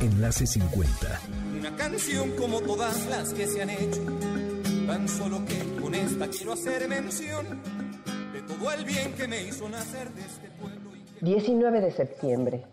Enlace 0.00 0.46
50. 0.46 1.20
Una 1.58 1.76
canción 1.76 2.30
como 2.30 2.62
todas 2.62 3.06
las 3.10 3.34
que 3.34 3.46
se 3.46 3.60
han 3.60 3.68
hecho, 3.68 4.00
tan 4.86 5.06
solo 5.06 5.44
que 5.44 5.78
con 5.78 5.94
esta 5.94 6.26
quiero 6.28 6.54
hacer 6.54 6.88
mención 6.88 7.60
de 8.32 8.40
todo 8.40 8.72
el 8.72 8.86
bien 8.86 9.12
que 9.12 9.28
me 9.28 9.42
hizo 9.42 9.68
nacer 9.68 10.08
de 10.14 10.22
este 10.22 10.48
pueblo. 10.58 10.92
19 11.20 11.82
de 11.82 11.90
septiembre. 11.90 12.64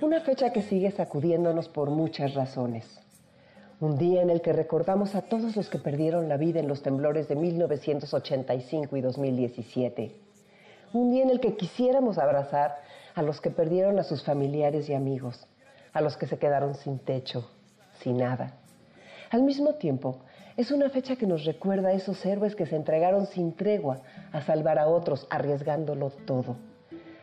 Una 0.00 0.22
fecha 0.22 0.50
que 0.50 0.62
sigue 0.62 0.90
sacudiéndonos 0.90 1.68
por 1.68 1.90
muchas 1.90 2.32
razones. 2.32 2.98
Un 3.80 3.98
día 3.98 4.22
en 4.22 4.30
el 4.30 4.40
que 4.40 4.54
recordamos 4.54 5.16
a 5.16 5.20
todos 5.20 5.54
los 5.54 5.68
que 5.68 5.78
perdieron 5.78 6.30
la 6.30 6.38
vida 6.38 6.60
en 6.60 6.68
los 6.68 6.82
temblores 6.82 7.28
de 7.28 7.36
1985 7.36 8.96
y 8.96 9.00
2017. 9.02 10.16
Un 10.94 11.12
día 11.12 11.24
en 11.24 11.30
el 11.30 11.40
que 11.40 11.56
quisiéramos 11.56 12.16
abrazar 12.16 12.78
a 13.14 13.20
los 13.20 13.42
que 13.42 13.50
perdieron 13.50 13.98
a 13.98 14.02
sus 14.02 14.24
familiares 14.24 14.88
y 14.88 14.94
amigos 14.94 15.46
a 15.98 16.00
los 16.00 16.16
que 16.16 16.28
se 16.28 16.38
quedaron 16.38 16.76
sin 16.76 17.00
techo, 17.00 17.50
sin 18.00 18.18
nada. 18.18 18.52
Al 19.32 19.42
mismo 19.42 19.74
tiempo, 19.74 20.20
es 20.56 20.70
una 20.70 20.90
fecha 20.90 21.16
que 21.16 21.26
nos 21.26 21.44
recuerda 21.44 21.88
a 21.88 21.92
esos 21.92 22.24
héroes 22.24 22.54
que 22.54 22.66
se 22.66 22.76
entregaron 22.76 23.26
sin 23.26 23.52
tregua 23.52 23.98
a 24.30 24.40
salvar 24.42 24.78
a 24.78 24.86
otros, 24.86 25.26
arriesgándolo 25.28 26.10
todo, 26.24 26.56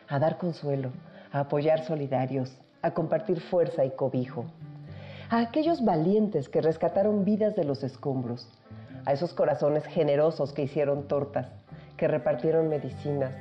a 0.08 0.18
dar 0.18 0.36
consuelo, 0.36 0.92
a 1.32 1.40
apoyar 1.40 1.84
solidarios, 1.86 2.54
a 2.82 2.90
compartir 2.90 3.40
fuerza 3.40 3.82
y 3.82 3.92
cobijo, 3.92 4.44
a 5.30 5.40
aquellos 5.40 5.82
valientes 5.82 6.50
que 6.50 6.60
rescataron 6.60 7.24
vidas 7.24 7.56
de 7.56 7.64
los 7.64 7.82
escombros, 7.82 8.46
a 9.06 9.14
esos 9.14 9.32
corazones 9.32 9.86
generosos 9.86 10.52
que 10.52 10.64
hicieron 10.64 11.08
tortas, 11.08 11.48
que 11.96 12.08
repartieron 12.08 12.68
medicinas, 12.68 13.34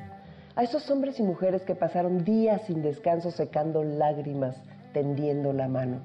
a 0.55 0.63
esos 0.63 0.89
hombres 0.89 1.19
y 1.19 1.23
mujeres 1.23 1.63
que 1.63 1.75
pasaron 1.75 2.23
días 2.23 2.61
sin 2.67 2.81
descanso 2.81 3.31
secando 3.31 3.83
lágrimas, 3.83 4.55
tendiendo 4.95 5.51
la 5.51 5.67
mano. 5.67 5.99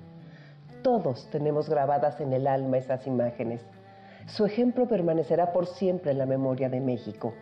Todos 0.82 1.28
tenemos 1.30 1.70
grabadas 1.70 2.20
en 2.20 2.32
el 2.32 2.48
alma 2.48 2.76
esas 2.76 3.06
imágenes. 3.06 3.64
Su 4.26 4.44
ejemplo 4.44 4.88
permanecerá 4.88 5.52
por 5.52 5.66
siempre 5.66 6.10
en 6.10 6.18
la 6.18 6.26
memoria 6.26 6.68
de 6.68 6.80
México. 6.80 7.32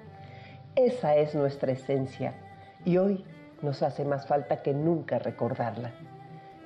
Esa 0.77 1.17
es 1.17 1.35
nuestra 1.35 1.73
esencia 1.73 2.35
y 2.85 2.99
hoy 2.99 3.25
nos 3.63 3.83
hace 3.83 4.05
más 4.05 4.27
falta 4.27 4.61
que 4.63 4.75
nunca 4.75 5.19
recordarla. 5.19 5.91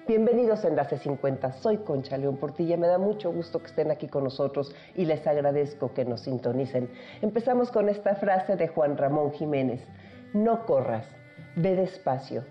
Bienvenidos 0.09 0.65
a 0.65 0.69
Enlace 0.69 0.99
50, 0.99 1.53
soy 1.53 1.77
Concha 1.79 2.17
León 2.17 2.37
Portilla, 2.37 2.77
me 2.77 2.89
da 2.89 2.99
mucho 2.99 3.33
gusto 3.33 3.61
que 3.61 3.69
estén 3.69 3.93
aquí 3.93 4.09
con 4.09 4.25
nosotros 4.25 4.75
y 4.97 5.05
les 5.05 5.25
agradezco 5.29 5.95
que 5.95 6.05
nos 6.05 6.23
sintonicen. 6.23 6.91
Empezamos 7.21 7.71
con 7.71 7.89
esta 7.89 8.17
frase 8.17 8.57
de 8.57 8.67
Juan 8.67 8.97
Ramón 8.97 9.31
Jiménez, 9.31 9.87
no 10.35 10.67
corras, 10.67 11.07
ve 11.55 11.77
despacio, 11.77 12.43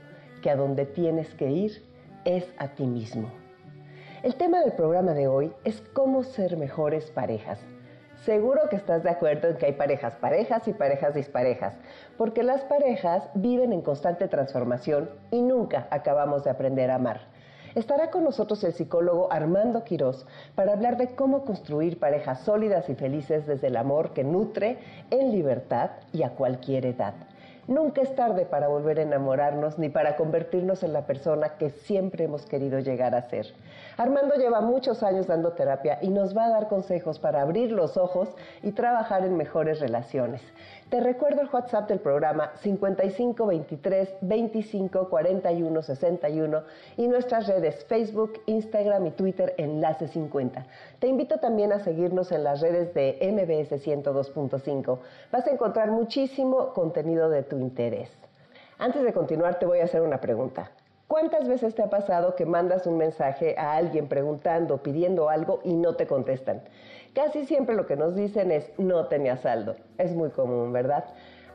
que 0.42 0.50
a 0.50 0.56
donde 0.56 0.86
tienes 0.86 1.28
que 1.34 1.52
ir 1.52 1.91
es 2.26 2.46
a 2.58 2.70
ti 2.70 2.86
mismo. 2.86 3.30
El 4.24 4.36
tema 4.36 4.60
del 4.60 4.74
programa 4.74 5.14
de 5.14 5.28
hoy 5.28 5.52
es 5.64 5.82
cómo 5.94 6.24
ser 6.24 6.58
mejores 6.58 7.10
parejas. 7.12 7.60
Seguro 8.24 8.70
que 8.70 8.76
estás 8.76 9.02
de 9.02 9.10
acuerdo 9.10 9.48
en 9.48 9.58
que 9.58 9.66
hay 9.66 9.74
parejas 9.74 10.16
parejas 10.16 10.68
y 10.68 10.74
parejas 10.74 11.16
disparejas, 11.16 11.74
porque 12.18 12.44
las 12.44 12.62
parejas 12.62 13.28
viven 13.34 13.74
en 13.74 13.82
constante 13.82 14.28
transformación 14.28 15.10
y 15.32 15.42
nunca 15.42 15.88
acabamos 15.90 16.44
de 16.44 16.52
aprender 16.52 16.92
a 16.92 16.96
amar. 16.96 17.22
Estará 17.74 18.12
con 18.12 18.24
nosotros 18.24 18.64
el 18.64 18.74
psicólogo 18.74 19.32
Armando 19.32 19.84
Quirós 19.86 20.28
para 20.54 20.74
hablar 20.74 20.98
de 20.98 21.16
cómo 21.16 21.46
construir 21.46 22.00
parejas 22.00 22.42
sólidas 22.42 22.90
y 22.90 22.96
felices 22.96 23.48
desde 23.48 23.68
el 23.68 23.78
amor 23.78 24.14
que 24.14 24.24
nutre 24.24 24.78
en 25.10 25.32
libertad 25.32 25.92
y 26.12 26.24
a 26.24 26.32
cualquier 26.32 26.86
edad. 26.86 27.14
Nunca 27.68 28.02
es 28.02 28.16
tarde 28.16 28.46
para 28.46 28.68
volver 28.68 28.98
a 28.98 29.04
enamorarnos 29.04 29.78
ni 29.78 29.90
para 29.90 30.16
convertirnos 30.16 30.82
en 30.84 30.94
la 30.94 31.06
persona 31.06 31.58
que 31.58 31.70
siempre 31.70 32.24
hemos 32.24 32.46
querido 32.46 32.80
llegar 32.80 33.14
a 33.14 33.22
ser. 33.22 33.48
Armando 33.98 34.36
lleva 34.36 34.62
muchos 34.62 35.04
años 35.04 35.28
dando 35.28 35.54
terapia 35.54 36.00
y 36.02 36.10
nos 36.10 36.36
va 36.36 36.46
a 36.46 36.50
dar 36.50 36.68
consejos 36.68 37.20
para 37.20 37.42
abrir 37.42 37.72
los 37.72 37.98
ojos 37.98 38.30
y 38.64 38.72
trabajar 38.72 39.24
en 39.26 39.38
mejores 39.38 39.80
relaciones. 39.80 40.42
Te 40.92 41.00
recuerdo 41.00 41.40
el 41.40 41.48
WhatsApp 41.50 41.88
del 41.88 42.02
programa 42.02 42.52
5523 42.64 44.10
25 44.20 45.08
41 45.08 45.82
61 45.82 46.64
y 46.98 47.08
nuestras 47.08 47.48
redes 47.48 47.86
Facebook, 47.86 48.42
Instagram 48.46 49.08
y 49.08 49.12
Twitter 49.12 49.56
Enlace 49.58 50.10
50. 50.10 50.66
Te 51.00 51.08
invito 51.08 51.38
también 51.38 51.72
a 51.72 51.80
seguirnos 51.80 52.34
en 52.34 52.44
las 52.44 52.60
redes 52.60 52.94
de 52.94 53.18
MBS 53.22 53.88
102.5. 53.88 55.00
Vas 55.32 55.48
a 55.48 55.52
encontrar 55.52 55.92
muchísimo 55.92 56.74
contenido 56.74 57.30
de 57.30 57.44
tu 57.44 57.58
interés. 57.58 58.12
Antes 58.78 59.04
de 59.04 59.14
continuar 59.14 59.60
te 59.60 59.66
voy 59.66 59.80
a 59.80 59.86
hacer 59.86 60.02
una 60.02 60.20
pregunta. 60.20 60.72
¿Cuántas 61.08 61.48
veces 61.48 61.74
te 61.76 61.84
ha 61.84 61.90
pasado 61.90 62.36
que 62.36 62.46
mandas 62.46 62.86
un 62.86 62.98
mensaje 62.98 63.56
a 63.58 63.76
alguien 63.76 64.08
preguntando, 64.08 64.84
pidiendo 64.84 65.30
algo 65.30 65.62
y 65.64 65.74
no 65.74 65.96
te 65.96 66.08
contestan? 66.08 66.62
Casi 67.14 67.46
siempre 67.46 67.76
lo 67.76 67.86
que 67.86 67.98
nos 67.98 68.16
dicen 68.16 68.52
es 68.52 68.72
no 68.78 69.08
tenía 69.08 69.36
saldo. 69.36 69.76
Es 69.98 70.16
muy 70.16 70.30
común, 70.30 70.72
¿verdad? 70.72 71.06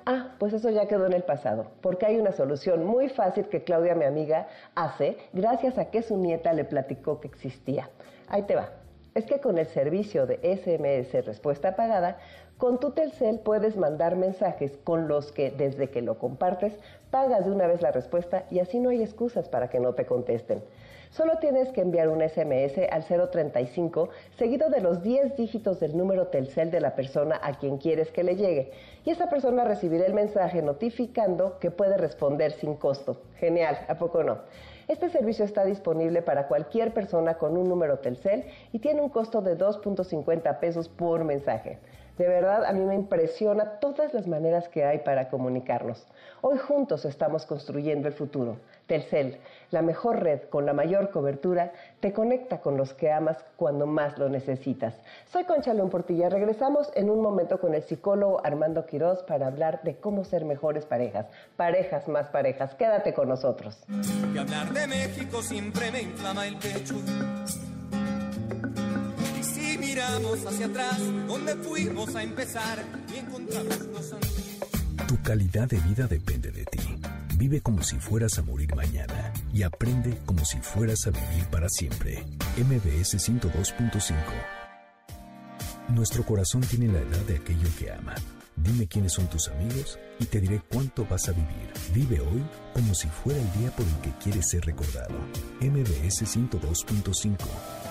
Ah, 0.04 0.34
pues 0.38 0.52
eso 0.52 0.68
ya 0.70 0.86
quedó 0.86 1.06
en 1.06 1.14
el 1.14 1.24
pasado, 1.24 1.66
porque 1.80 2.06
hay 2.06 2.18
una 2.18 2.30
solución 2.30 2.84
muy 2.84 3.08
fácil 3.08 3.48
que 3.48 3.64
Claudia, 3.64 3.94
mi 3.94 4.04
amiga, 4.04 4.46
hace 4.74 5.16
gracias 5.32 5.78
a 5.78 5.86
que 5.86 6.02
su 6.02 6.16
nieta 6.16 6.52
le 6.52 6.64
platicó 6.64 7.20
que 7.20 7.28
existía. 7.28 7.90
Ahí 8.28 8.42
te 8.42 8.54
va. 8.54 8.68
Es 9.14 9.24
que 9.24 9.40
con 9.40 9.56
el 9.56 9.66
servicio 9.66 10.26
de 10.26 10.36
SMS 10.42 11.24
Respuesta 11.24 11.74
Pagada, 11.74 12.18
con 12.58 12.78
tu 12.78 12.90
Telcel 12.90 13.40
puedes 13.40 13.76
mandar 13.76 14.14
mensajes 14.14 14.78
con 14.84 15.08
los 15.08 15.32
que 15.32 15.50
desde 15.50 15.90
que 15.90 16.02
lo 16.02 16.18
compartes 16.18 16.74
pagas 17.10 17.46
de 17.46 17.50
una 17.50 17.66
vez 17.66 17.82
la 17.82 17.92
respuesta 17.92 18.44
y 18.50 18.60
así 18.60 18.78
no 18.78 18.90
hay 18.90 19.02
excusas 19.02 19.48
para 19.48 19.68
que 19.70 19.80
no 19.80 19.94
te 19.94 20.06
contesten. 20.06 20.62
Solo 21.10 21.38
tienes 21.38 21.68
que 21.70 21.80
enviar 21.80 22.08
un 22.08 22.20
SMS 22.20 22.78
al 22.90 23.04
035 23.04 24.08
seguido 24.38 24.68
de 24.70 24.80
los 24.80 25.02
10 25.02 25.36
dígitos 25.36 25.80
del 25.80 25.96
número 25.96 26.28
Telcel 26.28 26.70
de 26.70 26.80
la 26.80 26.94
persona 26.94 27.40
a 27.42 27.58
quien 27.58 27.78
quieres 27.78 28.10
que 28.10 28.24
le 28.24 28.36
llegue 28.36 28.72
y 29.04 29.10
esa 29.10 29.28
persona 29.28 29.64
recibirá 29.64 30.06
el 30.06 30.14
mensaje 30.14 30.62
notificando 30.62 31.58
que 31.58 31.70
puede 31.70 31.96
responder 31.96 32.52
sin 32.52 32.74
costo. 32.74 33.22
Genial, 33.38 33.78
¿a 33.88 33.98
poco 33.98 34.22
no? 34.22 34.38
Este 34.88 35.10
servicio 35.10 35.44
está 35.44 35.64
disponible 35.64 36.22
para 36.22 36.46
cualquier 36.46 36.92
persona 36.92 37.34
con 37.34 37.56
un 37.56 37.68
número 37.68 37.98
Telcel 37.98 38.44
y 38.72 38.78
tiene 38.78 39.00
un 39.00 39.08
costo 39.08 39.42
de 39.42 39.58
2.50 39.58 40.58
pesos 40.60 40.88
por 40.88 41.24
mensaje. 41.24 41.78
De 42.18 42.26
verdad, 42.26 42.64
a 42.64 42.72
mí 42.72 42.80
me 42.80 42.94
impresiona 42.94 43.78
todas 43.78 44.14
las 44.14 44.26
maneras 44.26 44.68
que 44.68 44.84
hay 44.84 45.00
para 45.00 45.28
comunicarnos. 45.28 46.06
Hoy 46.40 46.58
juntos 46.58 47.04
estamos 47.04 47.44
construyendo 47.44 48.08
el 48.08 48.14
futuro. 48.14 48.56
Telcel, 48.86 49.38
la 49.70 49.82
mejor 49.82 50.22
red 50.22 50.42
con 50.48 50.64
la 50.64 50.72
mayor 50.72 51.10
cobertura, 51.10 51.72
te 52.00 52.12
conecta 52.12 52.60
con 52.60 52.76
los 52.76 52.94
que 52.94 53.12
amas 53.12 53.44
cuando 53.56 53.86
más 53.86 54.16
lo 54.16 54.28
necesitas. 54.28 54.94
Soy 55.30 55.44
Concha 55.44 55.74
León 55.74 55.90
Portilla. 55.90 56.30
Regresamos 56.30 56.90
en 56.94 57.10
un 57.10 57.20
momento 57.20 57.60
con 57.60 57.74
el 57.74 57.82
psicólogo 57.82 58.40
Armando 58.44 58.86
Quiroz 58.86 59.22
para 59.24 59.48
hablar 59.48 59.82
de 59.82 59.96
cómo 59.96 60.24
ser 60.24 60.44
mejores 60.44 60.86
parejas. 60.86 61.26
Parejas 61.56 62.08
más 62.08 62.28
parejas. 62.28 62.74
Quédate 62.76 63.12
con 63.12 63.28
nosotros. 63.28 63.84
Que 64.32 64.38
hablar 64.38 64.72
de 64.72 64.86
México 64.86 65.42
siempre 65.42 65.90
me 65.90 66.02
inflama 66.02 66.46
el 66.46 66.56
pecho 66.56 66.94
miramos 70.18 70.46
hacia 70.46 70.66
atrás, 70.66 70.98
donde 71.26 71.54
fuimos 71.56 72.14
a 72.14 72.22
empezar 72.22 72.84
y 73.14 73.18
encontramos 73.18 73.78
los 73.92 74.14
Tu 75.06 75.22
calidad 75.22 75.68
de 75.68 75.78
vida 75.80 76.06
depende 76.06 76.50
de 76.50 76.64
ti. 76.64 76.78
Vive 77.36 77.60
como 77.60 77.82
si 77.82 77.98
fueras 77.98 78.38
a 78.38 78.42
morir 78.42 78.74
mañana 78.74 79.32
y 79.52 79.62
aprende 79.62 80.18
como 80.24 80.44
si 80.44 80.58
fueras 80.58 81.06
a 81.06 81.10
vivir 81.10 81.46
para 81.50 81.68
siempre. 81.68 82.24
MBS 82.56 83.16
102.5 83.28 84.14
Nuestro 85.88 86.24
corazón 86.24 86.62
tiene 86.62 86.88
la 86.88 87.00
edad 87.00 87.24
de 87.26 87.36
aquello 87.36 87.68
que 87.78 87.92
ama. 87.92 88.14
Dime 88.56 88.86
quiénes 88.86 89.12
son 89.12 89.26
tus 89.28 89.48
amigos 89.48 89.98
y 90.18 90.24
te 90.24 90.40
diré 90.40 90.62
cuánto 90.72 91.04
vas 91.04 91.28
a 91.28 91.32
vivir. 91.32 91.70
Vive 91.92 92.20
hoy 92.20 92.42
como 92.72 92.94
si 92.94 93.06
fuera 93.08 93.38
el 93.38 93.52
día 93.60 93.70
por 93.76 93.86
el 93.86 93.96
que 94.00 94.12
quieres 94.22 94.48
ser 94.48 94.64
recordado. 94.64 95.14
MBS 95.60 96.22
102.5 96.22 97.85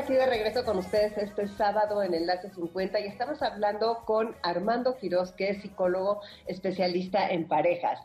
aquí 0.00 0.14
de 0.14 0.24
regreso 0.24 0.64
con 0.64 0.78
ustedes 0.78 1.16
este 1.18 1.46
sábado 1.46 2.02
en 2.02 2.14
Enlace 2.14 2.48
50 2.48 2.98
y 3.00 3.04
estamos 3.04 3.42
hablando 3.42 3.98
con 4.06 4.34
Armando 4.42 4.96
Quiroz, 4.98 5.32
que 5.32 5.50
es 5.50 5.60
psicólogo 5.60 6.22
especialista 6.46 7.28
en 7.28 7.46
parejas. 7.46 8.00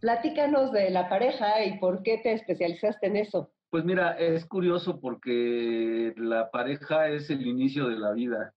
Platícanos 0.00 0.72
de 0.72 0.88
la 0.88 1.10
pareja 1.10 1.62
y 1.62 1.78
por 1.78 2.02
qué 2.02 2.18
te 2.22 2.32
especializaste 2.32 3.08
en 3.08 3.16
eso. 3.16 3.50
Pues 3.68 3.84
mira, 3.84 4.12
es 4.12 4.46
curioso 4.46 4.98
porque 4.98 6.14
la 6.16 6.50
pareja 6.50 7.08
es 7.08 7.28
el 7.28 7.46
inicio 7.46 7.88
de 7.88 7.98
la 7.98 8.12
vida 8.12 8.54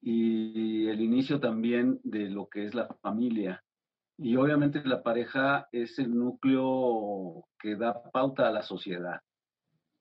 y 0.00 0.88
el 0.88 1.00
inicio 1.00 1.38
también 1.38 2.00
de 2.02 2.28
lo 2.30 2.48
que 2.48 2.64
es 2.64 2.74
la 2.74 2.88
familia. 3.00 3.62
Y 4.18 4.34
obviamente 4.34 4.82
la 4.84 5.04
pareja 5.04 5.68
es 5.70 6.00
el 6.00 6.12
núcleo 6.12 7.44
que 7.60 7.76
da 7.76 8.02
pauta 8.10 8.48
a 8.48 8.52
la 8.52 8.62
sociedad. 8.62 9.20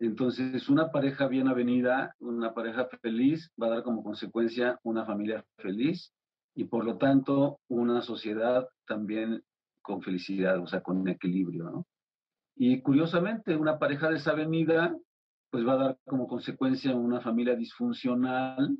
Entonces, 0.02 0.68
una 0.68 0.92
pareja 0.92 1.28
bien 1.28 1.48
avenida, 1.48 2.16
una 2.20 2.56
pareja 2.56 2.88
feliz, 3.04 3.52
va 3.62 3.68
a 3.68 3.70
dar 3.70 3.84
como 3.84 4.04
consecuencia 4.04 4.80
una 4.82 5.06
familia 5.06 5.46
feliz 5.58 6.12
y 6.56 6.64
por 6.64 6.86
lo 6.86 6.98
tanto 6.98 7.60
una 7.68 8.02
sociedad 8.02 8.68
también 8.88 9.44
con 9.84 10.02
felicidad, 10.02 10.58
o 10.58 10.66
sea, 10.66 10.82
con 10.82 11.08
equilibrio, 11.08 11.66
¿no? 11.66 11.88
Y 12.56 12.82
curiosamente, 12.82 13.56
una 13.56 13.78
pareja 13.78 14.10
desavenida, 14.10 14.98
pues 15.52 15.68
va 15.68 15.74
a 15.74 15.84
dar 15.84 15.98
como 16.08 16.28
consecuencia 16.28 16.96
una 16.96 17.22
familia 17.22 17.56
disfuncional 17.56 18.76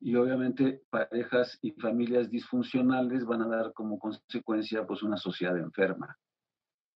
y 0.00 0.14
obviamente 0.14 0.80
parejas 0.88 1.58
y 1.60 1.72
familias 1.72 2.30
disfuncionales 2.30 3.26
van 3.26 3.42
a 3.42 3.48
dar 3.48 3.74
como 3.74 3.98
consecuencia 3.98 4.86
pues 4.86 5.02
una 5.02 5.18
sociedad 5.18 5.58
enferma. 5.58 6.16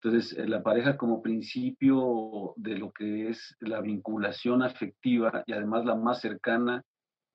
Entonces, 0.06 0.38
eh, 0.38 0.46
la 0.46 0.62
pareja 0.62 0.96
como 0.96 1.20
principio 1.20 2.54
de 2.54 2.78
lo 2.78 2.92
que 2.92 3.28
es 3.28 3.56
la 3.58 3.80
vinculación 3.80 4.62
afectiva 4.62 5.42
y 5.46 5.52
además 5.52 5.84
la 5.84 5.96
más 5.96 6.20
cercana 6.20 6.84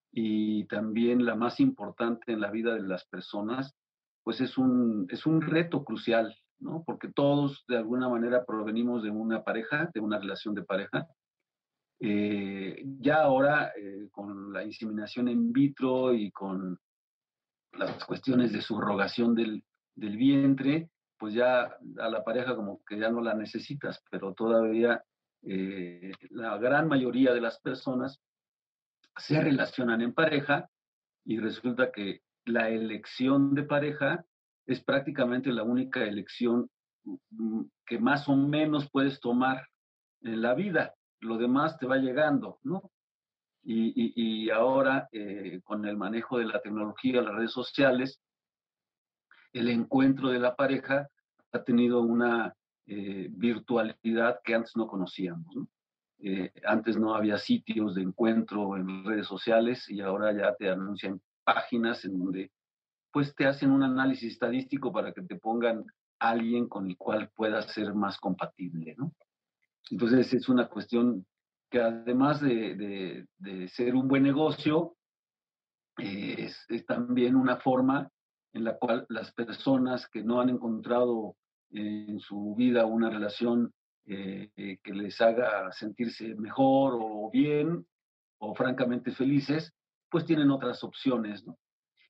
y 0.10 0.64
también 0.68 1.26
la 1.26 1.36
más 1.36 1.60
importante 1.60 2.32
en 2.32 2.40
la 2.40 2.50
vida 2.50 2.74
de 2.74 2.84
las 2.84 3.04
personas, 3.08 3.76
pues 4.24 4.40
es 4.40 4.58
un, 4.58 5.06
es 5.10 5.26
un 5.26 5.42
reto 5.42 5.84
crucial, 5.84 6.34
¿no? 6.60 6.82
Porque 6.86 7.10
todos 7.10 7.66
de 7.68 7.76
alguna 7.76 8.08
manera 8.08 8.46
provenimos 8.46 9.04
de 9.04 9.10
una 9.10 9.44
pareja, 9.44 9.90
de 9.94 10.00
una 10.00 10.18
relación 10.18 10.56
de 10.56 10.64
pareja. 10.64 11.08
Eh, 12.00 12.86
ya 13.02 13.24
ahora, 13.24 13.74
eh, 13.78 14.08
con 14.12 14.54
la 14.54 14.64
inseminación 14.64 15.28
in 15.28 15.52
vitro 15.52 16.14
y 16.14 16.32
con 16.32 16.80
las 17.74 18.06
cuestiones 18.06 18.54
de 18.54 18.62
subrogación 18.62 19.36
del, 19.36 19.62
del 19.94 20.16
vientre, 20.16 20.90
pues 21.22 21.36
ya 21.36 21.78
a 22.00 22.10
la 22.10 22.24
pareja 22.24 22.56
como 22.56 22.84
que 22.84 22.98
ya 22.98 23.12
no 23.12 23.22
la 23.22 23.36
necesitas, 23.36 24.04
pero 24.10 24.34
todavía 24.34 25.04
eh, 25.44 26.12
la 26.32 26.58
gran 26.58 26.88
mayoría 26.88 27.32
de 27.32 27.42
las 27.42 27.60
personas 27.60 28.20
se 29.16 29.40
relacionan 29.40 30.02
en 30.02 30.16
pareja 30.16 30.68
y 31.24 31.38
resulta 31.38 31.92
que 31.92 32.22
la 32.46 32.70
elección 32.70 33.54
de 33.54 33.62
pareja 33.62 34.26
es 34.66 34.84
prácticamente 34.84 35.52
la 35.52 35.62
única 35.62 36.04
elección 36.04 36.72
mm, 37.04 37.66
que 37.86 38.00
más 38.00 38.28
o 38.28 38.36
menos 38.36 38.90
puedes 38.90 39.20
tomar 39.20 39.68
en 40.22 40.42
la 40.42 40.56
vida. 40.56 40.96
Lo 41.20 41.38
demás 41.38 41.78
te 41.78 41.86
va 41.86 41.98
llegando, 41.98 42.58
¿no? 42.64 42.92
Y, 43.64 44.50
ahora, 44.50 45.08
eh, 45.12 45.62
con 45.64 45.86
el 45.86 45.98
manejo 45.98 46.40
de 46.40 46.46
la 46.46 46.60
tecnología, 46.64 47.22
las 47.22 47.36
redes 47.36 47.52
sociales, 47.52 48.20
el 49.54 49.70
encuentro 49.70 50.30
de 50.30 50.40
la 50.40 50.56
pareja 50.56 51.11
ha 51.52 51.64
tenido 51.64 52.02
una 52.02 52.56
eh, 52.86 53.28
virtualidad 53.32 54.40
que 54.44 54.56
antes 54.56 54.76
no 54.76 54.88
conocíamos. 54.88 55.56
Eh, 56.20 56.52
antes 56.66 56.98
no 56.98 57.16
había 57.16 57.38
sitios 57.38 57.96
de 57.96 58.04
encuentro 58.04 58.78
en 58.78 59.04
redes 59.04 59.28
sociales 59.28 59.90
y 59.90 60.02
ahora 60.02 60.32
ya 60.34 60.54
te 60.56 60.70
anuncian 60.70 61.20
páginas 61.44 62.06
en 62.06 62.20
donde 62.20 62.52
pues 63.12 63.36
te 63.36 63.46
hacen 63.46 63.72
un 63.72 63.84
análisis 63.84 64.34
estadístico 64.34 64.92
para 64.92 65.12
que 65.14 65.22
te 65.24 65.36
pongan 65.36 65.84
alguien 66.20 66.68
con 66.68 66.88
el 66.88 66.98
cual 66.98 67.32
puedas 67.36 67.74
ser 67.74 67.94
más 67.94 68.18
compatible, 68.20 68.96
¿no? 68.98 69.12
Entonces 69.90 70.34
es 70.34 70.48
una 70.48 70.70
cuestión 70.70 71.26
que 71.70 71.82
además 71.82 72.42
de, 72.42 73.26
ser 73.74 73.96
un 73.96 74.08
buen 74.08 74.24
negocio, 74.24 74.96
eh, 75.98 76.50
es, 76.70 76.86
también 76.86 77.36
una 77.36 77.58
forma 77.58 78.10
en 78.54 78.64
la 78.64 78.78
cual 78.78 79.06
las 79.10 79.32
personas 79.34 80.08
que 80.08 80.24
no 80.24 80.42
han 80.42 80.50
encontrado 80.50 81.36
en 81.72 82.20
su 82.20 82.56
vida 82.56 82.86
una 82.86 83.10
relación 83.10 83.74
eh, 84.06 84.50
eh, 84.58 84.78
que 84.84 84.94
les 84.94 85.22
haga 85.22 85.72
sentirse 85.72 86.36
mejor 86.36 86.98
o 87.00 87.30
bien 87.32 87.86
o 88.40 88.56
francamente 88.56 89.12
felices, 89.12 89.74
pues 90.10 90.26
tienen 90.26 90.52
otras 90.52 90.84
opciones, 90.84 91.46
¿no? 91.46 91.58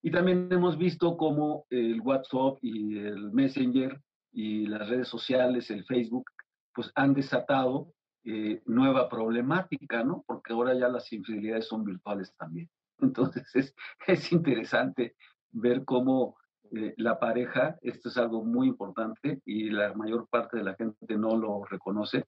Y 0.01 0.09
también 0.09 0.47
hemos 0.51 0.77
visto 0.77 1.15
cómo 1.15 1.65
el 1.69 2.01
WhatsApp 2.01 2.57
y 2.61 2.97
el 2.97 3.31
Messenger 3.31 4.01
y 4.31 4.65
las 4.65 4.89
redes 4.89 5.07
sociales, 5.07 5.69
el 5.69 5.85
Facebook, 5.85 6.25
pues 6.73 6.91
han 6.95 7.13
desatado 7.13 7.93
eh, 8.23 8.61
nueva 8.65 9.09
problemática, 9.09 10.03
¿no? 10.03 10.23
Porque 10.25 10.53
ahora 10.53 10.73
ya 10.73 10.88
las 10.88 11.11
infidelidades 11.11 11.67
son 11.67 11.83
virtuales 11.83 12.33
también. 12.38 12.69
Entonces 12.99 13.55
es, 13.55 13.75
es 14.07 14.31
interesante 14.31 15.15
ver 15.51 15.86
cómo 15.86 16.38
eh, 16.71 16.94
la 16.98 17.19
pareja, 17.19 17.77
esto 17.81 18.09
es 18.09 18.18
algo 18.18 18.44
muy 18.44 18.68
importante 18.68 19.42
y 19.45 19.69
la 19.69 19.94
mayor 19.94 20.27
parte 20.30 20.57
de 20.57 20.63
la 20.63 20.75
gente 20.75 21.18
no 21.18 21.36
lo 21.36 21.65
reconoce. 21.65 22.25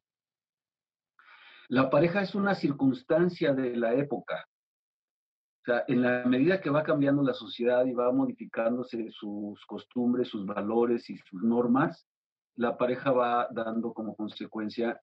La 1.69 1.89
pareja 1.89 2.21
es 2.21 2.35
una 2.35 2.55
circunstancia 2.55 3.53
de 3.53 3.75
la 3.75 3.93
época. 3.93 4.45
O 5.61 5.65
sea, 5.65 5.85
en 5.87 6.01
la 6.01 6.25
medida 6.25 6.59
que 6.59 6.69
va 6.69 6.83
cambiando 6.83 7.23
la 7.23 7.33
sociedad 7.33 7.85
y 7.85 7.93
va 7.93 8.11
modificándose 8.11 9.09
sus 9.11 9.65
costumbres, 9.65 10.27
sus 10.27 10.45
valores 10.45 11.09
y 11.09 11.17
sus 11.17 11.41
normas, 11.41 12.05
la 12.55 12.77
pareja 12.77 13.11
va 13.11 13.47
dando 13.49 13.93
como 13.93 14.15
consecuencia 14.15 15.01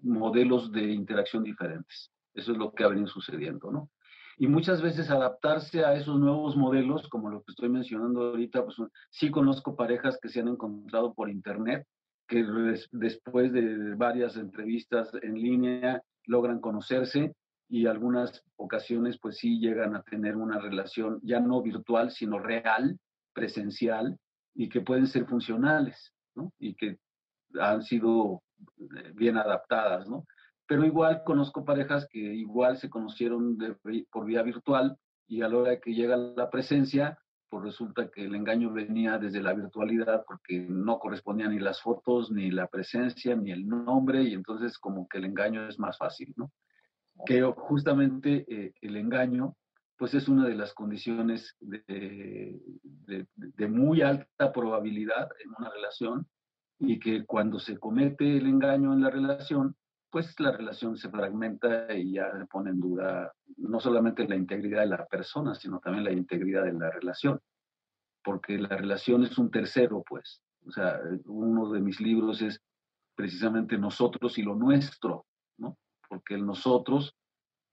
modelos 0.00 0.72
de 0.72 0.90
interacción 0.90 1.44
diferentes. 1.44 2.10
Eso 2.32 2.52
es 2.52 2.58
lo 2.58 2.72
que 2.72 2.84
ha 2.84 2.88
venido 2.88 3.08
sucediendo, 3.08 3.70
¿no? 3.70 3.90
Y 4.38 4.46
muchas 4.46 4.80
veces 4.80 5.10
adaptarse 5.10 5.84
a 5.84 5.94
esos 5.94 6.18
nuevos 6.18 6.56
modelos, 6.56 7.08
como 7.08 7.28
lo 7.28 7.42
que 7.42 7.50
estoy 7.50 7.68
mencionando 7.68 8.28
ahorita, 8.28 8.64
pues 8.64 8.76
sí 9.10 9.30
conozco 9.30 9.74
parejas 9.74 10.18
que 10.22 10.28
se 10.28 10.40
han 10.40 10.48
encontrado 10.48 11.12
por 11.12 11.28
internet, 11.28 11.84
que 12.28 12.44
después 12.92 13.52
de 13.52 13.94
varias 13.96 14.36
entrevistas 14.36 15.10
en 15.22 15.34
línea 15.34 16.02
logran 16.26 16.60
conocerse 16.60 17.34
y 17.68 17.86
algunas 17.86 18.44
ocasiones 18.56 19.18
pues 19.18 19.38
sí 19.38 19.58
llegan 19.58 19.96
a 19.96 20.02
tener 20.02 20.36
una 20.36 20.58
relación 20.58 21.18
ya 21.22 21.40
no 21.40 21.60
virtual, 21.60 22.10
sino 22.10 22.38
real, 22.38 22.98
presencial, 23.32 24.18
y 24.54 24.68
que 24.68 24.80
pueden 24.80 25.06
ser 25.06 25.26
funcionales, 25.26 26.12
¿no? 26.34 26.52
Y 26.58 26.74
que 26.74 26.98
han 27.60 27.82
sido 27.82 28.42
eh, 28.78 29.12
bien 29.14 29.36
adaptadas, 29.36 30.08
¿no? 30.08 30.24
Pero 30.68 30.84
igual 30.84 31.22
conozco 31.24 31.64
parejas 31.64 32.06
que 32.10 32.18
igual 32.18 32.76
se 32.76 32.90
conocieron 32.90 33.56
por 34.10 34.26
vía 34.26 34.42
virtual 34.42 34.98
y 35.26 35.40
a 35.40 35.48
la 35.48 35.56
hora 35.56 35.80
que 35.80 35.94
llega 35.94 36.16
la 36.16 36.50
presencia, 36.50 37.18
pues 37.48 37.64
resulta 37.64 38.10
que 38.10 38.26
el 38.26 38.34
engaño 38.34 38.70
venía 38.70 39.16
desde 39.16 39.40
la 39.40 39.54
virtualidad 39.54 40.24
porque 40.26 40.66
no 40.68 40.98
correspondían 40.98 41.52
ni 41.52 41.58
las 41.58 41.80
fotos, 41.80 42.30
ni 42.30 42.50
la 42.50 42.66
presencia, 42.66 43.34
ni 43.34 43.50
el 43.50 43.66
nombre, 43.66 44.22
y 44.22 44.34
entonces 44.34 44.78
como 44.78 45.08
que 45.08 45.16
el 45.16 45.24
engaño 45.24 45.66
es 45.66 45.78
más 45.78 45.96
fácil, 45.96 46.34
¿no? 46.36 46.52
Que 47.24 47.42
justamente 47.42 48.44
eh, 48.46 48.74
el 48.82 48.96
engaño, 48.96 49.56
pues 49.96 50.12
es 50.12 50.28
una 50.28 50.46
de 50.46 50.54
las 50.54 50.74
condiciones 50.74 51.56
de, 51.60 52.60
de 53.34 53.68
muy 53.68 54.02
alta 54.02 54.52
probabilidad 54.52 55.30
en 55.42 55.50
una 55.58 55.70
relación 55.70 56.26
y 56.78 57.00
que 57.00 57.24
cuando 57.24 57.58
se 57.58 57.78
comete 57.78 58.36
el 58.36 58.46
engaño 58.46 58.92
en 58.92 59.00
la 59.00 59.10
relación, 59.10 59.74
pues 60.18 60.40
la 60.40 60.50
relación 60.50 60.96
se 60.96 61.10
fragmenta 61.10 61.94
y 61.94 62.14
ya 62.14 62.36
se 62.36 62.44
pone 62.46 62.70
en 62.70 62.80
duda 62.80 63.32
no 63.56 63.78
solamente 63.78 64.26
la 64.26 64.34
integridad 64.34 64.80
de 64.80 64.88
la 64.88 65.06
persona, 65.06 65.54
sino 65.54 65.78
también 65.78 66.02
la 66.02 66.10
integridad 66.10 66.64
de 66.64 66.72
la 66.72 66.90
relación, 66.90 67.38
porque 68.24 68.58
la 68.58 68.76
relación 68.76 69.22
es 69.22 69.38
un 69.38 69.48
tercero, 69.48 70.02
pues. 70.04 70.42
O 70.66 70.72
sea, 70.72 70.98
uno 71.26 71.70
de 71.70 71.80
mis 71.80 72.00
libros 72.00 72.42
es 72.42 72.60
precisamente 73.14 73.78
nosotros 73.78 74.36
y 74.38 74.42
lo 74.42 74.56
nuestro, 74.56 75.24
¿no? 75.56 75.78
Porque 76.08 76.34
el 76.34 76.44
nosotros 76.44 77.14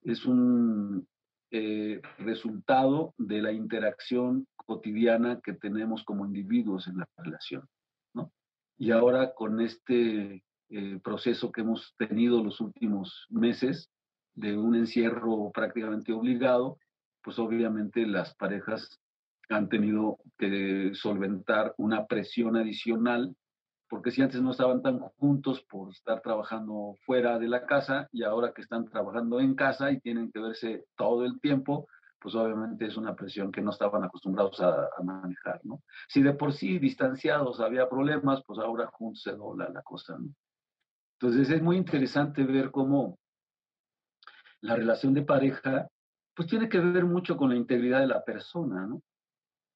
es 0.03 0.23
un 0.27 1.07
eh, 1.49 1.99
resultado 2.19 3.15
de 3.17 3.41
la 3.41 3.53
interacción 3.53 4.47
cotidiana 4.55 5.41
que 5.43 5.53
tenemos 5.53 6.03
como 6.03 6.27
individuos 6.27 6.87
en 6.87 6.97
la 6.97 7.09
relación, 7.17 7.67
¿no? 8.13 8.31
Y 8.77 8.91
ahora 8.91 9.33
con 9.33 9.61
este 9.61 10.44
el 10.69 11.01
proceso 11.01 11.51
que 11.51 11.61
hemos 11.61 11.93
tenido 11.97 12.43
los 12.43 12.59
últimos 12.61 13.25
meses 13.29 13.89
de 14.33 14.57
un 14.57 14.75
encierro 14.75 15.51
prácticamente 15.53 16.11
obligado, 16.13 16.77
pues 17.23 17.39
obviamente 17.39 18.05
las 18.05 18.35
parejas 18.35 18.99
han 19.49 19.69
tenido 19.69 20.17
que 20.37 20.91
solventar 20.93 21.73
una 21.77 22.05
presión 22.05 22.55
adicional 22.57 23.35
porque 23.89 24.11
si 24.11 24.21
antes 24.21 24.41
no 24.41 24.51
estaban 24.51 24.81
tan 24.81 24.99
juntos 24.99 25.61
por 25.69 25.91
estar 25.91 26.21
trabajando 26.21 26.95
fuera 27.05 27.37
de 27.37 27.47
la 27.47 27.65
casa 27.65 28.09
y 28.11 28.23
ahora 28.23 28.51
que 28.53 28.61
están 28.61 28.85
trabajando 28.85 29.39
en 29.39 29.55
casa 29.55 29.91
y 29.91 29.99
tienen 29.99 30.31
que 30.31 30.39
verse 30.39 30.85
todo 30.97 31.23
el 31.23 31.39
tiempo, 31.39 31.87
pues 32.19 32.33
obviamente 32.33 32.87
es 32.87 32.97
una 32.97 33.15
presión 33.15 33.51
que 33.51 33.61
no 33.61 33.69
estaban 33.69 34.03
acostumbrados 34.03 34.59
a, 34.59 34.89
manejar, 35.03 35.61
¿no? 35.63 35.83
Si 36.07 36.23
de 36.23 36.33
por 36.33 36.53
sí 36.53 36.79
distanciados 36.79 37.59
había 37.59 37.87
problemas, 37.87 38.41
pues 38.47 38.57
ahora 38.59 38.87
juntos 38.87 39.21
se 39.21 39.33
dobla 39.33 39.69
la 39.69 39.83
cosa, 39.83 40.17
¿no? 40.17 40.33
Entonces 41.19 41.49
es 41.49 41.61
muy 41.61 41.77
interesante 41.77 42.43
ver 42.43 42.71
cómo 42.71 43.17
la 44.61 44.75
relación 44.75 45.13
de 45.13 45.21
pareja, 45.21 45.87
pues 46.35 46.47
tiene 46.47 46.67
que 46.67 46.79
ver 46.79 47.05
mucho 47.05 47.37
con 47.37 47.49
la 47.49 47.55
integridad 47.55 48.01
de 48.01 48.07
la 48.07 48.23
persona, 48.23 48.85
¿no? 48.85 49.01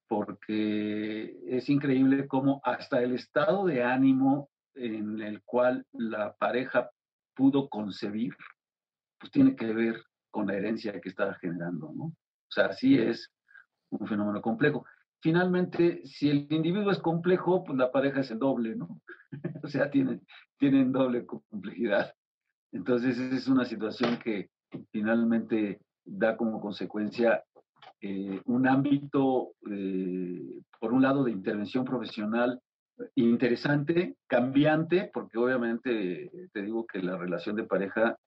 Porque 0.08 1.40
es 1.48 1.70
increíble 1.70 2.28
cómo 2.28 2.62
hasta 2.64 3.02
el 3.02 3.14
estado 3.14 3.66
de 3.66 3.84
ánimo 3.84 4.50
en 4.74 5.22
el 5.22 5.44
cual 5.44 5.86
la 5.94 6.36
pareja 6.36 6.90
pudo 7.36 7.70
concebir, 7.70 8.36
pues 9.20 9.32
tiene 9.32 9.56
que 9.56 9.74
ver 9.74 10.04
con 10.32 10.48
la 10.48 10.56
herencia 10.56 11.00
que 11.00 11.10
está 11.10 11.34
generando, 11.36 11.92
¿no? 11.96 12.06
O 12.06 12.52
sea, 12.52 12.74
sí 12.74 12.98
es 12.98 13.32
un 13.92 14.08
fenómeno 14.08 14.42
complejo. 14.42 14.86
Finalmente, 15.22 16.02
si 16.06 16.30
el 16.30 16.48
individuo 16.50 16.92
es 16.92 17.00
complejo, 17.00 17.64
pues 17.64 17.78
la 17.78 17.92
pareja 17.92 18.22
es 18.22 18.32
el 18.32 18.40
doble, 18.40 18.76
¿no? 18.76 19.02
o 19.64 19.68
sea, 19.68 19.90
tienen, 19.90 20.22
tienen 20.58 20.92
doble 20.92 21.26
complejidad. 21.26 22.14
Entonces, 22.72 23.18
esa 23.18 23.36
es 23.36 23.48
una 23.48 23.66
situación 23.66 24.18
que 24.24 24.50
finalmente 24.92 25.82
da 26.06 26.38
como 26.38 26.62
consecuencia 26.62 27.44
eh, 28.02 28.42
un 28.46 28.68
ámbito, 28.68 29.54
eh, 29.70 30.62
por 30.80 30.94
un 30.94 31.02
lado, 31.02 31.24
de 31.24 31.32
intervención 31.32 31.84
profesional 31.84 32.62
interesante, 33.16 34.18
cambiante, 34.28 35.10
porque 35.14 35.38
obviamente 35.38 36.30
te 36.52 36.62
digo 36.62 36.86
que 36.86 37.02
la 37.02 37.18
relación 37.18 37.56
de 37.56 37.64
pareja 37.64 38.18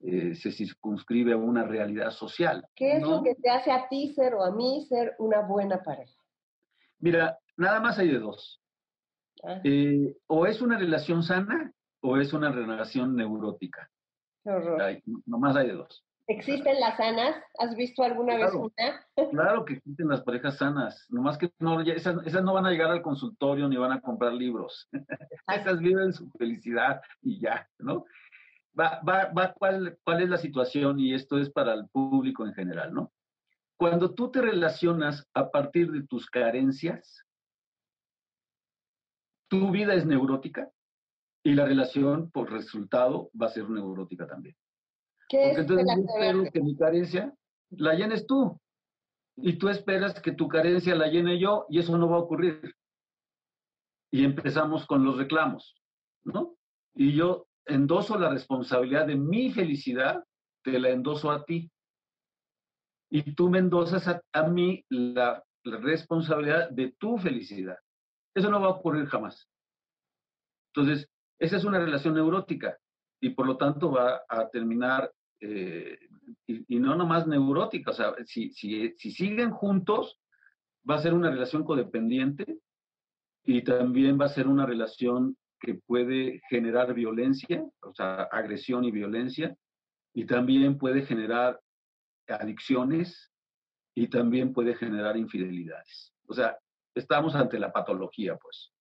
eh, 0.00 0.34
se 0.36 0.52
circunscribe 0.52 1.32
a 1.32 1.36
una 1.36 1.64
realidad 1.64 2.10
social. 2.10 2.64
¿Qué 2.74 2.98
es 2.98 3.02
lo 3.02 3.22
que 3.22 3.34
te 3.34 3.50
hace 3.50 3.72
a 3.72 3.88
ti 3.88 4.12
ser 4.14 4.34
o 4.34 4.44
a 4.44 4.52
mí 4.52 4.86
ser 4.88 5.16
una 5.18 5.40
buena 5.40 5.82
pareja? 5.82 6.14
Mira, 6.98 7.38
nada 7.56 7.80
más 7.80 7.98
hay 7.98 8.08
de 8.08 8.18
dos. 8.18 8.60
Ah. 9.44 9.60
Eh, 9.64 10.16
o 10.26 10.46
es 10.46 10.60
una 10.60 10.78
relación 10.78 11.22
sana 11.22 11.72
o 12.00 12.16
es 12.16 12.32
una 12.32 12.50
relación 12.50 13.16
neurótica. 13.16 13.90
Qué 14.44 14.50
horror. 14.50 15.02
nomás 15.26 15.56
hay 15.56 15.68
de 15.68 15.74
dos. 15.74 16.04
¿Existen 16.26 16.78
las 16.78 16.98
sanas? 16.98 17.36
¿Has 17.58 17.74
visto 17.74 18.02
alguna 18.02 18.36
vez 18.36 18.52
una? 18.52 19.30
claro 19.30 19.64
que 19.64 19.74
existen 19.74 20.08
las 20.08 20.20
parejas 20.22 20.58
sanas, 20.58 21.06
nomás 21.08 21.38
que 21.38 21.50
no, 21.58 21.80
esas, 21.80 22.26
esas, 22.26 22.42
no 22.42 22.52
van 22.52 22.66
a 22.66 22.70
llegar 22.70 22.90
al 22.90 23.00
consultorio 23.00 23.66
ni 23.66 23.78
van 23.78 23.92
a 23.92 24.00
comprar 24.02 24.34
libros. 24.34 24.88
esas 25.48 25.78
viven 25.78 26.12
su 26.12 26.28
felicidad 26.32 27.00
y 27.22 27.40
ya, 27.40 27.66
¿no? 27.78 28.04
va, 28.78 29.00
va, 29.06 29.32
va 29.32 29.52
cuál, 29.52 29.98
cuál 30.04 30.22
es 30.22 30.28
la 30.28 30.38
situación 30.38 30.98
y 31.00 31.14
esto 31.14 31.38
es 31.38 31.50
para 31.50 31.74
el 31.74 31.88
público 31.88 32.46
en 32.46 32.54
general, 32.54 32.94
¿no? 32.94 33.12
Cuando 33.78 34.14
tú 34.14 34.30
te 34.30 34.42
relacionas 34.42 35.28
a 35.34 35.50
partir 35.50 35.92
de 35.92 36.02
tus 36.02 36.28
carencias, 36.28 37.24
tu 39.48 39.70
vida 39.70 39.94
es 39.94 40.04
neurótica 40.04 40.70
y 41.44 41.54
la 41.54 41.64
relación 41.64 42.30
por 42.30 42.50
resultado 42.50 43.30
va 43.40 43.46
a 43.46 43.50
ser 43.50 43.70
neurótica 43.70 44.26
también. 44.26 44.56
¿Qué 45.28 45.38
Porque 45.54 45.60
entonces 45.60 45.86
yo 45.96 46.04
espero 46.04 46.44
que 46.52 46.60
mi 46.60 46.76
carencia 46.76 47.34
la 47.70 47.94
llenes 47.94 48.26
tú 48.26 48.60
y 49.36 49.58
tú 49.58 49.68
esperas 49.68 50.20
que 50.20 50.32
tu 50.32 50.48
carencia 50.48 50.94
la 50.94 51.06
llene 51.06 51.38
yo 51.38 51.66
y 51.68 51.78
eso 51.78 51.96
no 51.96 52.08
va 52.08 52.16
a 52.16 52.20
ocurrir. 52.20 52.74
Y 54.10 54.24
empezamos 54.24 54.86
con 54.86 55.04
los 55.04 55.18
reclamos, 55.18 55.76
¿no? 56.24 56.56
Y 56.94 57.14
yo 57.14 57.46
endoso 57.66 58.18
la 58.18 58.30
responsabilidad 58.30 59.06
de 59.06 59.16
mi 59.16 59.52
felicidad, 59.52 60.24
te 60.64 60.78
la 60.80 60.88
endoso 60.90 61.30
a 61.30 61.44
ti. 61.44 61.70
Y 63.10 63.34
tú 63.34 63.48
me 63.48 63.58
endosas 63.58 64.06
a, 64.32 64.42
mí 64.44 64.84
la, 64.88 65.42
responsabilidad 65.64 66.70
de 66.70 66.94
tu 66.98 67.18
felicidad. 67.18 67.76
Eso 68.34 68.50
no 68.50 68.60
va 68.60 68.68
a 68.68 68.70
ocurrir 68.70 69.06
jamás. 69.06 69.48
Entonces, 70.72 71.08
esa 71.38 71.56
es 71.56 71.64
una 71.64 71.78
relación 71.78 72.14
neurótica 72.14 72.78
y 73.20 73.30
por 73.30 73.46
lo 73.46 73.56
tanto 73.56 73.90
va 73.90 74.22
a 74.28 74.48
terminar, 74.48 75.12
eh, 75.40 75.98
y, 76.46 76.78
no 76.78 76.94
nomás 76.94 77.26
neurótica, 77.26 77.90
o 77.90 77.94
sea, 77.94 78.14
si, 78.24 78.50
si, 78.52 78.94
si 78.96 79.10
siguen 79.10 79.50
juntos, 79.50 80.18
va 80.88 80.96
a 80.96 81.02
ser 81.02 81.12
una 81.12 81.30
relación 81.30 81.64
codependiente 81.64 82.58
y 83.44 83.62
también 83.62 84.18
va 84.20 84.26
a 84.26 84.30
ser 84.30 84.46
una 84.46 84.66
relación 84.66 85.36
que 85.60 85.74
puede 85.74 86.40
generar 86.48 86.94
violencia, 86.94 87.64
o 87.80 87.92
sea, 87.92 88.22
agresión 88.22 88.84
y 88.84 88.90
violencia, 88.90 89.56
y 90.14 90.24
también 90.24 90.78
puede 90.78 91.02
generar 91.02 91.60
adicciones 92.28 93.30
y 93.94 94.08
también 94.08 94.52
puede 94.52 94.74
generar 94.74 95.16
infidelidades. 95.16 96.12
O 96.28 96.34
sea, 96.34 96.58
estamos 96.94 97.34
ante 97.34 97.58
la 97.58 97.72
patología, 97.72 98.36
pues. 98.36 98.72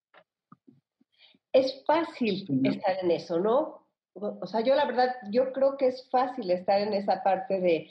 Es 1.53 1.83
fácil 1.85 2.45
estar 2.63 2.97
en 3.03 3.11
eso, 3.11 3.39
¿no? 3.39 3.87
O 4.13 4.45
sea, 4.47 4.61
yo 4.61 4.75
la 4.75 4.85
verdad, 4.85 5.15
yo 5.31 5.51
creo 5.53 5.77
que 5.77 5.87
es 5.87 6.07
fácil 6.09 6.49
estar 6.51 6.81
en 6.81 6.93
esa 6.93 7.23
parte 7.23 7.59
de, 7.59 7.89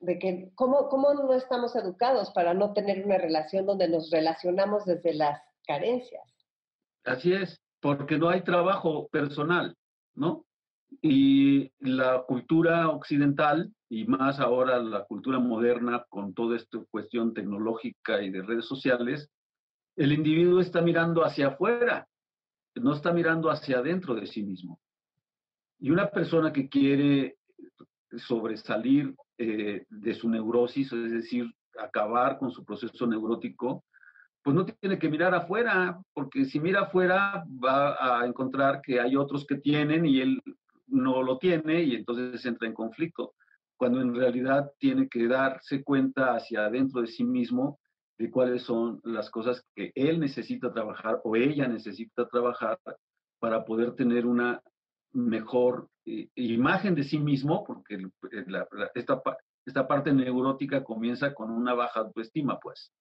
de 0.00 0.18
que, 0.18 0.50
¿cómo, 0.54 0.88
¿cómo 0.88 1.12
no 1.14 1.32
estamos 1.34 1.74
educados 1.76 2.30
para 2.30 2.54
no 2.54 2.72
tener 2.72 3.04
una 3.04 3.18
relación 3.18 3.66
donde 3.66 3.88
nos 3.88 4.10
relacionamos 4.10 4.84
desde 4.84 5.14
las 5.14 5.40
carencias? 5.66 6.22
Así 7.04 7.32
es 7.32 7.60
porque 7.80 8.18
no 8.18 8.28
hay 8.28 8.42
trabajo 8.42 9.08
personal, 9.08 9.76
¿no? 10.14 10.44
Y 11.02 11.70
la 11.78 12.24
cultura 12.26 12.88
occidental, 12.88 13.72
y 13.88 14.04
más 14.06 14.40
ahora 14.40 14.78
la 14.78 15.04
cultura 15.04 15.38
moderna 15.38 16.04
con 16.08 16.34
toda 16.34 16.56
esta 16.56 16.78
cuestión 16.90 17.32
tecnológica 17.34 18.22
y 18.22 18.30
de 18.30 18.42
redes 18.42 18.64
sociales, 18.64 19.30
el 19.96 20.12
individuo 20.12 20.60
está 20.60 20.82
mirando 20.82 21.24
hacia 21.24 21.48
afuera, 21.48 22.06
no 22.74 22.92
está 22.92 23.12
mirando 23.12 23.50
hacia 23.50 23.78
adentro 23.78 24.14
de 24.14 24.26
sí 24.26 24.42
mismo. 24.42 24.80
Y 25.78 25.90
una 25.90 26.10
persona 26.10 26.52
que 26.52 26.68
quiere 26.68 27.36
sobresalir 28.16 29.14
eh, 29.38 29.84
de 29.88 30.14
su 30.14 30.28
neurosis, 30.28 30.92
es 30.92 31.12
decir, 31.12 31.54
acabar 31.78 32.38
con 32.38 32.50
su 32.50 32.64
proceso 32.64 33.06
neurótico, 33.06 33.84
pues 34.42 34.54
no 34.54 34.64
tiene 34.64 34.98
que 34.98 35.08
mirar 35.08 35.34
afuera, 35.34 36.00
porque 36.14 36.44
si 36.44 36.60
mira 36.60 36.82
afuera 36.82 37.44
va 37.62 38.20
a 38.20 38.26
encontrar 38.26 38.80
que 38.80 39.00
hay 39.00 39.16
otros 39.16 39.44
que 39.44 39.56
tienen 39.56 40.06
y 40.06 40.20
él 40.20 40.42
no 40.86 41.22
lo 41.22 41.38
tiene 41.38 41.82
y 41.82 41.96
entonces 41.96 42.44
entra 42.46 42.68
en 42.68 42.74
conflicto, 42.74 43.34
cuando 43.76 44.00
en 44.00 44.14
realidad 44.14 44.70
tiene 44.78 45.08
que 45.08 45.26
darse 45.28 45.82
cuenta 45.82 46.34
hacia 46.34 46.66
adentro 46.66 47.00
de 47.00 47.08
sí 47.08 47.24
mismo 47.24 47.78
de 48.18 48.30
cuáles 48.30 48.62
son 48.62 49.00
las 49.04 49.30
cosas 49.30 49.62
que 49.74 49.92
él 49.94 50.18
necesita 50.20 50.72
trabajar 50.72 51.20
o 51.24 51.36
ella 51.36 51.68
necesita 51.68 52.26
trabajar 52.28 52.78
para 53.38 53.64
poder 53.64 53.94
tener 53.94 54.24
una 54.24 54.62
mejor 55.12 55.88
eh, 56.06 56.28
imagen 56.34 56.94
de 56.94 57.04
sí 57.04 57.18
mismo, 57.18 57.64
porque 57.64 57.98
esta, 58.94 59.22
esta 59.64 59.88
parte 59.88 60.12
neurótica 60.12 60.82
comienza 60.84 61.34
con 61.34 61.50
una 61.50 61.74
baja 61.74 62.00
autoestima, 62.00 62.58
pues. 62.60 62.92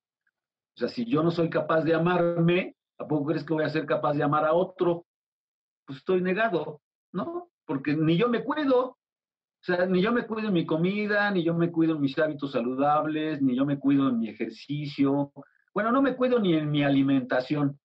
O 0.75 0.79
sea, 0.79 0.89
si 0.89 1.05
yo 1.05 1.23
no 1.23 1.31
soy 1.31 1.49
capaz 1.49 1.83
de 1.83 1.93
amarme, 1.93 2.75
¿a 2.97 3.07
poco 3.07 3.27
crees 3.27 3.45
que 3.45 3.53
voy 3.53 3.63
a 3.63 3.69
ser 3.69 3.85
capaz 3.85 4.13
de 4.13 4.23
amar 4.23 4.45
a 4.45 4.53
otro? 4.53 5.05
Pues 5.85 5.99
estoy 5.99 6.21
negado, 6.21 6.81
¿no? 7.13 7.49
Porque 7.65 7.95
ni 7.95 8.17
yo 8.17 8.27
me 8.27 8.43
cuido. 8.43 8.97
O 9.65 9.73
sea, 9.73 9.87
ni 9.87 9.99
yo 9.99 10.11
me 10.11 10.27
cuido 10.27 10.49
en 10.49 10.53
mi 10.53 10.63
comida, 10.63 11.31
ni 11.31 11.43
yo 11.43 11.55
me 11.55 11.71
cuido 11.71 11.95
en 11.95 12.01
mis 12.01 12.15
hábitos 12.19 12.51
saludables, 12.51 13.41
ni 13.41 13.55
yo 13.55 13.65
me 13.65 13.79
cuido 13.79 14.09
en 14.09 14.19
mi 14.19 14.29
ejercicio. 14.29 15.31
Bueno, 15.73 15.91
no 15.91 16.03
me 16.03 16.15
cuido 16.15 16.39
ni 16.39 16.53
en 16.53 16.69
mi 16.69 16.83
alimentación. 16.83 17.79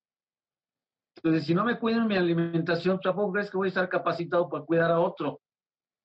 Entonces, 1.17 1.47
si 1.47 1.55
no 1.55 1.65
me 1.65 1.79
cuido 1.79 2.03
en 2.03 2.07
mi 2.07 2.19
alimentación, 2.19 3.01
¿tampoco 3.01 3.33
crees 3.33 3.51
que 3.51 3.57
voy 3.57 3.69
a 3.69 3.71
estar 3.71 3.89
capacitado 3.89 4.51
para 4.51 4.63
cuidar 4.63 4.91
a 4.91 5.01
otro? 5.01 5.41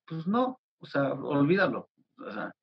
Pues 0.06 0.26
no, 0.26 0.60
o 0.78 0.86
sea, 0.86 1.12
olvídalo. 1.12 1.90
O 2.26 2.32
sea, 2.32 2.54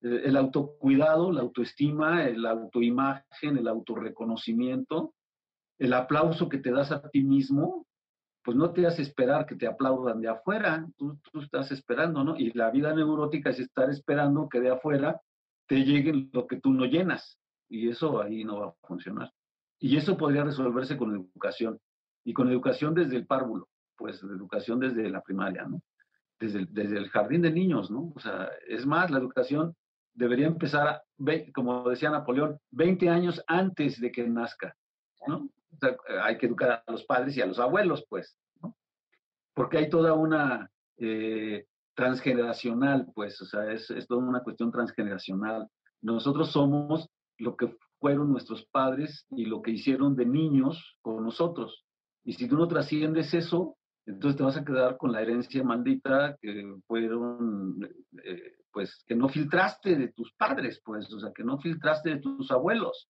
el 0.00 0.36
autocuidado, 0.36 1.30
la 1.30 1.42
autoestima, 1.42 2.28
la 2.30 2.50
autoimagen, 2.50 3.56
el 3.56 3.68
autorreconocimiento, 3.68 5.14
el 5.78 5.92
aplauso 5.92 6.48
que 6.48 6.58
te 6.58 6.72
das 6.72 6.90
a 6.90 7.08
ti 7.08 7.22
mismo, 7.22 7.86
pues 8.48 8.56
no 8.56 8.72
te 8.72 8.86
hace 8.86 9.02
esperar 9.02 9.44
que 9.44 9.56
te 9.56 9.66
aplaudan 9.66 10.22
de 10.22 10.28
afuera, 10.28 10.88
tú, 10.96 11.20
estás 11.34 11.70
esperando, 11.70 12.24
¿no? 12.24 12.34
Y 12.34 12.50
la 12.52 12.70
vida 12.70 12.94
neurótica 12.94 13.50
es 13.50 13.60
estar 13.60 13.90
esperando 13.90 14.48
que 14.48 14.58
de 14.58 14.70
afuera 14.70 15.20
te 15.66 15.84
llegue 15.84 16.30
lo 16.32 16.46
que 16.46 16.56
tú 16.56 16.72
no 16.72 16.86
llenas, 16.86 17.38
y 17.68 17.90
eso 17.90 18.22
ahí 18.22 18.44
no 18.44 18.60
va 18.60 18.66
a 18.68 18.86
funcionar. 18.86 19.30
Y 19.78 19.98
eso 19.98 20.16
podría 20.16 20.44
resolverse 20.44 20.96
con 20.96 21.14
educación, 21.14 21.78
y 22.24 22.32
con 22.32 22.48
educación 22.48 22.94
desde 22.94 23.16
el 23.16 23.26
párvulo, 23.26 23.68
pues 23.98 24.22
educación 24.22 24.80
desde 24.80 25.10
la 25.10 25.20
primaria, 25.20 25.64
¿no? 25.64 25.82
Desde 26.40 26.64
desde 26.70 26.96
el 26.96 27.10
jardín 27.10 27.42
de 27.42 27.52
niños, 27.52 27.90
¿no? 27.90 28.14
O 28.16 28.18
sea, 28.18 28.48
es 28.66 28.86
más, 28.86 29.10
la 29.10 29.18
educación 29.18 29.76
debería 30.14 30.46
empezar, 30.46 31.02
como 31.54 31.86
decía 31.86 32.08
Napoleón, 32.08 32.58
20 32.70 33.10
años 33.10 33.44
antes 33.46 34.00
de 34.00 34.10
que 34.10 34.26
nazca, 34.26 34.74
¿no? 35.26 35.50
Hay 36.22 36.38
que 36.38 36.46
educar 36.46 36.82
a 36.86 36.92
los 36.92 37.04
padres 37.04 37.36
y 37.36 37.40
a 37.40 37.46
los 37.46 37.58
abuelos, 37.58 38.04
pues. 38.08 38.36
Porque 39.54 39.78
hay 39.78 39.90
toda 39.90 40.14
una 40.14 40.70
eh, 40.98 41.66
transgeneracional, 41.94 43.10
pues, 43.14 43.40
o 43.42 43.44
sea, 43.44 43.72
es, 43.72 43.90
es 43.90 44.06
toda 44.06 44.24
una 44.24 44.42
cuestión 44.42 44.70
transgeneracional. 44.70 45.68
Nosotros 46.00 46.52
somos 46.52 47.08
lo 47.38 47.56
que 47.56 47.76
fueron 48.00 48.30
nuestros 48.30 48.64
padres 48.66 49.26
y 49.30 49.46
lo 49.46 49.62
que 49.62 49.72
hicieron 49.72 50.14
de 50.14 50.26
niños 50.26 50.96
con 51.02 51.24
nosotros. 51.24 51.84
Y 52.24 52.34
si 52.34 52.48
tú 52.48 52.56
no 52.56 52.68
trasciendes 52.68 53.34
eso, 53.34 53.76
entonces 54.06 54.36
te 54.36 54.42
vas 54.42 54.56
a 54.56 54.64
quedar 54.64 54.96
con 54.96 55.12
la 55.12 55.22
herencia 55.22 55.62
maldita 55.62 56.36
que 56.40 56.74
fueron, 56.86 57.78
eh, 58.24 58.54
pues, 58.72 59.04
que 59.06 59.14
no 59.14 59.28
filtraste 59.28 59.96
de 59.96 60.08
tus 60.12 60.32
padres, 60.34 60.80
pues, 60.84 61.12
o 61.12 61.20
sea, 61.20 61.32
que 61.34 61.44
no 61.44 61.58
filtraste 61.58 62.10
de 62.10 62.20
tus 62.20 62.50
abuelos. 62.50 63.08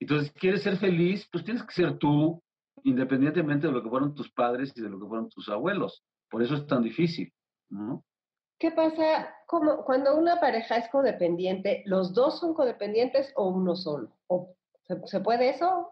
Entonces, 0.00 0.32
quieres 0.32 0.62
ser 0.62 0.76
feliz, 0.76 1.28
pues 1.30 1.44
tienes 1.44 1.62
que 1.62 1.72
ser 1.72 1.98
tú, 1.98 2.42
independientemente 2.82 3.66
de 3.66 3.72
lo 3.72 3.82
que 3.82 3.88
fueron 3.88 4.14
tus 4.14 4.30
padres 4.30 4.72
y 4.76 4.80
de 4.80 4.88
lo 4.88 4.98
que 4.98 5.06
fueron 5.06 5.28
tus 5.28 5.48
abuelos. 5.48 6.04
Por 6.28 6.42
eso 6.42 6.54
es 6.54 6.66
tan 6.66 6.82
difícil, 6.82 7.32
¿no? 7.70 8.04
¿Qué 8.58 8.70
pasa 8.70 9.34
como 9.46 9.84
cuando 9.84 10.16
una 10.16 10.40
pareja 10.40 10.76
es 10.76 10.88
codependiente? 10.88 11.82
¿Los 11.86 12.14
dos 12.14 12.40
son 12.40 12.54
codependientes 12.54 13.32
o 13.36 13.48
uno 13.48 13.74
solo? 13.74 14.16
¿O 14.28 14.54
¿se, 15.04 15.20
puede 15.20 15.50
eso? 15.50 15.90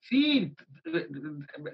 Sí, 0.00 0.54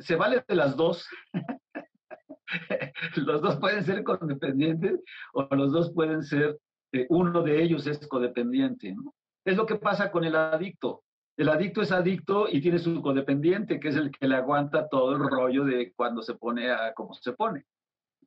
se 0.00 0.16
vale 0.16 0.44
de 0.46 0.54
las 0.54 0.76
dos. 0.76 1.08
los 3.16 3.40
dos 3.40 3.56
pueden 3.56 3.84
ser 3.84 4.04
codependientes 4.04 5.00
o 5.32 5.42
los 5.54 5.72
dos 5.72 5.92
pueden 5.92 6.22
ser, 6.22 6.58
eh, 6.92 7.06
uno 7.08 7.42
de 7.42 7.62
ellos 7.62 7.86
es 7.86 8.06
codependiente. 8.06 8.92
¿no? 8.92 9.14
Es 9.44 9.56
lo 9.56 9.66
que 9.66 9.76
pasa 9.76 10.10
con 10.10 10.24
el 10.24 10.36
adicto. 10.36 11.04
El 11.36 11.48
adicto 11.50 11.82
es 11.82 11.92
adicto 11.92 12.48
y 12.48 12.60
tiene 12.60 12.78
su 12.78 13.02
codependiente, 13.02 13.78
que 13.78 13.88
es 13.88 13.96
el 13.96 14.10
que 14.10 14.26
le 14.26 14.36
aguanta 14.36 14.88
todo 14.88 15.12
el 15.12 15.18
rollo 15.18 15.64
de 15.64 15.92
cuando 15.92 16.22
se 16.22 16.34
pone 16.34 16.70
a 16.70 16.94
como 16.94 17.12
se 17.14 17.32
pone. 17.32 17.66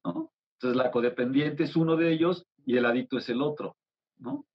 ¿no? 0.03 0.31
Entonces 0.53 0.77
la 0.77 0.91
codependiente 0.91 1.63
es 1.63 1.75
uno 1.75 1.95
de 1.95 2.11
ellos 2.11 2.45
y 2.65 2.77
el 2.77 2.85
adicto 2.85 3.17
es 3.17 3.29
el 3.29 3.41
otro, 3.41 3.77
¿no? 4.17 4.45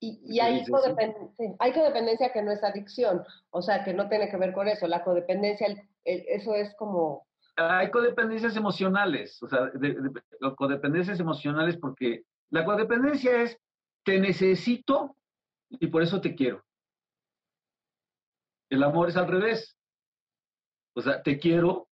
Y, 0.00 0.40
hay, 0.40 0.64
codependencia, 0.66 1.54
hay, 1.60 1.72
codependencia, 1.72 2.32
que 2.32 2.42
no 2.42 2.50
es 2.50 2.64
adicción, 2.64 3.22
o 3.50 3.62
sea, 3.62 3.84
que 3.84 3.94
no 3.94 4.08
tiene 4.08 4.28
que 4.28 4.36
ver 4.36 4.52
con 4.52 4.66
eso. 4.66 4.88
La 4.88 5.04
codependencia, 5.04 5.68
eso 6.04 6.56
es 6.56 6.74
como... 6.74 7.24
Hay 7.54 7.88
codependencias 7.92 8.56
emocionales, 8.56 9.40
o 9.44 9.48
sea, 9.48 9.70
codependencias 10.56 11.20
emocionales 11.20 11.76
porque 11.76 12.24
la 12.50 12.64
codependencia 12.64 13.42
es 13.42 13.56
te 14.04 14.18
necesito 14.18 15.16
y 15.70 15.86
por 15.86 16.02
eso 16.02 16.20
te 16.20 16.34
quiero. 16.34 16.64
El 18.72 18.82
amor 18.82 19.10
es 19.10 19.18
al 19.18 19.28
revés. 19.28 19.76
O 20.94 21.02
sea, 21.02 21.22
te 21.22 21.38
quiero, 21.38 21.88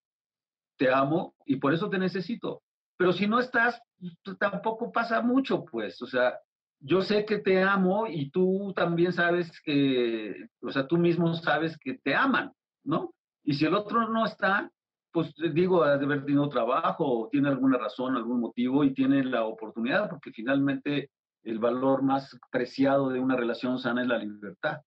te 0.79 0.91
amo 0.91 1.35
y 1.45 1.57
por 1.57 1.75
eso 1.75 1.91
te 1.91 1.99
necesito. 1.99 2.63
Pero 2.97 3.13
si 3.13 3.27
no 3.27 3.39
estás, 3.39 3.79
pues, 3.99 4.37
tampoco 4.39 4.91
pasa 4.91 5.21
mucho, 5.21 5.63
pues. 5.63 6.01
O 6.01 6.07
sea, 6.07 6.39
yo 6.79 7.03
sé 7.03 7.23
que 7.23 7.37
te 7.37 7.61
amo 7.61 8.07
y 8.07 8.31
tú 8.31 8.73
también 8.75 9.13
sabes 9.13 9.61
que, 9.63 10.47
o 10.59 10.71
sea, 10.71 10.87
tú 10.87 10.97
mismo 10.97 11.31
sabes 11.35 11.77
que 11.77 11.99
te 11.99 12.15
aman, 12.15 12.51
¿no? 12.83 13.13
Y 13.43 13.53
si 13.53 13.65
el 13.65 13.75
otro 13.75 14.09
no 14.09 14.25
está, 14.25 14.71
pues 15.11 15.31
digo, 15.53 15.83
ha 15.83 15.99
de 15.99 16.05
haber 16.05 16.25
tenido 16.25 16.49
trabajo, 16.49 17.05
o 17.05 17.29
tiene 17.29 17.49
alguna 17.49 17.77
razón, 17.77 18.15
algún 18.15 18.39
motivo 18.39 18.83
y 18.83 18.95
tiene 18.95 19.23
la 19.23 19.45
oportunidad, 19.45 20.09
porque 20.09 20.31
finalmente 20.31 21.11
el 21.43 21.59
valor 21.59 22.01
más 22.01 22.35
preciado 22.49 23.09
de 23.09 23.19
una 23.19 23.35
relación 23.35 23.77
sana 23.77 24.01
es 24.01 24.07
la 24.07 24.17
libertad, 24.17 24.77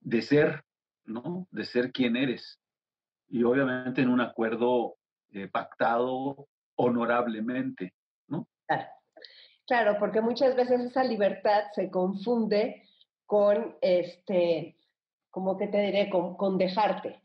de 0.00 0.22
ser, 0.22 0.64
¿no? 1.04 1.46
De 1.50 1.64
ser 1.64 1.92
quien 1.92 2.16
eres. 2.16 2.60
Y 3.28 3.44
obviamente 3.44 4.02
en 4.02 4.10
un 4.10 4.20
acuerdo 4.20 4.96
eh, 5.30 5.48
pactado 5.48 6.48
honorablemente, 6.76 7.94
¿no? 8.28 8.46
Claro. 9.66 9.96
porque 9.98 10.20
muchas 10.20 10.54
veces 10.54 10.80
esa 10.80 11.04
libertad 11.04 11.64
se 11.74 11.90
confunde 11.90 12.82
con, 13.24 13.76
este, 13.80 14.76
como 15.30 15.56
que 15.56 15.68
te 15.68 15.80
diré, 15.80 16.10
con, 16.10 16.58
dejarte. 16.58 17.22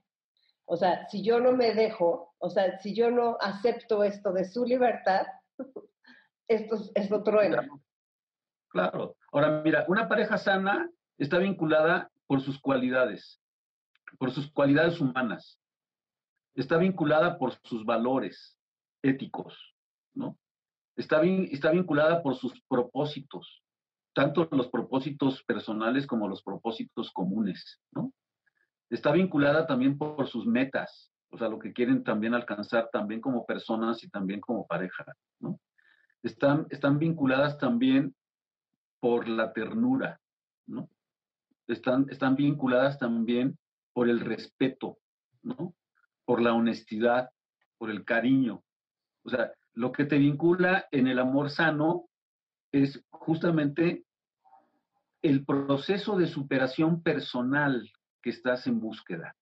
O 0.65 0.77
sea, 0.77 1.07
si 1.09 1.23
yo 1.23 1.39
no 1.39 1.51
me 1.51 1.73
dejo, 1.73 2.33
o 2.37 2.49
sea, 2.49 2.77
si 2.79 2.95
yo 2.95 3.11
no 3.11 3.37
acepto 3.41 4.03
esto 4.03 4.31
de 4.31 4.45
su 4.45 4.63
libertad, 4.65 5.25
esto, 6.47 6.77
esto 6.95 7.23
truena. 7.23 7.67
Claro. 8.69 9.17
Ahora, 9.31 9.61
mira, 9.63 9.85
una 9.87 10.07
pareja 10.07 10.37
sana 10.37 10.89
está 11.17 11.39
vinculada 11.39 12.09
por 12.27 12.41
sus 12.41 12.59
cualidades, 12.59 13.41
por 14.17 14.31
sus 14.31 14.51
cualidades 14.51 14.99
humanas. 14.99 15.59
Está 16.55 16.77
vinculada 16.77 17.37
por 17.37 17.53
sus 17.63 17.85
valores, 17.85 18.57
éticos, 19.03 19.75
¿no? 20.13 20.37
Está, 20.95 21.21
está 21.23 21.71
vinculada 21.71 22.23
por 22.23 22.35
sus 22.35 22.59
propósitos, 22.67 23.63
tanto 24.13 24.47
los 24.51 24.67
propósitos 24.69 25.43
personales 25.43 26.07
como 26.07 26.27
los 26.27 26.41
propósitos 26.41 27.11
comunes, 27.11 27.79
¿no? 27.91 28.11
Está 28.89 29.11
vinculada 29.11 29.67
también 29.67 29.97
por 29.97 30.27
sus 30.27 30.47
metas, 30.47 31.11
o 31.29 31.37
sea, 31.37 31.49
lo 31.49 31.59
que 31.59 31.73
quieren 31.73 32.03
también 32.03 32.33
alcanzar 32.33 32.89
también 32.91 33.21
como 33.21 33.45
personas 33.45 34.03
y 34.03 34.09
también 34.09 34.39
como 34.41 34.65
pareja, 34.65 35.05
¿no? 35.39 35.59
Están, 36.23 36.65
están 36.71 36.97
vinculadas 36.97 37.57
también 37.59 38.15
por 38.99 39.27
la 39.27 39.53
ternura, 39.53 40.19
¿no? 40.65 40.89
Están, 41.67 42.07
están 42.09 42.35
vinculadas 42.35 42.97
también 42.97 43.57
por 43.97 44.09
el 44.09 44.19
respeto, 44.19 44.99
¿no? 45.41 45.73
Por 46.23 46.39
la 46.39 46.53
honestidad, 46.53 47.31
por 47.79 47.89
el 47.89 48.05
cariño, 48.05 48.63
o 49.23 49.29
sea, 49.31 49.51
lo 49.73 49.91
que 49.91 50.05
te 50.05 50.19
vincula 50.19 50.85
en 50.91 51.07
el 51.07 51.17
amor 51.17 51.49
sano 51.49 52.05
es 52.71 53.03
justamente 53.09 54.03
el 55.23 55.43
proceso 55.43 56.15
de 56.15 56.27
superación 56.27 57.01
personal 57.01 57.91
que 58.21 58.29
estás 58.29 58.67
en 58.67 58.79
búsqueda. 58.79 59.35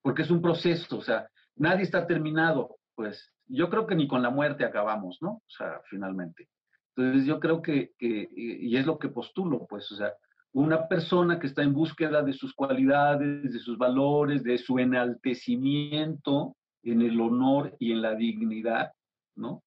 Porque 0.00 0.22
es 0.22 0.30
un 0.30 0.40
proceso, 0.40 0.98
o 0.98 1.02
sea, 1.02 1.28
nadie 1.56 1.82
está 1.82 2.06
terminado, 2.06 2.76
pues 2.94 3.32
yo 3.48 3.68
creo 3.68 3.84
que 3.88 3.96
ni 3.96 4.06
con 4.06 4.22
la 4.22 4.30
muerte 4.30 4.64
acabamos, 4.64 5.18
¿no? 5.20 5.42
O 5.44 5.50
sea, 5.50 5.80
finalmente. 5.90 6.48
Entonces 6.94 7.26
yo 7.26 7.40
creo 7.40 7.62
que, 7.62 7.94
y 7.98 8.76
es 8.76 8.86
lo 8.86 8.96
que 8.96 9.08
postulo, 9.08 9.66
pues, 9.66 9.90
o 9.90 9.96
sea, 9.96 10.14
una 10.52 10.88
persona 10.88 11.38
que 11.38 11.46
está 11.46 11.62
en 11.62 11.74
búsqueda 11.74 12.22
de 12.22 12.32
sus 12.32 12.54
cualidades, 12.54 13.52
de 13.52 13.58
sus 13.58 13.76
valores, 13.76 14.42
de 14.42 14.58
su 14.58 14.78
enaltecimiento, 14.78 16.56
en 16.82 17.02
el 17.02 17.20
honor 17.20 17.76
y 17.78 17.92
en 17.92 18.02
la 18.02 18.14
dignidad, 18.14 18.92
¿no? 19.36 19.62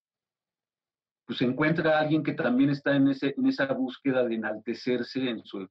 Pues 1.26 1.42
encuentra 1.42 1.98
a 1.98 2.02
alguien 2.02 2.24
que 2.24 2.34
también 2.34 2.72
está 2.72 2.96
en, 2.96 3.10
ese, 3.10 3.36
en 3.38 3.46
esa 3.46 3.72
búsqueda 3.74 4.26
de 4.26 4.36
enaltecerse 4.36 5.30
en 5.30 5.44
su, 5.44 5.68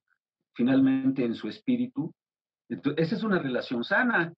finalmente 0.54 1.24
en 1.24 1.34
su 1.34 1.48
espíritu. 1.48 2.12
Esa 2.68 3.16
es 3.16 3.22
una 3.24 3.38
relación 3.38 3.82
sana, 3.82 4.32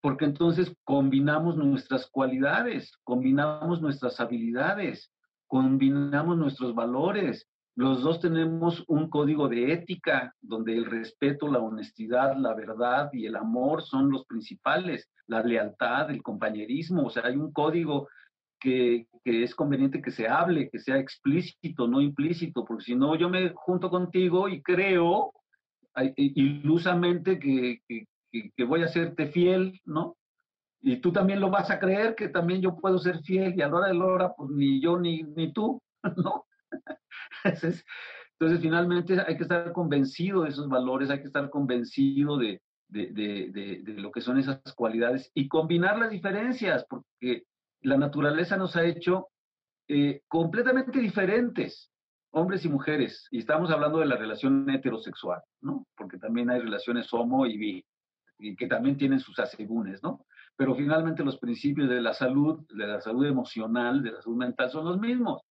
porque 0.00 0.24
entonces 0.24 0.72
combinamos 0.84 1.56
nuestras 1.56 2.08
cualidades, 2.08 2.92
combinamos 3.04 3.82
nuestras 3.82 4.20
habilidades, 4.20 5.10
combinamos 5.48 6.38
nuestros 6.38 6.74
valores, 6.74 7.46
los 7.76 8.02
dos 8.02 8.20
tenemos 8.20 8.84
un 8.86 9.10
código 9.10 9.48
de 9.48 9.72
ética 9.72 10.32
donde 10.40 10.76
el 10.76 10.84
respeto, 10.84 11.48
la 11.48 11.58
honestidad, 11.58 12.36
la 12.36 12.54
verdad 12.54 13.10
y 13.12 13.26
el 13.26 13.34
amor 13.34 13.82
son 13.82 14.10
los 14.10 14.24
principales, 14.26 15.10
la 15.26 15.42
lealtad, 15.42 16.10
el 16.10 16.22
compañerismo, 16.22 17.06
o 17.06 17.10
sea, 17.10 17.26
hay 17.26 17.36
un 17.36 17.52
código 17.52 18.08
que, 18.60 19.06
es 19.24 19.54
conveniente 19.54 20.00
que 20.00 20.10
se 20.10 20.28
hable, 20.28 20.70
que 20.70 20.78
sea 20.78 20.98
explícito, 20.98 21.88
no 21.88 22.00
implícito, 22.00 22.64
porque 22.64 22.84
si 22.84 22.94
no 22.94 23.16
yo 23.16 23.28
me 23.28 23.50
junto 23.54 23.90
contigo 23.90 24.48
y 24.48 24.62
creo 24.62 25.32
ilusamente 26.16 27.38
que, 27.38 27.80
que 28.30 28.64
voy 28.64 28.82
a 28.82 28.88
serte 28.88 29.26
fiel, 29.26 29.80
¿no? 29.84 30.16
Y 30.86 30.98
tú 30.98 31.12
también 31.12 31.40
lo 31.40 31.50
vas 31.50 31.70
a 31.70 31.78
creer 31.78 32.14
que 32.14 32.28
también 32.28 32.60
yo 32.60 32.76
puedo 32.76 32.98
ser 32.98 33.22
fiel 33.22 33.54
y 33.56 33.62
a 33.62 33.68
la 33.68 33.76
hora 33.76 33.88
de 33.88 33.94
la 33.94 34.04
hora, 34.04 34.32
pues 34.36 34.50
ni 34.50 34.82
yo 34.82 34.98
ni, 34.98 35.22
ni 35.22 35.50
tú, 35.52 35.80
¿no? 36.16 36.44
Entonces, 37.44 37.84
entonces, 38.38 38.60
finalmente 38.60 39.16
hay 39.26 39.36
que 39.36 39.44
estar 39.44 39.72
convencido 39.72 40.42
de 40.42 40.50
esos 40.50 40.68
valores, 40.68 41.08
hay 41.10 41.20
que 41.20 41.28
estar 41.28 41.48
convencido 41.50 42.36
de, 42.36 42.60
lo 42.90 44.10
que 44.10 44.20
son 44.20 44.38
esas 44.38 44.60
cualidades 44.74 45.30
y 45.34 45.48
combinar 45.48 45.98
las 45.98 46.10
diferencias, 46.10 46.84
porque 46.88 47.44
la 47.82 47.96
naturaleza 47.96 48.56
nos 48.56 48.76
ha 48.76 48.84
hecho 48.84 49.28
eh, 49.88 50.22
completamente 50.26 50.98
diferentes, 50.98 51.90
hombres 52.32 52.64
y 52.64 52.68
mujeres, 52.68 53.28
y 53.30 53.38
estamos 53.38 53.70
hablando 53.70 54.00
de 54.00 54.06
la 54.06 54.16
relación 54.16 54.68
heterosexual, 54.68 55.40
¿no? 55.60 55.86
Porque 55.96 56.18
también 56.18 56.50
hay 56.50 56.60
relaciones 56.60 57.12
homo 57.14 57.46
y 57.46 57.56
bi, 57.56 57.84
y 58.40 58.56
que 58.56 58.66
también 58.66 58.96
tienen 58.96 59.20
sus 59.20 59.38
asegúnes, 59.38 60.02
¿no? 60.02 60.26
Pero 60.56 60.74
finalmente 60.74 61.24
los 61.24 61.38
principios 61.38 61.88
de 61.88 62.00
la 62.00 62.12
salud, 62.12 62.66
de 62.68 62.86
la 62.86 63.00
salud 63.00 63.26
emocional, 63.26 64.02
de 64.02 64.12
la 64.12 64.22
salud 64.22 64.36
mental 64.36 64.70
son 64.70 64.86
los 64.86 64.98
mismos 64.98 65.42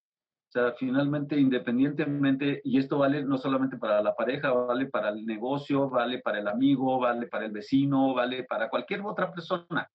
sea, 0.53 0.73
finalmente, 0.73 1.35
independientemente, 1.39 2.61
y 2.63 2.77
esto 2.77 2.99
vale 2.99 3.25
no 3.25 3.37
solamente 3.37 3.77
para 3.77 4.01
la 4.01 4.13
pareja, 4.13 4.51
vale 4.51 4.85
para 4.85 5.09
el 5.09 5.25
negocio, 5.25 5.89
vale 5.89 6.19
para 6.19 6.39
el 6.39 6.47
amigo, 6.47 6.99
vale 6.99 7.27
para 7.27 7.45
el 7.45 7.51
vecino, 7.51 8.13
vale 8.13 8.43
para 8.43 8.69
cualquier 8.69 9.01
otra 9.01 9.31
persona. 9.31 9.89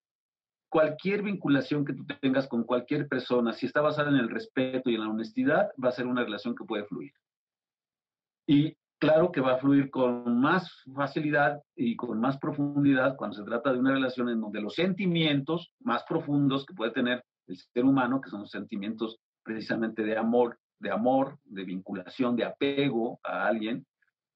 Cualquier 0.69 1.23
vinculación 1.23 1.85
que 1.85 1.95
tú 1.95 2.05
tengas 2.21 2.49
con 2.49 2.65
cualquier 2.65 3.07
persona, 3.07 3.53
si 3.53 3.67
está 3.67 3.81
basada 3.81 4.11
en 4.11 4.17
el 4.17 4.29
respeto 4.29 4.91
y 4.91 4.97
en 4.97 5.03
la 5.03 5.11
honestidad, 5.11 5.71
va 5.83 5.91
a 5.91 5.93
ser 5.93 6.07
una 6.07 6.25
relación 6.25 6.57
que 6.57 6.65
puede 6.65 6.85
fluir. 6.85 7.13
Y 8.47 8.77
claro 8.99 9.31
que 9.31 9.41
va 9.41 9.55
a 9.55 9.59
fluir 9.59 9.91
con 9.91 10.41
más 10.41 10.83
facilidad 10.95 11.63
y 11.77 11.95
con 11.95 12.21
más 12.21 12.37
profundidad 12.39 13.17
cuando 13.17 13.37
se 13.37 13.45
trata 13.45 13.73
de 13.73 13.79
una 13.79 13.93
relación 13.93 14.29
en 14.29 14.41
donde 14.41 14.61
los 14.61 14.75
sentimientos 14.75 15.73
más 15.81 16.03
profundos 16.03 16.67
que 16.67 16.75
puede 16.75 16.91
tener 16.91 17.25
el 17.47 17.57
ser 17.57 17.85
humano, 17.85 18.21
que 18.21 18.29
son 18.29 18.41
los 18.41 18.51
sentimientos 18.51 19.19
precisamente 19.49 20.03
de 20.03 20.15
amor, 20.15 20.59
de 20.79 20.91
amor, 20.91 21.39
de 21.45 21.65
vinculación, 21.65 22.37
de 22.37 22.45
apego 22.45 23.19
a 23.25 23.47
alguien, 23.47 23.87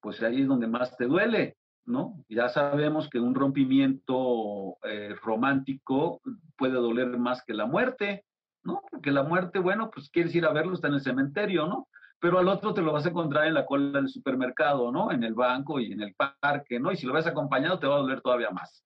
pues 0.01 0.23
ahí 0.23 0.41
es 0.41 0.49
donde 0.49 0.67
más 0.67 0.97
te 0.97 1.05
duele, 1.05 1.59
¿no? 1.85 2.25
Ya 2.31 2.49
sabemos 2.49 3.11
que 3.11 3.21
un 3.21 3.35
rompimiento 3.35 4.79
eh, 4.85 5.15
romántico 5.23 6.23
puede 6.57 6.77
doler 6.77 7.19
más 7.19 7.45
que 7.45 7.53
la 7.53 7.67
muerte, 7.67 8.25
¿no? 8.65 8.81
Porque 8.91 9.11
la 9.11 9.23
muerte, 9.23 9.59
bueno, 9.59 9.91
pues 9.91 10.09
quieres 10.09 10.35
ir 10.35 10.47
a 10.47 10.53
verlo, 10.55 10.73
está 10.73 10.89
en 10.89 10.95
el 10.95 11.03
cementerio, 11.03 11.67
¿no? 11.67 11.89
Pero 12.19 12.39
al 12.39 12.49
otro 12.49 12.73
te 12.73 12.81
lo 12.81 12.95
vas 12.95 13.05
a 13.05 13.11
encontrar 13.11 13.47
en 13.47 13.55
la 13.55 13.67
cola 13.67 13.99
del 13.99 14.09
supermercado, 14.09 14.91
¿no? 14.91 15.13
En 15.13 15.25
el 15.25 15.35
banco 15.35 15.79
y 15.79 15.93
en 15.93 16.01
el 16.01 16.15
parque, 16.41 16.81
¿no? 16.81 16.91
Y 16.91 16.97
si 16.97 17.07
lo 17.07 17.13
ves 17.13 17.27
acompañado 17.27 17.79
te 17.79 17.87
va 17.87 17.97
a 17.97 18.01
doler 18.01 18.23
todavía 18.23 18.51
más. 18.51 18.83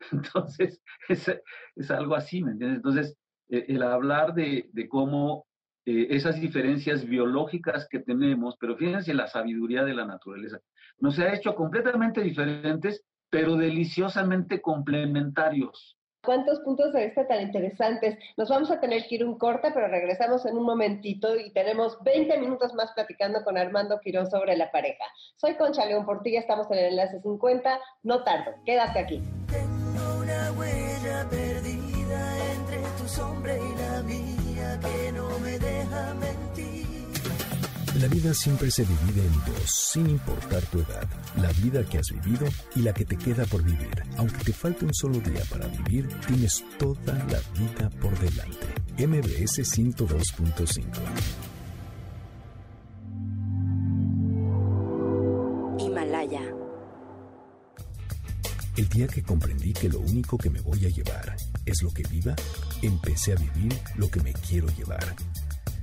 Entonces, 0.12 0.82
es, 1.08 1.90
algo 1.90 2.14
así, 2.14 2.42
¿me 2.42 2.50
entiendes? 2.50 2.76
Entonces, 2.76 3.16
eh, 3.48 3.64
el 3.68 3.82
hablar 3.82 4.34
de 4.34 4.86
cómo 4.90 5.46
eh, 5.86 6.08
esas 6.10 6.40
diferencias 6.40 7.06
biológicas 7.06 7.88
que 7.88 8.00
tenemos, 8.00 8.56
pero 8.60 8.76
fíjense 8.76 9.14
la 9.14 9.26
sabiduría 9.26 9.84
de 9.84 9.94
la 9.94 10.04
naturaleza, 10.04 10.60
nos 10.98 11.18
ha 11.18 11.32
hecho 11.32 11.54
completamente 11.54 12.20
diferentes, 12.20 13.04
pero 13.30 13.56
deliciosamente 13.56 14.60
complementarios. 14.60 15.96
¿Cuántos 16.22 16.60
puntos 16.60 16.92
de 16.92 17.06
vista 17.06 17.26
tan 17.26 17.40
interesantes? 17.40 18.18
Nos 18.36 18.50
vamos 18.50 18.70
a 18.70 18.78
tener 18.78 19.06
que 19.06 19.14
ir 19.14 19.24
un 19.24 19.38
corte, 19.38 19.70
pero 19.72 19.88
regresamos 19.88 20.44
en 20.44 20.58
un 20.58 20.64
momentito 20.64 21.34
y 21.34 21.50
tenemos 21.52 21.96
20 22.04 22.38
minutos 22.38 22.74
más 22.74 22.92
platicando 22.92 23.42
con 23.42 23.56
Armando 23.56 23.98
Quirón 24.00 24.30
sobre 24.30 24.54
la 24.56 24.70
pareja. 24.70 25.04
Soy 25.36 25.54
Concha 25.54 25.86
León 25.86 26.04
Portilla, 26.04 26.40
estamos 26.40 26.70
en 26.70 26.78
el 26.78 26.84
enlace 26.86 27.22
50. 27.22 27.80
No 28.02 28.22
tardo, 28.22 28.52
quédate 28.66 28.98
aquí. 28.98 29.22
Tengo 29.50 30.20
una 30.20 30.52
huella 30.52 31.26
perdida 31.30 32.52
entre 32.52 32.82
tu 32.98 33.08
sombra 33.08 33.56
y 33.56 33.79
que 34.80 35.12
no 35.12 35.38
me 35.40 35.58
deja 35.58 36.14
mentir. 36.14 36.86
La 38.00 38.06
vida 38.06 38.32
siempre 38.32 38.70
se 38.70 38.84
divide 38.84 39.26
en 39.26 39.32
dos, 39.32 39.70
sin 39.92 40.08
importar 40.08 40.62
tu 40.66 40.78
edad. 40.78 41.08
La 41.36 41.52
vida 41.52 41.84
que 41.84 41.98
has 41.98 42.08
vivido 42.10 42.46
y 42.76 42.80
la 42.80 42.94
que 42.94 43.04
te 43.04 43.16
queda 43.16 43.44
por 43.46 43.62
vivir. 43.62 44.02
Aunque 44.16 44.44
te 44.44 44.52
falte 44.52 44.84
un 44.84 44.94
solo 44.94 45.18
día 45.18 45.42
para 45.50 45.66
vivir, 45.66 46.08
tienes 46.26 46.64
toda 46.78 47.14
la 47.14 47.40
vida 47.58 47.90
por 48.00 48.16
delante. 48.20 48.66
MBS 48.96 49.58
102.5 49.58 50.84
Himalaya. 55.78 56.42
El 58.76 58.88
día 58.88 59.08
que 59.08 59.22
comprendí 59.22 59.72
que 59.72 59.88
lo 59.88 60.00
único 60.00 60.38
que 60.38 60.48
me 60.48 60.60
voy 60.60 60.86
a 60.86 60.88
llevar 60.88 61.36
es 61.70 61.82
lo 61.82 61.92
que 61.92 62.02
viva, 62.04 62.34
empecé 62.82 63.32
a 63.32 63.36
vivir 63.36 63.78
lo 63.96 64.10
que 64.10 64.20
me 64.20 64.32
quiero 64.32 64.68
llevar. 64.68 65.14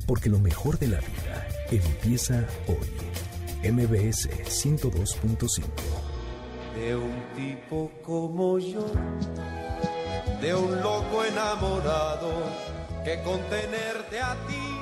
Porque 0.05 0.29
lo 0.29 0.39
mejor 0.39 0.79
de 0.79 0.87
la 0.87 0.99
vida 0.99 1.47
empieza 1.71 2.45
hoy. 2.67 3.71
MBS 3.71 4.29
102.5 4.29 5.63
De 6.75 6.95
un 6.95 7.23
tipo 7.35 7.91
como 8.03 8.59
yo, 8.59 8.85
de 10.41 10.55
un 10.55 10.81
loco 10.81 11.23
enamorado, 11.25 12.31
que 13.03 13.21
con 13.23 13.41
tenerte 13.49 14.19
a 14.19 14.35
ti 14.47 14.77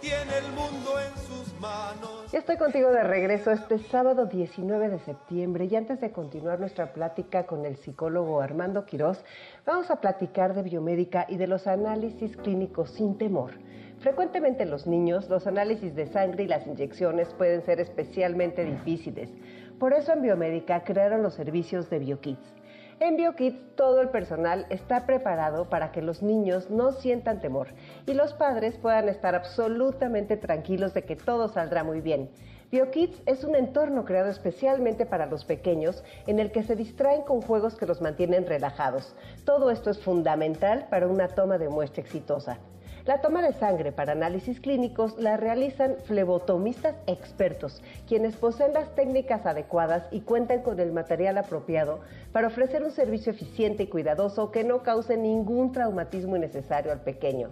tiene 0.00 0.38
el 0.38 0.52
mundo 0.52 1.00
en 1.00 1.14
sus 1.26 1.60
manos. 1.60 2.09
Ya 2.32 2.38
estoy 2.38 2.58
contigo 2.58 2.92
de 2.92 3.02
regreso 3.02 3.50
este 3.50 3.78
sábado 3.78 4.26
19 4.26 4.88
de 4.88 5.00
septiembre 5.00 5.64
y 5.64 5.74
antes 5.74 6.00
de 6.00 6.12
continuar 6.12 6.60
nuestra 6.60 6.92
plática 6.92 7.44
con 7.44 7.66
el 7.66 7.74
psicólogo 7.78 8.40
Armando 8.40 8.86
Quirós, 8.86 9.18
vamos 9.66 9.90
a 9.90 10.00
platicar 10.00 10.54
de 10.54 10.62
biomédica 10.62 11.26
y 11.28 11.38
de 11.38 11.48
los 11.48 11.66
análisis 11.66 12.36
clínicos 12.36 12.90
sin 12.90 13.18
temor. 13.18 13.50
Frecuentemente 13.98 14.62
en 14.62 14.70
los 14.70 14.86
niños, 14.86 15.28
los 15.28 15.48
análisis 15.48 15.96
de 15.96 16.06
sangre 16.06 16.44
y 16.44 16.46
las 16.46 16.64
inyecciones 16.68 17.26
pueden 17.34 17.62
ser 17.62 17.80
especialmente 17.80 18.64
difíciles. 18.64 19.28
Por 19.80 19.92
eso 19.92 20.12
en 20.12 20.22
Biomédica 20.22 20.84
crearon 20.84 21.24
los 21.24 21.34
servicios 21.34 21.90
de 21.90 21.98
BioKids. 21.98 22.59
En 23.02 23.16
BioKids 23.16 23.76
todo 23.76 24.02
el 24.02 24.10
personal 24.10 24.66
está 24.68 25.06
preparado 25.06 25.70
para 25.70 25.90
que 25.90 26.02
los 26.02 26.22
niños 26.22 26.68
no 26.68 26.92
sientan 26.92 27.40
temor 27.40 27.68
y 28.06 28.12
los 28.12 28.34
padres 28.34 28.76
puedan 28.76 29.08
estar 29.08 29.34
absolutamente 29.34 30.36
tranquilos 30.36 30.92
de 30.92 31.04
que 31.04 31.16
todo 31.16 31.48
saldrá 31.48 31.82
muy 31.82 32.02
bien. 32.02 32.28
BioKids 32.70 33.22
es 33.24 33.42
un 33.42 33.56
entorno 33.56 34.04
creado 34.04 34.28
especialmente 34.28 35.06
para 35.06 35.24
los 35.24 35.46
pequeños 35.46 36.04
en 36.26 36.40
el 36.40 36.52
que 36.52 36.62
se 36.62 36.76
distraen 36.76 37.22
con 37.22 37.40
juegos 37.40 37.74
que 37.74 37.86
los 37.86 38.02
mantienen 38.02 38.46
relajados. 38.46 39.16
Todo 39.46 39.70
esto 39.70 39.88
es 39.88 39.98
fundamental 39.98 40.86
para 40.90 41.08
una 41.08 41.28
toma 41.28 41.56
de 41.56 41.70
muestra 41.70 42.02
exitosa. 42.02 42.58
La 43.06 43.22
toma 43.22 43.40
de 43.40 43.54
sangre 43.54 43.92
para 43.92 44.12
análisis 44.12 44.60
clínicos 44.60 45.18
la 45.18 45.38
realizan 45.38 45.96
flebotomistas 46.04 46.96
expertos, 47.06 47.82
quienes 48.06 48.36
poseen 48.36 48.74
las 48.74 48.94
técnicas 48.94 49.46
adecuadas 49.46 50.04
y 50.10 50.20
cuentan 50.20 50.60
con 50.60 50.78
el 50.80 50.92
material 50.92 51.38
apropiado 51.38 52.00
para 52.32 52.48
ofrecer 52.48 52.82
un 52.82 52.90
servicio 52.90 53.32
eficiente 53.32 53.84
y 53.84 53.86
cuidadoso 53.86 54.50
que 54.50 54.64
no 54.64 54.82
cause 54.82 55.16
ningún 55.16 55.72
traumatismo 55.72 56.36
innecesario 56.36 56.92
al 56.92 57.00
pequeño. 57.00 57.50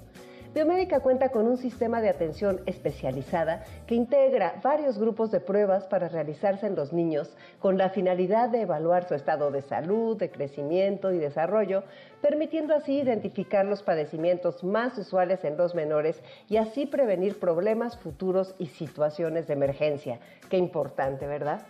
Biomédica 0.54 1.00
cuenta 1.00 1.28
con 1.28 1.46
un 1.46 1.58
sistema 1.58 2.00
de 2.00 2.08
atención 2.08 2.62
especializada 2.64 3.64
que 3.86 3.94
integra 3.94 4.58
varios 4.62 4.98
grupos 4.98 5.30
de 5.30 5.40
pruebas 5.40 5.84
para 5.84 6.08
realizarse 6.08 6.66
en 6.66 6.74
los 6.74 6.90
niños 6.92 7.36
con 7.58 7.76
la 7.76 7.90
finalidad 7.90 8.48
de 8.48 8.62
evaluar 8.62 9.06
su 9.06 9.14
estado 9.14 9.50
de 9.50 9.60
salud, 9.60 10.16
de 10.16 10.30
crecimiento 10.30 11.12
y 11.12 11.18
desarrollo, 11.18 11.84
permitiendo 12.22 12.74
así 12.74 12.98
identificar 12.98 13.66
los 13.66 13.82
padecimientos 13.82 14.64
más 14.64 14.96
usuales 14.96 15.44
en 15.44 15.58
los 15.58 15.74
menores 15.74 16.22
y 16.48 16.56
así 16.56 16.86
prevenir 16.86 17.38
problemas 17.38 17.98
futuros 17.98 18.54
y 18.58 18.66
situaciones 18.68 19.46
de 19.48 19.52
emergencia. 19.52 20.18
Qué 20.48 20.56
importante, 20.56 21.26
¿verdad? 21.26 21.60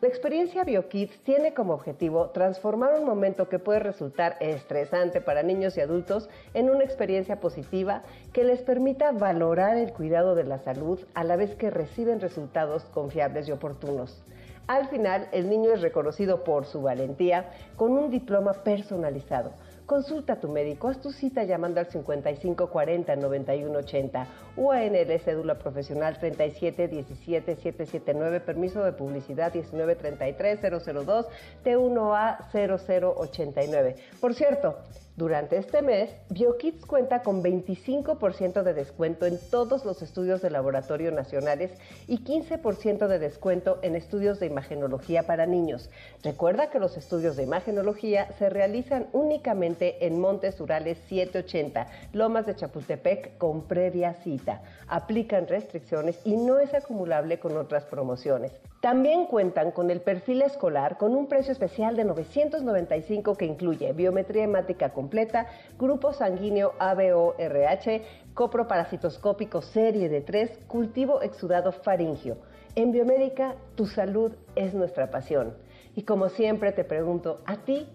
La 0.00 0.08
experiencia 0.08 0.64
BioKids 0.64 1.20
tiene 1.22 1.54
como 1.54 1.72
objetivo 1.72 2.30
transformar 2.30 2.98
un 2.98 3.06
momento 3.06 3.48
que 3.48 3.58
puede 3.58 3.78
resultar 3.78 4.36
estresante 4.40 5.20
para 5.20 5.42
niños 5.42 5.76
y 5.76 5.80
adultos 5.80 6.28
en 6.52 6.68
una 6.68 6.84
experiencia 6.84 7.40
positiva 7.40 8.02
que 8.32 8.44
les 8.44 8.60
permita 8.62 9.12
valorar 9.12 9.76
el 9.76 9.92
cuidado 9.92 10.34
de 10.34 10.44
la 10.44 10.58
salud 10.58 10.98
a 11.14 11.22
la 11.22 11.36
vez 11.36 11.54
que 11.54 11.70
reciben 11.70 12.20
resultados 12.20 12.84
confiables 12.86 13.48
y 13.48 13.52
oportunos. 13.52 14.22
Al 14.66 14.88
final, 14.88 15.28
el 15.32 15.48
niño 15.48 15.72
es 15.72 15.80
reconocido 15.80 16.42
por 16.42 16.64
su 16.64 16.82
valentía 16.82 17.50
con 17.76 17.92
un 17.92 18.10
diploma 18.10 18.52
personalizado 18.64 19.52
Consulta 19.86 20.32
a 20.32 20.40
tu 20.40 20.48
médico, 20.48 20.88
haz 20.88 20.98
tu 21.02 21.12
cita 21.12 21.44
llamando 21.44 21.78
al 21.78 21.90
5540 21.90 23.16
9180 23.16 24.26
o 24.56 24.72
ANL 24.72 25.20
cédula 25.20 25.58
profesional 25.58 26.18
3717779, 26.18 28.40
permiso 28.40 28.82
de 28.82 28.92
publicidad 28.92 29.52
1933 29.52 30.60
002 30.62 31.26
T1A 31.64 32.50
0089. 32.50 33.96
Por 34.22 34.34
cierto, 34.34 34.78
durante 35.16 35.58
este 35.58 35.80
mes, 35.80 36.10
BioKids 36.30 36.86
cuenta 36.86 37.22
con 37.22 37.40
25% 37.40 38.64
de 38.64 38.74
descuento 38.74 39.26
en 39.26 39.38
todos 39.48 39.84
los 39.84 40.02
estudios 40.02 40.42
de 40.42 40.50
laboratorio 40.50 41.12
nacionales 41.12 41.70
y 42.08 42.24
15% 42.24 43.06
de 43.06 43.20
descuento 43.20 43.78
en 43.82 43.94
estudios 43.94 44.40
de 44.40 44.46
imagenología 44.46 45.22
para 45.22 45.46
niños. 45.46 45.88
Recuerda 46.24 46.70
que 46.70 46.80
los 46.80 46.96
estudios 46.96 47.36
de 47.36 47.44
imagenología 47.44 48.26
se 48.40 48.50
realizan 48.50 49.06
únicamente 49.12 50.04
en 50.04 50.18
Montes 50.18 50.60
Urales 50.60 50.98
780, 51.08 51.86
Lomas 52.12 52.46
de 52.46 52.56
Chapultepec 52.56 53.38
con 53.38 53.68
previa 53.68 54.14
cita. 54.14 54.62
Aplican 54.88 55.46
restricciones 55.46 56.18
y 56.24 56.34
no 56.34 56.58
es 56.58 56.74
acumulable 56.74 57.38
con 57.38 57.56
otras 57.56 57.84
promociones. 57.84 58.50
También 58.84 59.24
cuentan 59.24 59.70
con 59.70 59.90
el 59.90 60.02
perfil 60.02 60.42
escolar 60.42 60.98
con 60.98 61.14
un 61.14 61.26
precio 61.26 61.52
especial 61.52 61.96
de 61.96 62.04
995 62.04 63.34
que 63.34 63.46
incluye 63.46 63.94
biometría 63.94 64.44
hemática 64.44 64.90
completa, 65.04 65.46
grupo 65.78 66.14
sanguíneo 66.14 66.72
ABO-RH, 66.78 68.02
coproparasitoscópico 68.32 69.60
serie 69.60 70.08
de 70.08 70.22
3, 70.22 70.60
cultivo 70.66 71.20
exudado 71.20 71.72
faringio. 71.72 72.38
En 72.74 72.90
Biomédica, 72.90 73.54
tu 73.74 73.84
salud 73.84 74.32
es 74.56 74.72
nuestra 74.72 75.10
pasión. 75.10 75.52
Y 75.94 76.04
como 76.04 76.30
siempre 76.30 76.72
te 76.72 76.84
pregunto, 76.84 77.42
¿a 77.44 77.56
ti 77.56 77.86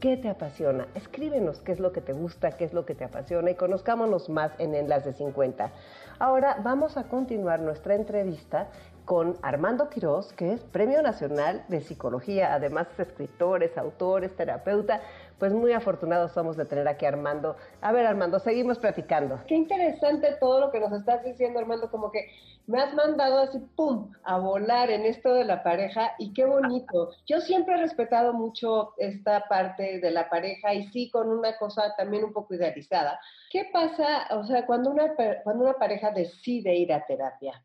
¿Qué 0.00 0.16
te 0.16 0.28
apasiona? 0.28 0.86
Escríbenos 0.94 1.58
qué 1.58 1.72
es 1.72 1.80
lo 1.80 1.90
que 1.90 2.00
te 2.00 2.12
gusta, 2.12 2.52
qué 2.52 2.64
es 2.64 2.72
lo 2.72 2.86
que 2.86 2.94
te 2.94 3.04
apasiona 3.04 3.50
y 3.50 3.56
conozcámonos 3.56 4.28
más 4.28 4.52
en 4.60 4.76
Enlace 4.76 5.12
50. 5.12 5.72
Ahora 6.20 6.58
vamos 6.62 6.96
a 6.96 7.08
continuar 7.08 7.58
nuestra 7.58 7.96
entrevista 7.96 8.68
con 9.04 9.36
Armando 9.42 9.88
Quiroz, 9.88 10.32
que 10.34 10.52
es 10.52 10.62
Premio 10.62 11.02
Nacional 11.02 11.64
de 11.66 11.80
Psicología, 11.80 12.54
además 12.54 12.86
es 12.92 13.08
escritor, 13.08 13.64
es 13.64 13.76
autor, 13.76 14.28
terapeuta. 14.36 15.00
Pues 15.38 15.52
muy 15.52 15.72
afortunados 15.72 16.32
somos 16.32 16.56
de 16.56 16.64
tener 16.64 16.88
aquí 16.88 17.06
Armando. 17.06 17.56
A 17.80 17.92
ver, 17.92 18.06
Armando, 18.06 18.40
seguimos 18.40 18.78
platicando. 18.78 19.40
Qué 19.46 19.54
interesante 19.54 20.36
todo 20.40 20.60
lo 20.60 20.70
que 20.72 20.80
nos 20.80 20.92
estás 20.92 21.22
diciendo, 21.24 21.60
Armando, 21.60 21.90
como 21.90 22.10
que 22.10 22.28
me 22.66 22.82
has 22.82 22.92
mandado 22.92 23.38
así, 23.38 23.58
¡pum!, 23.76 24.12
a 24.24 24.38
volar 24.38 24.90
en 24.90 25.06
esto 25.06 25.32
de 25.32 25.44
la 25.44 25.62
pareja 25.62 26.12
y 26.18 26.34
qué 26.34 26.44
bonito. 26.44 27.12
Yo 27.26 27.40
siempre 27.40 27.74
he 27.74 27.78
respetado 27.78 28.32
mucho 28.34 28.94
esta 28.98 29.48
parte 29.48 30.00
de 30.00 30.10
la 30.10 30.28
pareja 30.28 30.74
y 30.74 30.86
sí 30.88 31.08
con 31.10 31.30
una 31.30 31.56
cosa 31.56 31.94
también 31.96 32.24
un 32.24 32.32
poco 32.32 32.54
idealizada. 32.54 33.18
¿Qué 33.50 33.70
pasa, 33.72 34.26
o 34.32 34.44
sea, 34.44 34.66
cuando 34.66 34.90
una, 34.90 35.14
cuando 35.44 35.64
una 35.64 35.74
pareja 35.74 36.10
decide 36.10 36.74
ir 36.74 36.92
a 36.92 37.06
terapia? 37.06 37.64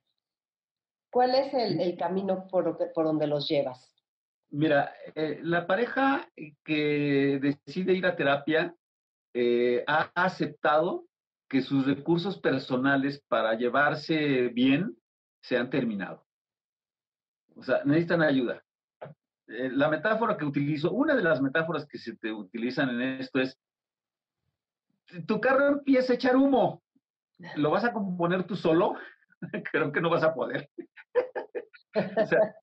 ¿Cuál 1.12 1.36
es 1.36 1.54
el, 1.54 1.98
camino 1.98 2.48
por, 2.48 2.94
por 2.94 3.06
donde 3.06 3.28
los 3.28 3.48
llevas? 3.48 3.93
Mira, 4.54 4.94
eh, 5.16 5.40
la 5.42 5.66
pareja 5.66 6.30
que 6.64 7.40
decide 7.42 7.94
ir 7.94 8.06
a 8.06 8.16
terapia 8.16 8.76
eh, 9.34 9.84
ha 9.88 10.12
aceptado 10.14 11.08
que 11.50 11.64
sus 11.64 11.88
recursos 11.88 12.40
personales 12.40 13.20
para 13.28 13.56
llevarse 13.56 14.50
bien 14.50 14.96
se 15.42 15.58
han 15.58 15.72
terminado. 15.72 16.28
O 17.56 17.64
sea, 17.64 17.84
necesitan 17.84 18.22
ayuda. 18.22 18.64
Eh, 19.48 19.72
la 19.72 19.90
metáfora 19.90 20.38
que 20.38 20.46
utilizo, 20.46 20.92
una 20.92 21.16
de 21.16 21.24
las 21.24 21.42
metáforas 21.42 21.88
que 21.88 21.98
se 21.98 22.16
te 22.16 22.32
utilizan 22.32 22.90
en 22.92 23.22
esto 23.22 23.40
es, 23.40 23.60
tu 25.26 25.42
carro 25.42 25.68
empieza 25.68 26.14
a 26.14 26.16
echar 26.16 26.36
humo, 26.36 26.84
¿lo 27.56 27.72
vas 27.72 27.86
a 27.86 27.94
componer 27.94 28.44
tú 28.44 28.56
solo? 28.56 28.98
Creo 29.72 29.92
que 29.92 30.00
no 30.00 30.12
vas 30.12 30.24
a 30.24 30.36
poder. 30.36 30.70
o 31.96 32.26
sea, 32.28 32.56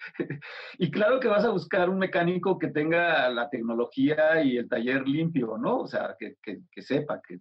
y 0.78 0.90
claro 0.90 1.20
que 1.20 1.28
vas 1.28 1.44
a 1.44 1.50
buscar 1.50 1.88
un 1.90 1.98
mecánico 1.98 2.58
que 2.58 2.68
tenga 2.68 3.28
la 3.28 3.48
tecnología 3.48 4.42
y 4.42 4.56
el 4.56 4.68
taller 4.68 5.06
limpio, 5.06 5.58
¿no? 5.58 5.80
O 5.80 5.86
sea, 5.86 6.16
que, 6.18 6.36
sepa, 6.82 7.20
que, 7.20 7.40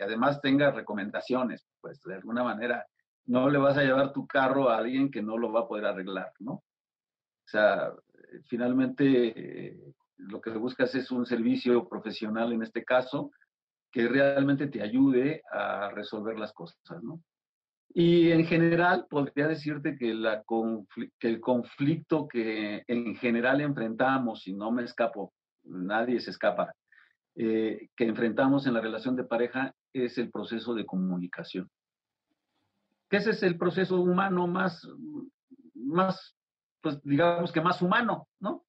además 0.00 0.40
tenga 0.40 0.70
recomendaciones, 0.70 1.66
pues 1.80 2.00
de 2.02 2.14
alguna 2.14 2.44
manera 2.44 2.86
no 3.26 3.48
le 3.50 3.58
vas 3.58 3.76
a 3.76 3.82
llevar 3.82 4.12
tu 4.12 4.26
carro 4.26 4.70
a 4.70 4.78
alguien 4.78 5.10
que 5.10 5.22
no 5.22 5.36
lo 5.36 5.52
va 5.52 5.60
a 5.60 5.68
poder 5.68 5.86
arreglar, 5.86 6.32
¿no? 6.38 6.52
O 6.52 7.48
sea, 7.48 7.92
finalmente 8.48 9.68
eh, 9.68 9.94
lo 10.16 10.40
que 10.40 10.50
buscas 10.50 10.94
es 10.94 11.10
un 11.10 11.26
servicio 11.26 11.88
profesional 11.88 12.52
en 12.52 12.62
este 12.62 12.84
caso 12.84 13.30
que 13.90 14.08
realmente 14.08 14.66
te 14.68 14.82
ayude 14.82 15.42
a 15.50 15.90
resolver 15.90 16.38
las 16.38 16.52
cosas, 16.52 17.02
¿no? 17.02 17.20
Y 17.94 18.30
en 18.30 18.44
general, 18.44 19.06
podría 19.08 19.48
decirte 19.48 19.96
que, 19.96 20.12
la 20.12 20.44
que 21.18 21.28
el 21.28 21.40
conflicto 21.40 22.28
que 22.28 22.84
en 22.86 23.16
general 23.16 23.60
enfrentamos, 23.60 24.46
y 24.46 24.54
no 24.54 24.70
me 24.70 24.84
escapo, 24.84 25.32
nadie 25.64 26.20
se 26.20 26.30
escapa, 26.30 26.74
eh, 27.34 27.88
que 27.96 28.04
enfrentamos 28.04 28.66
en 28.66 28.74
la 28.74 28.80
relación 28.80 29.16
de 29.16 29.24
pareja 29.24 29.74
es 29.92 30.18
el 30.18 30.30
proceso 30.30 30.74
de 30.74 30.86
comunicación. 30.86 31.70
Que 33.08 33.18
ese 33.18 33.30
es 33.30 33.42
el 33.42 33.58
proceso 33.58 34.00
humano 34.00 34.46
más, 34.46 34.86
más, 35.74 36.36
pues 36.80 37.00
digamos 37.02 37.52
que 37.52 37.60
más 37.60 37.82
humano, 37.82 38.28
¿no? 38.40 38.64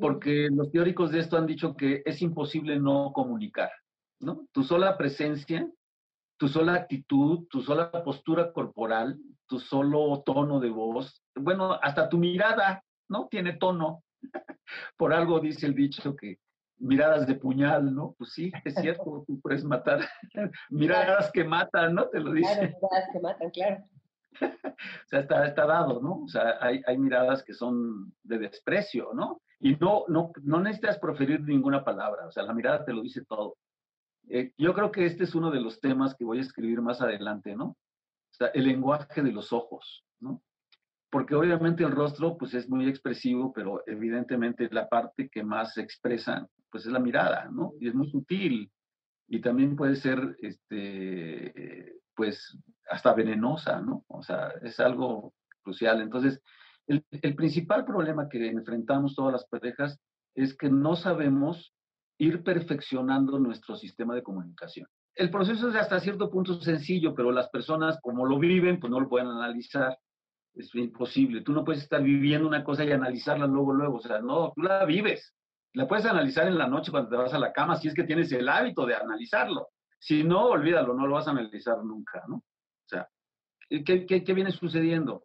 Porque 0.00 0.48
los 0.52 0.70
teóricos 0.70 1.10
de 1.10 1.20
esto 1.20 1.36
han 1.36 1.46
dicho 1.46 1.74
que 1.74 2.02
es 2.04 2.22
imposible 2.22 2.78
no 2.78 3.12
comunicar, 3.12 3.70
¿no? 4.20 4.46
Tu 4.52 4.62
sola 4.62 4.96
presencia 4.96 5.68
tu 6.42 6.48
sola 6.48 6.74
actitud, 6.74 7.46
tu 7.48 7.62
sola 7.62 7.92
postura 8.02 8.52
corporal, 8.52 9.16
tu 9.46 9.60
solo 9.60 10.24
tono 10.26 10.58
de 10.58 10.70
voz, 10.70 11.22
bueno, 11.36 11.78
hasta 11.80 12.08
tu 12.08 12.18
mirada, 12.18 12.82
¿no? 13.08 13.28
Tiene 13.28 13.52
tono. 13.52 14.02
Por 14.96 15.12
algo 15.12 15.38
dice 15.38 15.66
el 15.66 15.76
dicho 15.76 16.16
que 16.16 16.40
miradas 16.78 17.28
de 17.28 17.36
puñal, 17.36 17.94
¿no? 17.94 18.16
Pues 18.18 18.32
sí, 18.32 18.50
es 18.64 18.74
cierto, 18.74 19.22
tú 19.28 19.40
puedes 19.40 19.62
matar. 19.62 20.00
miradas 20.68 21.30
que 21.30 21.44
matan, 21.44 21.94
¿no? 21.94 22.08
Te 22.08 22.18
lo 22.18 22.32
dice. 22.32 22.52
Claro, 22.52 22.72
miradas 22.82 23.08
que 23.12 23.20
matan, 23.20 23.50
claro. 23.50 23.84
o 24.42 25.06
sea, 25.06 25.20
está, 25.20 25.46
está, 25.46 25.64
dado, 25.64 26.00
¿no? 26.02 26.24
O 26.24 26.28
sea, 26.28 26.58
hay, 26.60 26.82
hay, 26.88 26.98
miradas 26.98 27.44
que 27.44 27.54
son 27.54 28.12
de 28.24 28.38
desprecio, 28.40 29.10
¿no? 29.14 29.42
Y 29.60 29.76
no, 29.76 30.06
no, 30.08 30.32
no 30.42 30.58
necesitas 30.58 30.98
proferir 30.98 31.40
ninguna 31.42 31.84
palabra, 31.84 32.26
o 32.26 32.32
sea, 32.32 32.42
la 32.42 32.52
mirada 32.52 32.84
te 32.84 32.92
lo 32.92 33.00
dice 33.00 33.24
todo. 33.26 33.58
Eh, 34.28 34.52
yo 34.56 34.74
creo 34.74 34.90
que 34.90 35.04
este 35.04 35.24
es 35.24 35.34
uno 35.34 35.50
de 35.50 35.60
los 35.60 35.80
temas 35.80 36.14
que 36.14 36.24
voy 36.24 36.38
a 36.38 36.42
escribir 36.42 36.80
más 36.80 37.00
adelante, 37.00 37.56
¿no? 37.56 37.64
O 37.66 38.34
sea, 38.34 38.48
el 38.48 38.64
lenguaje 38.64 39.22
de 39.22 39.32
los 39.32 39.52
ojos, 39.52 40.04
¿no? 40.20 40.42
Porque 41.10 41.34
obviamente 41.34 41.84
el 41.84 41.90
rostro, 41.90 42.38
pues 42.38 42.54
es 42.54 42.68
muy 42.68 42.88
expresivo, 42.88 43.52
pero 43.52 43.82
evidentemente 43.86 44.68
la 44.70 44.88
parte 44.88 45.28
que 45.28 45.42
más 45.42 45.74
se 45.74 45.82
expresa, 45.82 46.48
pues 46.70 46.86
es 46.86 46.92
la 46.92 46.98
mirada, 46.98 47.50
¿no? 47.52 47.74
Y 47.80 47.88
es 47.88 47.94
muy 47.94 48.10
sutil. 48.10 48.72
Y 49.28 49.40
también 49.40 49.76
puede 49.76 49.96
ser, 49.96 50.36
este, 50.40 52.00
pues, 52.14 52.58
hasta 52.90 53.12
venenosa, 53.12 53.80
¿no? 53.80 54.04
O 54.08 54.22
sea, 54.22 54.52
es 54.62 54.80
algo 54.80 55.34
crucial. 55.62 56.00
Entonces, 56.00 56.40
el, 56.86 57.04
el 57.10 57.34
principal 57.34 57.84
problema 57.84 58.28
que 58.28 58.48
enfrentamos 58.48 59.14
todas 59.14 59.32
las 59.32 59.46
parejas 59.46 60.00
es 60.34 60.56
que 60.56 60.70
no 60.70 60.96
sabemos 60.96 61.74
ir 62.22 62.44
perfeccionando 62.44 63.36
nuestro 63.40 63.74
sistema 63.74 64.14
de 64.14 64.22
comunicación. 64.22 64.86
El 65.14 65.28
proceso 65.28 65.68
es 65.68 65.74
hasta 65.74 65.98
cierto 65.98 66.30
punto 66.30 66.60
sencillo, 66.60 67.14
pero 67.16 67.32
las 67.32 67.48
personas 67.48 67.98
como 68.00 68.24
lo 68.24 68.38
viven, 68.38 68.78
pues 68.78 68.92
no 68.92 69.00
lo 69.00 69.08
pueden 69.08 69.26
analizar. 69.26 69.98
Es 70.54 70.72
imposible. 70.74 71.40
Tú 71.40 71.52
no 71.52 71.64
puedes 71.64 71.82
estar 71.82 72.00
viviendo 72.00 72.46
una 72.46 72.62
cosa 72.62 72.84
y 72.84 72.92
analizarla 72.92 73.46
luego, 73.46 73.72
luego. 73.72 73.96
O 73.96 74.00
sea, 74.00 74.20
no, 74.20 74.52
tú 74.54 74.62
la 74.62 74.84
vives. 74.84 75.34
La 75.74 75.88
puedes 75.88 76.06
analizar 76.06 76.46
en 76.46 76.58
la 76.58 76.68
noche 76.68 76.92
cuando 76.92 77.10
te 77.10 77.16
vas 77.16 77.34
a 77.34 77.38
la 77.38 77.52
cama, 77.52 77.76
si 77.76 77.88
es 77.88 77.94
que 77.94 78.04
tienes 78.04 78.30
el 78.30 78.48
hábito 78.48 78.86
de 78.86 78.94
analizarlo. 78.94 79.70
Si 79.98 80.22
no, 80.22 80.44
olvídalo, 80.46 80.94
no 80.94 81.08
lo 81.08 81.14
vas 81.14 81.26
a 81.26 81.32
analizar 81.32 81.82
nunca, 81.82 82.22
¿no? 82.28 82.36
O 82.36 82.88
sea, 82.88 83.08
¿qué, 83.68 84.06
qué, 84.06 84.22
qué 84.22 84.32
viene 84.32 84.52
sucediendo? 84.52 85.24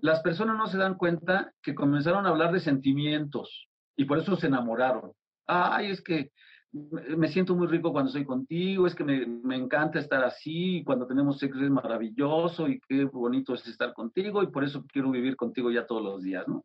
Las 0.00 0.20
personas 0.22 0.56
no 0.56 0.66
se 0.66 0.78
dan 0.78 0.94
cuenta 0.94 1.52
que 1.62 1.74
comenzaron 1.74 2.24
a 2.24 2.30
hablar 2.30 2.52
de 2.52 2.60
sentimientos 2.60 3.68
y 3.96 4.06
por 4.06 4.18
eso 4.18 4.36
se 4.36 4.46
enamoraron 4.46 5.12
ay, 5.52 5.90
es 5.90 6.02
que 6.02 6.30
me 6.72 7.28
siento 7.28 7.54
muy 7.54 7.66
rico 7.66 7.92
cuando 7.92 8.08
estoy 8.08 8.24
contigo, 8.24 8.86
es 8.86 8.94
que 8.94 9.04
me, 9.04 9.26
me, 9.26 9.56
encanta 9.56 9.98
estar 9.98 10.24
así, 10.24 10.82
cuando 10.84 11.06
tenemos 11.06 11.38
sexo 11.38 11.60
es 11.60 11.70
maravilloso 11.70 12.66
y 12.66 12.80
qué 12.80 13.04
bonito 13.04 13.54
es 13.54 13.66
estar 13.66 13.92
contigo 13.92 14.42
y 14.42 14.46
por 14.46 14.64
eso 14.64 14.84
quiero 14.90 15.10
vivir 15.10 15.36
contigo 15.36 15.70
ya 15.70 15.86
todos 15.86 16.02
los 16.02 16.22
días, 16.22 16.48
¿no? 16.48 16.64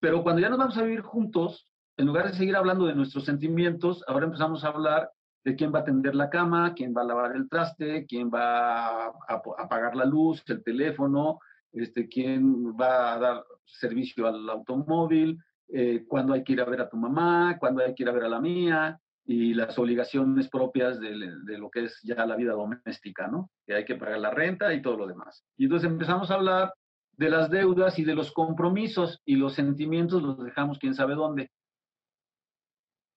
Pero 0.00 0.22
cuando 0.22 0.40
ya 0.40 0.48
nos 0.48 0.58
vamos 0.58 0.76
a 0.78 0.82
vivir 0.82 1.02
juntos, 1.02 1.68
en 1.96 2.06
lugar 2.06 2.26
de 2.26 2.36
seguir 2.36 2.56
hablando 2.56 2.86
de 2.86 2.94
nuestros 2.94 3.24
sentimientos, 3.24 4.02
ahora 4.08 4.26
empezamos 4.26 4.64
a 4.64 4.68
hablar 4.68 5.10
de 5.44 5.56
quién 5.56 5.72
va 5.74 5.80
a 5.80 5.84
tender 5.84 6.14
la 6.14 6.30
cama, 6.30 6.72
quién 6.74 6.94
va 6.96 7.02
a 7.02 7.04
lavar 7.04 7.36
el 7.36 7.48
traste, 7.48 8.06
quién 8.06 8.30
va 8.30 9.06
a, 9.06 9.12
apagar 9.58 9.94
la 9.94 10.04
luz, 10.04 10.42
el 10.48 10.62
teléfono, 10.62 11.38
este, 11.72 12.08
quién 12.08 12.74
va 12.74 13.12
a 13.12 13.18
dar 13.18 13.44
servicio 13.64 14.26
al 14.26 14.48
automóvil, 14.48 15.38
eh, 15.72 16.04
cuándo 16.06 16.34
hay 16.34 16.44
que 16.44 16.52
ir 16.52 16.60
a 16.60 16.64
ver 16.64 16.80
a 16.80 16.88
tu 16.88 16.96
mamá, 16.96 17.56
cuándo 17.58 17.82
hay 17.82 17.94
que 17.94 18.02
ir 18.02 18.08
a 18.08 18.12
ver 18.12 18.24
a 18.24 18.28
la 18.28 18.40
mía, 18.40 19.00
y 19.24 19.54
las 19.54 19.78
obligaciones 19.78 20.48
propias 20.48 20.98
de, 20.98 21.14
lo 21.58 21.70
que 21.70 21.84
es 21.84 22.00
ya 22.02 22.26
la 22.26 22.36
vida 22.36 22.52
doméstica, 22.52 23.28
¿no? 23.28 23.50
Que 23.66 23.74
hay 23.74 23.84
que 23.84 23.94
pagar 23.94 24.18
la 24.18 24.30
renta 24.30 24.72
y 24.74 24.82
todo 24.82 24.96
lo 24.96 25.06
demás. 25.06 25.44
Y 25.56 25.64
entonces 25.64 25.90
empezamos 25.90 26.30
a 26.30 26.34
hablar 26.34 26.74
de 27.12 27.30
las 27.30 27.50
deudas 27.50 27.98
y 27.98 28.04
de 28.04 28.14
los 28.14 28.32
compromisos 28.32 29.20
y 29.24 29.36
los 29.36 29.54
sentimientos 29.54 30.22
los 30.22 30.42
dejamos 30.42 30.78
quién 30.78 30.94
sabe 30.94 31.14
dónde. 31.14 31.50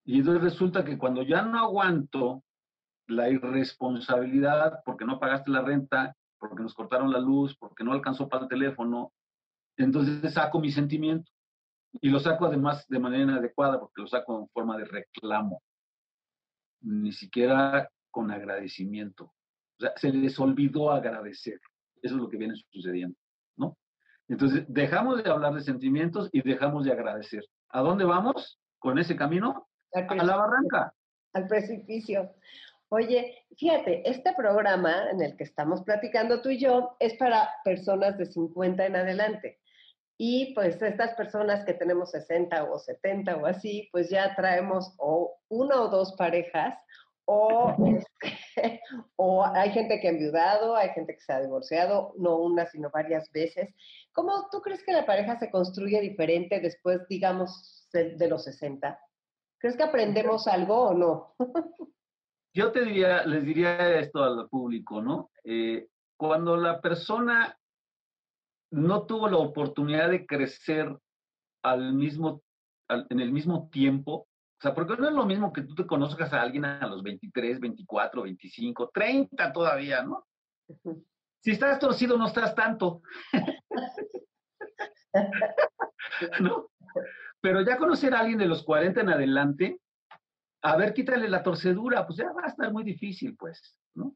Y 0.05 0.19
entonces 0.19 0.43
resulta 0.43 0.85
que 0.85 0.97
cuando 0.97 1.23
ya 1.23 1.41
no 1.41 1.59
aguanto 1.59 2.43
la 3.07 3.29
irresponsabilidad 3.29 4.81
porque 4.85 5.05
no 5.05 5.19
pagaste 5.19 5.49
la 5.49 5.61
renta, 5.61 6.15
porque 6.37 6.61
nos 6.61 6.75
cortaron 6.75 7.11
la 7.11 7.19
luz, 7.19 7.55
porque 7.57 7.83
no 7.83 7.93
alcanzó 7.93 8.29
para 8.29 8.43
el 8.43 8.49
teléfono, 8.49 9.11
entonces 9.77 10.33
saco 10.33 10.59
mi 10.59 10.71
sentimiento. 10.71 11.31
Y 12.01 12.09
lo 12.09 12.19
saco 12.19 12.45
además 12.45 12.85
de 12.87 12.99
manera 12.99 13.23
inadecuada 13.23 13.79
porque 13.79 14.01
lo 14.01 14.07
saco 14.07 14.39
en 14.39 14.47
forma 14.49 14.77
de 14.77 14.85
reclamo, 14.85 15.61
ni 16.81 17.11
siquiera 17.11 17.89
con 18.11 18.31
agradecimiento. 18.31 19.25
O 19.25 19.81
sea, 19.81 19.93
se 19.95 20.11
les 20.11 20.39
olvidó 20.39 20.91
agradecer. 20.91 21.59
Eso 22.01 22.15
es 22.15 22.21
lo 22.21 22.29
que 22.29 22.37
viene 22.37 22.53
sucediendo, 22.71 23.17
¿no? 23.57 23.77
Entonces, 24.27 24.65
dejamos 24.67 25.23
de 25.23 25.29
hablar 25.29 25.53
de 25.53 25.61
sentimientos 25.61 26.29
y 26.31 26.41
dejamos 26.41 26.85
de 26.85 26.91
agradecer. 26.91 27.43
¿A 27.69 27.81
dónde 27.81 28.05
vamos 28.05 28.59
con 28.79 28.97
ese 28.99 29.15
camino? 29.15 29.67
A 29.93 30.15
la 30.15 30.35
barranca. 30.35 30.93
Al 31.33 31.47
precipicio. 31.47 32.31
Oye, 32.89 33.45
fíjate, 33.57 34.07
este 34.09 34.33
programa 34.35 35.09
en 35.11 35.21
el 35.21 35.35
que 35.35 35.43
estamos 35.43 35.83
platicando 35.83 36.41
tú 36.41 36.49
y 36.49 36.59
yo 36.59 36.95
es 36.99 37.15
para 37.15 37.49
personas 37.63 38.17
de 38.17 38.25
50 38.25 38.85
en 38.85 38.95
adelante 38.95 39.59
Y 40.17 40.53
pues 40.53 40.81
estas 40.81 41.13
personas 41.15 41.65
que 41.65 41.73
tenemos 41.73 42.11
60 42.11 42.63
o 42.71 42.79
70 42.79 43.35
o 43.37 43.45
así, 43.45 43.89
pues 43.91 44.09
ya 44.09 44.33
traemos 44.35 44.93
o 44.97 45.37
una 45.49 45.81
o 45.81 45.89
dos 45.89 46.13
parejas 46.13 46.75
o, 47.25 47.75
este, 47.87 48.81
o 49.17 49.45
hay 49.45 49.71
gente 49.71 49.99
que 49.99 50.07
ha 50.07 50.11
enviudado, 50.11 50.75
hay 50.75 50.89
gente 50.89 51.15
que 51.15 51.21
se 51.21 51.33
ha 51.33 51.41
divorciado, 51.41 52.13
no 52.17 52.37
una, 52.37 52.65
sino 52.67 52.89
varias 52.91 53.29
veces. 53.31 53.73
¿Cómo 54.13 54.47
tú 54.51 54.61
crees 54.61 54.83
que 54.83 54.93
la 54.93 55.05
pareja 55.05 55.37
se 55.37 55.51
construye 55.51 55.99
diferente 55.99 56.59
después, 56.59 57.07
digamos, 57.09 57.89
de, 57.91 58.15
de 58.15 58.27
los 58.27 58.43
60? 58.45 58.97
¿Crees 59.59 59.75
que 59.75 59.83
aprendemos 59.83 60.47
algo 60.47 60.89
o 60.89 60.93
no? 60.93 61.35
Yo 62.53 62.71
te 62.71 62.85
diría, 62.85 63.25
les 63.25 63.43
diría 63.43 63.99
esto 63.99 64.23
al 64.23 64.47
público, 64.47 65.01
¿no? 65.01 65.29
Eh, 65.43 65.89
cuando 66.15 66.55
la 66.55 66.79
persona 66.79 67.57
no 68.71 69.05
tuvo 69.05 69.29
la 69.29 69.37
oportunidad 69.37 70.09
de 70.09 70.25
crecer 70.25 70.95
al 71.63 71.93
mismo, 71.93 72.41
al- 72.89 73.07
en 73.09 73.19
el 73.19 73.31
mismo 73.31 73.69
tiempo, 73.71 74.27
o 74.57 74.61
sea, 74.61 74.73
porque 74.73 74.95
no 74.97 75.07
es 75.07 75.13
lo 75.13 75.25
mismo 75.25 75.51
que 75.51 75.63
tú 75.63 75.75
te 75.75 75.85
conozcas 75.85 76.31
a 76.33 76.41
alguien 76.41 76.65
a 76.65 76.87
los 76.87 77.03
23, 77.03 77.59
24, 77.59 78.23
25, 78.23 78.89
30 78.93 79.51
todavía, 79.53 80.03
¿no? 80.03 80.25
Si 81.41 81.51
estás 81.51 81.79
torcido 81.79 82.17
no 82.17 82.27
estás 82.27 82.55
tanto, 82.55 83.01
¿no? 86.39 86.69
Pero 87.41 87.61
ya 87.61 87.77
conocer 87.77 88.13
a 88.13 88.19
alguien 88.19 88.39
de 88.39 88.47
los 88.47 88.63
40 88.63 89.01
en 89.01 89.09
adelante, 89.09 89.79
a 90.63 90.75
ver, 90.77 90.93
quítale 90.93 91.29
la 91.29 91.43
torcedura, 91.43 92.05
pues 92.07 92.17
ya 92.17 92.31
va 92.31 92.43
a 92.45 92.47
estar 92.47 92.71
muy 92.71 92.83
difícil, 92.83 93.35
pues, 93.37 93.77
¿no? 93.95 94.15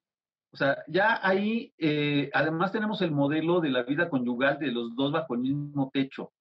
O 0.51 0.57
sea, 0.57 0.83
ya 0.87 1.19
ahí, 1.21 1.73
eh, 1.77 2.29
además 2.33 2.71
tenemos 2.71 3.01
el 3.01 3.11
modelo 3.11 3.61
de 3.61 3.69
la 3.69 3.83
vida 3.83 4.09
conyugal 4.09 4.57
de 4.57 4.71
los 4.71 4.95
dos 4.95 5.11
bajo 5.11 5.35
el 5.35 5.41
mismo 5.41 5.91
techo. 5.93 6.31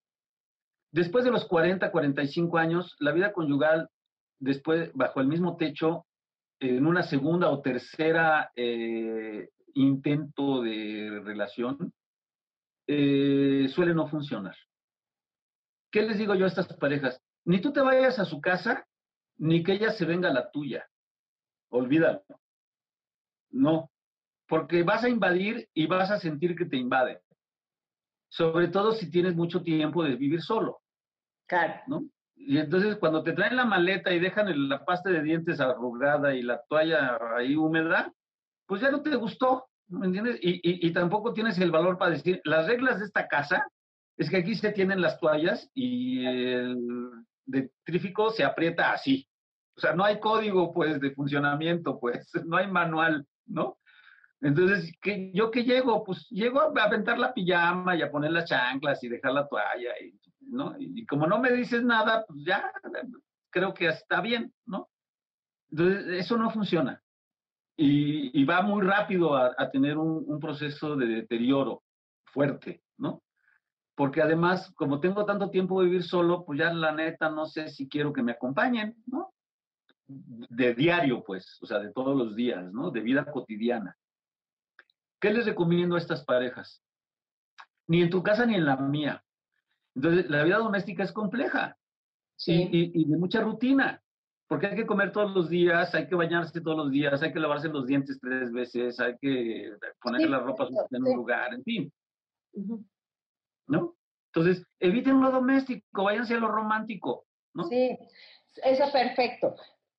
Después 0.90 1.24
de 1.24 1.30
los 1.30 1.44
40, 1.44 1.90
45 1.90 2.56
años, 2.56 2.96
la 2.98 3.12
vida 3.12 3.32
conyugal, 3.32 3.90
después, 4.38 4.90
bajo 4.94 5.20
el 5.20 5.26
mismo 5.26 5.56
techo, 5.56 6.06
en 6.60 6.86
una 6.86 7.02
segunda 7.02 7.50
o 7.50 7.60
tercera 7.60 8.50
eh, 8.56 9.50
intento 9.74 10.62
de 10.62 11.20
relación, 11.22 11.92
eh, 12.86 13.68
suele 13.68 13.94
no 13.94 14.08
funcionar. 14.08 14.56
¿Qué 15.92 16.02
les 16.02 16.18
digo 16.18 16.34
yo 16.34 16.46
a 16.46 16.48
estas 16.48 16.72
parejas? 16.74 17.20
Ni 17.44 17.60
tú 17.60 17.72
te 17.72 17.80
vayas 17.80 18.18
a 18.18 18.24
su 18.24 18.40
casa, 18.40 18.86
ni 19.36 19.62
que 19.62 19.74
ella 19.74 19.90
se 19.92 20.06
venga 20.06 20.30
a 20.30 20.32
la 20.34 20.50
tuya. 20.50 20.88
Olvídalo. 21.70 22.24
No, 23.50 23.90
porque 24.48 24.82
vas 24.82 25.04
a 25.04 25.08
invadir 25.08 25.68
y 25.74 25.86
vas 25.86 26.10
a 26.10 26.18
sentir 26.18 26.56
que 26.56 26.64
te 26.64 26.76
invaden. 26.76 27.18
Sobre 28.30 28.68
todo 28.68 28.92
si 28.92 29.10
tienes 29.10 29.34
mucho 29.34 29.62
tiempo 29.62 30.02
de 30.02 30.16
vivir 30.16 30.42
solo, 30.42 30.80
Claro. 31.46 31.74
¿no? 31.86 32.02
Y 32.36 32.58
entonces 32.58 32.96
cuando 32.96 33.22
te 33.22 33.32
traen 33.32 33.56
la 33.56 33.64
maleta 33.64 34.12
y 34.12 34.20
dejan 34.20 34.68
la 34.68 34.84
pasta 34.84 35.10
de 35.10 35.22
dientes 35.22 35.60
arrugada 35.60 36.34
y 36.34 36.42
la 36.42 36.60
toalla 36.68 37.18
ahí 37.36 37.56
húmeda, 37.56 38.12
pues 38.66 38.80
ya 38.80 38.90
no 38.90 39.02
te 39.02 39.16
gustó, 39.16 39.66
¿me 39.88 40.06
entiendes? 40.06 40.38
Y, 40.42 40.56
y- 40.62 40.86
y 40.86 40.92
tampoco 40.92 41.32
tienes 41.32 41.58
el 41.58 41.70
valor 41.70 41.98
para 41.98 42.12
decir, 42.12 42.40
las 42.44 42.66
reglas 42.66 42.98
de 43.00 43.06
esta 43.06 43.26
casa 43.28 43.66
es 44.16 44.28
que 44.30 44.36
aquí 44.36 44.54
se 44.54 44.72
tienen 44.72 45.00
las 45.00 45.18
toallas 45.18 45.70
y 45.74 46.24
el 46.26 46.76
detrífico 47.46 48.30
se 48.30 48.44
aprieta 48.44 48.92
así. 48.92 49.26
O 49.76 49.80
sea, 49.80 49.94
no 49.94 50.04
hay 50.04 50.20
código, 50.20 50.72
pues, 50.72 51.00
de 51.00 51.12
funcionamiento, 51.12 51.98
pues, 51.98 52.28
no 52.46 52.56
hay 52.56 52.66
manual, 52.70 53.26
¿no? 53.46 53.78
Entonces, 54.40 54.92
¿qué- 55.00 55.32
¿yo 55.34 55.50
qué 55.50 55.64
llego? 55.64 56.04
Pues 56.04 56.28
llego 56.30 56.60
a 56.60 56.84
aventar 56.84 57.18
la 57.18 57.34
pijama 57.34 57.96
y 57.96 58.02
a 58.02 58.10
poner 58.10 58.30
las 58.30 58.48
chanclas 58.48 59.02
y 59.02 59.08
dejar 59.08 59.32
la 59.32 59.48
toalla, 59.48 59.90
y, 60.00 60.18
¿no? 60.40 60.74
Y, 60.78 61.04
como 61.06 61.26
no 61.26 61.38
me 61.40 61.52
dices 61.52 61.82
nada, 61.82 62.24
pues 62.26 62.44
ya 62.44 62.72
creo 63.50 63.74
que 63.74 63.86
está 63.88 64.20
bien, 64.20 64.52
¿no? 64.66 64.88
Entonces, 65.70 66.06
eso 66.08 66.36
no 66.36 66.50
funciona. 66.50 67.02
Y, 67.76 68.40
y 68.40 68.44
va 68.44 68.62
muy 68.62 68.82
rápido 68.84 69.36
a, 69.36 69.70
tener 69.70 69.98
un, 69.98 70.24
un 70.26 70.40
proceso 70.40 70.96
de 70.96 71.06
deterioro 71.06 71.82
fuerte, 72.24 72.82
¿no? 72.96 73.22
Porque 73.94 74.22
además, 74.22 74.72
como 74.76 75.00
tengo 75.00 75.24
tanto 75.24 75.50
tiempo 75.50 75.80
de 75.80 75.86
vivir 75.86 76.04
solo, 76.04 76.44
pues 76.44 76.58
ya 76.60 76.72
la 76.72 76.92
neta 76.92 77.30
no 77.30 77.46
sé 77.46 77.68
si 77.68 77.88
quiero 77.88 78.12
que 78.12 78.22
me 78.22 78.32
acompañen, 78.32 78.96
¿no? 79.06 79.32
De 80.06 80.74
diario, 80.74 81.22
pues, 81.24 81.58
o 81.60 81.66
sea, 81.66 81.80
de 81.80 81.92
todos 81.92 82.16
los 82.16 82.34
días, 82.36 82.72
¿no? 82.72 82.90
De 82.90 83.00
vida 83.00 83.30
cotidiana. 83.30 83.96
¿Qué 85.20 85.30
les 85.32 85.46
recomiendo 85.46 85.94
a 85.96 85.98
estas 85.98 86.24
parejas? 86.24 86.82
Ni 87.86 88.02
en 88.02 88.10
tu 88.10 88.22
casa 88.22 88.46
ni 88.46 88.54
en 88.54 88.64
la 88.64 88.76
mía. 88.76 89.24
Entonces, 89.94 90.28
la 90.30 90.44
vida 90.44 90.58
doméstica 90.58 91.02
es 91.02 91.12
compleja 91.12 91.76
Sí. 92.36 92.68
y, 92.70 92.78
y- 92.78 93.02
y 93.02 93.04
de 93.10 93.16
mucha 93.16 93.40
rutina, 93.40 94.00
porque 94.46 94.68
hay 94.68 94.76
que 94.76 94.86
comer 94.86 95.10
todos 95.12 95.34
los 95.34 95.48
días, 95.48 95.92
hay 95.94 96.06
que 96.08 96.14
bañarse 96.14 96.60
todos 96.60 96.76
los 96.76 96.90
días, 96.90 97.20
hay 97.22 97.32
que 97.32 97.40
lavarse 97.40 97.68
los 97.68 97.86
dientes 97.86 98.18
tres 98.20 98.52
veces, 98.52 99.00
hay 99.00 99.16
que 99.20 99.72
poner 100.00 100.20
Sí, 100.22 100.28
la 100.28 100.38
ropa 100.38 100.66
sucia 100.66 100.86
en 100.92 101.04
sí. 101.04 101.10
un 101.10 101.16
lugar, 101.16 101.52
en 101.54 101.64
fin. 101.64 101.92
¿no? 103.66 103.96
Entonces, 104.32 104.64
eviten 104.78 105.20
lo 105.20 105.30
doméstico, 105.30 106.04
váyanse 106.04 106.34
a 106.34 106.38
lo 106.38 106.48
romántico, 106.48 107.26
¿no? 107.54 107.64
Sí, 107.64 107.98
eso 108.62 108.84
perfecto. 108.92 109.56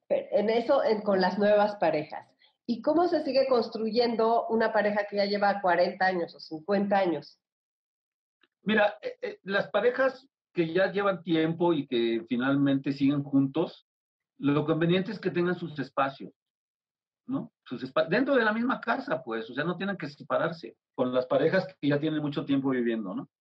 En 0.08 0.49
eso, 0.49 0.84
en- 0.84 1.01
con 1.01 1.19
las 1.21 1.38
nuevas 1.38 1.75
parejas. 1.75 2.27
¿Y 2.69 2.84
cómo 2.84 3.08
se 3.08 3.23
sigue 3.23 3.47
construyendo 3.47 4.45
una 4.49 4.71
pareja 4.71 5.08
que 5.10 5.15
ya 5.15 5.25
lleva 5.25 5.60
40 5.60 6.05
años 6.05 6.36
o 6.36 6.39
50 6.39 6.95
años? 6.95 7.39
Mira, 8.62 8.93
eh, 9.01 9.17
eh, 9.23 9.39
las 9.41 9.71
parejas 9.71 10.27
que 10.53 10.71
ya 10.71 10.91
llevan 10.91 11.23
tiempo 11.23 11.73
y 11.73 11.88
que 11.88 12.23
finalmente 12.29 12.91
siguen 12.91 13.23
juntos, 13.23 13.88
lo 14.38 14.67
conveniente 14.67 15.12
es 15.12 15.19
que 15.19 15.32
tengan 15.32 15.55
sus 15.55 15.79
espacios, 15.79 16.32
¿no? 17.25 17.51
Sus 17.65 17.82
espa- 17.84 18.08
dentro 18.08 18.36
de 18.36 18.45
la 18.45 18.53
misma 18.53 18.79
casa, 18.79 19.23
pues, 19.23 19.49
o 19.49 19.55
sea, 19.55 19.63
no 19.63 19.75
tienen 19.75 19.97
que 19.97 20.08
separarse 20.08 20.77
con 20.93 21.12
las 21.12 21.25
parejas 21.25 21.65
que 21.82 21.88
ya 21.88 21.99
tienen 21.99 22.21
mucho 22.21 22.45
tiempo 22.45 22.69
viviendo, 22.69 23.15
¿no? 23.15 23.32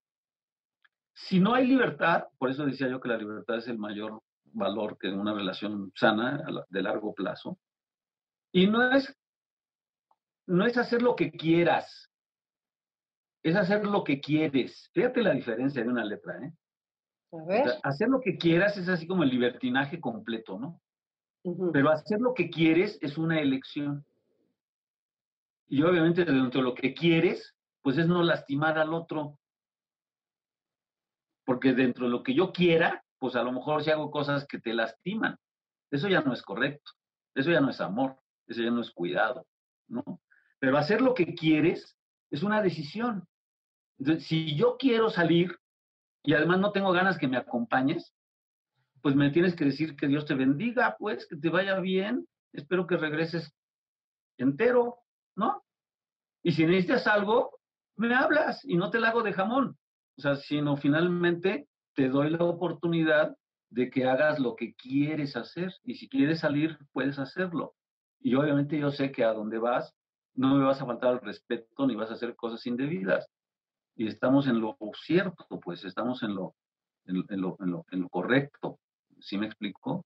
Si 1.12 1.38
no 1.38 1.52
hay 1.52 1.66
libertad, 1.66 2.28
por 2.38 2.48
eso 2.48 2.64
decía 2.64 2.88
yo 2.88 2.98
que 2.98 3.10
la 3.10 3.18
libertad 3.18 3.58
es 3.58 3.68
el 3.68 3.76
mayor 3.76 4.22
valor 4.54 4.96
que 4.96 5.08
en 5.08 5.20
una 5.20 5.34
relación 5.34 5.92
sana 5.94 6.42
de 6.70 6.82
largo 6.82 7.12
plazo, 7.12 7.58
y 8.52 8.66
no 8.66 8.92
es, 8.94 9.14
no 10.46 10.66
es 10.66 10.76
hacer 10.76 11.02
lo 11.02 11.14
que 11.16 11.30
quieras, 11.30 12.10
es 13.42 13.56
hacer 13.56 13.84
lo 13.86 14.04
que 14.04 14.20
quieres. 14.20 14.90
Fíjate 14.92 15.22
la 15.22 15.32
diferencia 15.32 15.82
de 15.82 15.88
una 15.88 16.04
letra, 16.04 16.38
¿eh? 16.44 16.52
A 17.30 17.36
O 17.36 17.46
ver. 17.46 17.64
sea, 17.68 17.80
hacer 17.82 18.08
lo 18.08 18.20
que 18.20 18.36
quieras 18.38 18.76
es 18.76 18.88
así 18.88 19.06
como 19.06 19.22
el 19.22 19.30
libertinaje 19.30 20.00
completo, 20.00 20.58
¿no? 20.58 20.80
Pero 21.72 21.90
hacer 21.90 22.20
lo 22.20 22.34
que 22.34 22.50
quieres 22.50 22.98
es 23.00 23.16
una 23.16 23.40
elección. 23.40 24.04
Y 25.68 25.82
obviamente 25.82 26.24
dentro 26.24 26.60
de 26.60 26.64
lo 26.64 26.74
que 26.74 26.94
quieres, 26.94 27.54
pues 27.82 27.96
es 27.98 28.06
no 28.08 28.22
lastimar 28.22 28.78
al 28.78 28.92
otro. 28.92 29.38
Porque 31.44 31.72
dentro 31.72 32.06
de 32.06 32.10
lo 32.10 32.22
que 32.22 32.34
yo 32.34 32.52
quiera, 32.52 33.04
pues 33.18 33.36
a 33.36 33.42
lo 33.42 33.52
mejor 33.52 33.82
si 33.82 33.90
hago 33.90 34.10
cosas 34.10 34.46
que 34.46 34.58
te 34.58 34.74
lastiman. 34.74 35.36
Eso 35.90 36.08
ya 36.08 36.20
no 36.20 36.32
es 36.32 36.42
correcto. 36.42 36.92
Eso 37.34 37.50
ya 37.50 37.60
no 37.60 37.70
es 37.70 37.80
amor. 37.80 38.18
Eso 38.48 38.62
ya 38.62 38.70
no 38.70 38.80
es 38.80 38.90
cuidado, 38.90 39.46
¿no? 39.86 40.20
Pero 40.58 40.76
hacer 40.76 41.00
lo 41.00 41.14
que 41.14 41.34
quieres 41.34 41.96
es 42.30 42.42
una 42.42 42.62
decisión. 42.62 43.26
Entonces, 43.98 44.26
si 44.26 44.56
yo 44.56 44.76
quiero 44.78 45.10
salir 45.10 45.56
y 46.24 46.34
además 46.34 46.58
no 46.58 46.72
tengo 46.72 46.92
ganas 46.92 47.18
que 47.18 47.28
me 47.28 47.36
acompañes, 47.36 48.14
pues 49.02 49.14
me 49.14 49.30
tienes 49.30 49.54
que 49.54 49.64
decir 49.64 49.96
que 49.96 50.08
Dios 50.08 50.26
te 50.26 50.34
bendiga, 50.34 50.96
pues, 50.98 51.26
que 51.26 51.36
te 51.36 51.48
vaya 51.48 51.78
bien, 51.78 52.26
espero 52.52 52.86
que 52.86 52.96
regreses 52.96 53.52
entero, 54.38 54.98
¿no? 55.36 55.62
Y 56.42 56.52
si 56.52 56.66
necesitas 56.66 57.06
algo, 57.06 57.58
me 57.96 58.14
hablas 58.14 58.64
y 58.64 58.76
no 58.76 58.90
te 58.90 59.00
la 59.00 59.10
hago 59.10 59.22
de 59.22 59.32
jamón, 59.32 59.76
o 60.16 60.20
sea, 60.20 60.36
sino 60.36 60.76
finalmente 60.76 61.68
te 61.94 62.08
doy 62.08 62.30
la 62.30 62.44
oportunidad 62.44 63.36
de 63.70 63.90
que 63.90 64.06
hagas 64.06 64.38
lo 64.38 64.56
que 64.56 64.74
quieres 64.74 65.36
hacer 65.36 65.72
y 65.84 65.96
si 65.96 66.08
quieres 66.08 66.40
salir, 66.40 66.78
puedes 66.92 67.18
hacerlo. 67.18 67.74
Y 68.20 68.34
obviamente 68.34 68.78
yo 68.78 68.90
sé 68.90 69.12
que 69.12 69.24
a 69.24 69.32
donde 69.32 69.58
vas, 69.58 69.94
no 70.34 70.54
me 70.54 70.64
vas 70.64 70.80
a 70.80 70.86
faltar 70.86 71.14
el 71.14 71.20
respeto 71.20 71.86
ni 71.86 71.94
vas 71.94 72.10
a 72.10 72.14
hacer 72.14 72.36
cosas 72.36 72.64
indebidas. 72.66 73.28
Y 73.96 74.06
estamos 74.06 74.46
en 74.46 74.60
lo 74.60 74.76
cierto, 75.04 75.46
pues 75.60 75.84
estamos 75.84 76.22
en 76.22 76.34
lo, 76.34 76.54
en, 77.06 77.24
en 77.28 77.40
lo, 77.40 77.56
en 77.60 77.70
lo, 77.70 77.86
en 77.90 78.02
lo 78.02 78.08
correcto. 78.08 78.78
¿Sí 79.20 79.36
me 79.36 79.46
explico? 79.46 80.04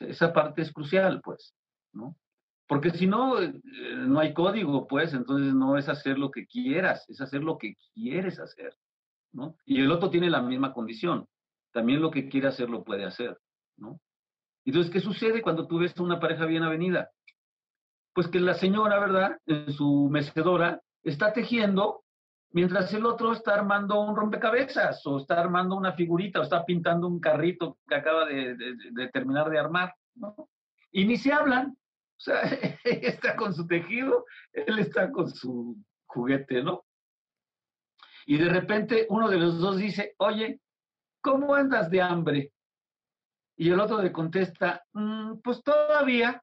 Esa 0.00 0.32
parte 0.32 0.62
es 0.62 0.72
crucial, 0.72 1.20
pues, 1.22 1.54
¿no? 1.92 2.16
Porque 2.66 2.90
si 2.90 3.06
no, 3.06 3.40
eh, 3.40 3.52
no 3.96 4.20
hay 4.20 4.32
código, 4.32 4.86
pues, 4.86 5.12
entonces 5.12 5.52
no 5.54 5.76
es 5.76 5.88
hacer 5.88 6.18
lo 6.18 6.30
que 6.30 6.46
quieras, 6.46 7.04
es 7.08 7.20
hacer 7.20 7.42
lo 7.42 7.58
que 7.58 7.74
quieres 7.94 8.38
hacer, 8.38 8.76
¿no? 9.32 9.56
Y 9.64 9.80
el 9.80 9.90
otro 9.90 10.10
tiene 10.10 10.30
la 10.30 10.42
misma 10.42 10.72
condición. 10.72 11.26
También 11.72 12.00
lo 12.00 12.10
que 12.10 12.28
quiere 12.28 12.48
hacer 12.48 12.70
lo 12.70 12.84
puede 12.84 13.04
hacer, 13.04 13.38
¿no? 13.76 14.00
Entonces, 14.64 14.92
¿qué 14.92 15.00
sucede 15.00 15.42
cuando 15.42 15.66
tú 15.66 15.78
ves 15.78 15.96
a 15.96 16.02
una 16.02 16.20
pareja 16.20 16.46
bien 16.46 16.62
avenida? 16.62 17.10
Pues 18.12 18.28
que 18.28 18.40
la 18.40 18.54
señora, 18.54 18.98
¿verdad? 18.98 19.38
En 19.46 19.72
su 19.72 20.08
mecedora 20.10 20.80
está 21.02 21.32
tejiendo 21.32 22.04
mientras 22.52 22.92
el 22.94 23.06
otro 23.06 23.32
está 23.32 23.54
armando 23.54 24.00
un 24.00 24.16
rompecabezas 24.16 25.06
o 25.06 25.18
está 25.18 25.40
armando 25.40 25.76
una 25.76 25.92
figurita 25.92 26.40
o 26.40 26.42
está 26.42 26.64
pintando 26.64 27.06
un 27.06 27.20
carrito 27.20 27.78
que 27.86 27.94
acaba 27.94 28.26
de, 28.26 28.56
terminar 29.12 29.48
de 29.50 29.58
armar, 29.58 29.94
¿no? 30.14 30.34
Y 30.90 31.04
ni 31.04 31.16
se 31.16 31.32
hablan. 31.32 31.68
O 31.68 32.22
sea, 32.22 32.42
está 32.84 33.36
con 33.36 33.54
su 33.54 33.66
tejido, 33.66 34.24
él 34.52 34.78
está 34.78 35.10
con 35.10 35.30
su 35.30 35.76
juguete, 36.06 36.62
¿no? 36.62 36.84
Y 38.26 38.36
de 38.36 38.48
repente 38.48 39.06
uno 39.08 39.28
de 39.28 39.38
los 39.38 39.58
dos 39.58 39.78
dice, 39.78 40.14
oye, 40.18 40.60
¿cómo 41.20 41.54
andas 41.54 41.90
de 41.90 42.02
hambre? 42.02 42.52
Y 43.56 43.70
el 43.70 43.80
otro 43.80 44.00
le 44.02 44.12
contesta, 44.12 44.82
"Mm, 44.92 45.40
pues 45.42 45.62
todavía. 45.62 46.42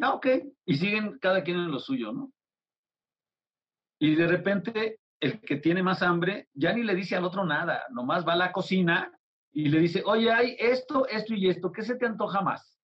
Ah, 0.00 0.14
ok. 0.14 0.26
Y 0.66 0.76
siguen 0.76 1.18
cada 1.18 1.42
quien 1.42 1.58
en 1.58 1.70
lo 1.70 1.78
suyo, 1.78 2.12
¿no? 2.12 2.32
Y 3.98 4.14
de 4.16 4.26
repente 4.26 5.00
el 5.20 5.40
que 5.40 5.56
tiene 5.56 5.82
más 5.82 6.02
hambre 6.02 6.48
ya 6.52 6.72
ni 6.72 6.82
le 6.82 6.94
dice 6.94 7.16
al 7.16 7.24
otro 7.24 7.44
nada, 7.44 7.84
nomás 7.90 8.26
va 8.26 8.34
a 8.34 8.36
la 8.36 8.52
cocina 8.52 9.10
y 9.52 9.68
le 9.68 9.78
dice, 9.78 10.02
oye, 10.04 10.30
hay 10.30 10.56
esto, 10.58 11.06
esto 11.06 11.32
y 11.34 11.48
esto, 11.48 11.70
¿qué 11.70 11.82
se 11.82 11.94
te 11.96 12.06
antoja 12.06 12.42
más? 12.42 12.78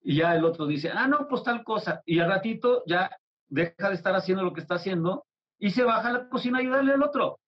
Y 0.00 0.16
ya 0.16 0.34
el 0.34 0.44
otro 0.44 0.66
dice, 0.66 0.90
ah, 0.90 1.06
no, 1.06 1.28
pues 1.28 1.42
tal 1.42 1.62
cosa. 1.62 2.02
Y 2.06 2.18
al 2.20 2.30
ratito 2.30 2.82
ya 2.86 3.10
deja 3.48 3.88
de 3.88 3.94
estar 3.94 4.14
haciendo 4.14 4.42
lo 4.42 4.52
que 4.52 4.60
está 4.60 4.76
haciendo 4.76 5.26
y 5.58 5.70
se 5.70 5.84
baja 5.84 6.08
a 6.08 6.12
la 6.12 6.28
cocina 6.28 6.58
a 6.58 6.60
ayudarle 6.62 6.94
al 6.94 7.02
otro. 7.02 7.38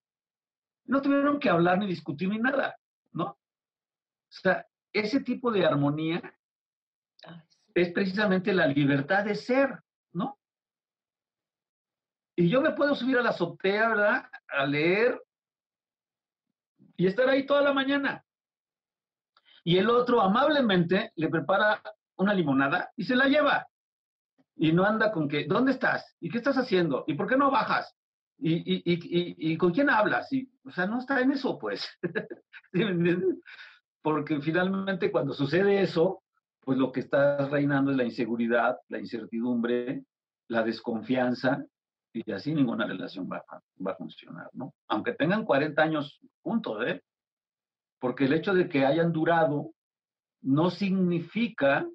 No 0.84 1.00
tuvieron 1.00 1.38
que 1.38 1.48
hablar 1.48 1.78
ni 1.78 1.86
discutir 1.86 2.28
ni 2.28 2.38
nada, 2.38 2.76
¿no? 3.12 3.24
O 3.24 3.38
sea, 4.28 4.66
ese 4.92 5.20
tipo 5.20 5.50
de 5.50 5.64
armonía 5.64 6.22
es 7.74 7.92
precisamente 7.92 8.52
la 8.52 8.66
libertad 8.66 9.24
de 9.24 9.34
ser, 9.34 9.80
¿no? 10.12 10.38
Y 12.36 12.48
yo 12.48 12.60
me 12.60 12.72
puedo 12.72 12.94
subir 12.94 13.18
a 13.18 13.22
la 13.22 13.30
azotea, 13.30 13.88
¿verdad? 13.88 14.30
A 14.48 14.66
leer 14.66 15.20
y 16.96 17.06
estar 17.06 17.28
ahí 17.28 17.46
toda 17.46 17.62
la 17.62 17.72
mañana. 17.72 18.24
Y 19.64 19.78
el 19.78 19.90
otro 19.90 20.20
amablemente 20.20 21.12
le 21.16 21.28
prepara 21.28 21.82
una 22.16 22.34
limonada 22.34 22.90
y 22.96 23.04
se 23.04 23.16
la 23.16 23.26
lleva. 23.26 23.66
Y 24.56 24.72
no 24.72 24.84
anda 24.84 25.10
con 25.10 25.28
que, 25.28 25.46
¿dónde 25.46 25.72
estás? 25.72 26.16
¿Y 26.20 26.30
qué 26.30 26.38
estás 26.38 26.56
haciendo? 26.56 27.04
¿Y 27.06 27.14
por 27.14 27.26
qué 27.26 27.36
no 27.36 27.50
bajas? 27.50 27.94
¿Y, 28.38 29.56
con 29.58 29.72
quién 29.72 29.90
hablas? 29.90 30.32
Y, 30.32 30.50
o 30.64 30.70
sea, 30.70 30.86
no 30.86 30.98
está 30.98 31.20
en 31.20 31.32
eso, 31.32 31.58
pues. 31.58 31.86
Porque 34.02 34.40
finalmente 34.40 35.10
cuando 35.10 35.34
sucede 35.34 35.82
eso, 35.82 36.22
pues 36.60 36.78
lo 36.78 36.92
que 36.92 37.00
está 37.00 37.48
reinando 37.48 37.90
es 37.90 37.96
la 37.96 38.04
inseguridad, 38.04 38.78
la 38.88 38.98
incertidumbre, 38.98 40.04
la 40.48 40.62
desconfianza, 40.62 41.64
y 42.12 42.30
así 42.32 42.54
ninguna 42.54 42.86
relación 42.86 43.28
va, 43.30 43.44
a- 43.48 43.62
va 43.86 43.92
a 43.92 43.96
funcionar, 43.96 44.50
¿no? 44.52 44.74
Aunque 44.88 45.12
tengan 45.14 45.44
40 45.44 45.82
años 45.82 46.20
juntos, 46.42 46.82
¿eh? 46.86 47.02
Porque 48.00 48.24
el 48.24 48.32
hecho 48.32 48.52
de 48.54 48.68
que 48.68 48.84
hayan 48.84 49.12
durado 49.12 49.70
no 50.42 50.70
significa 50.70 51.86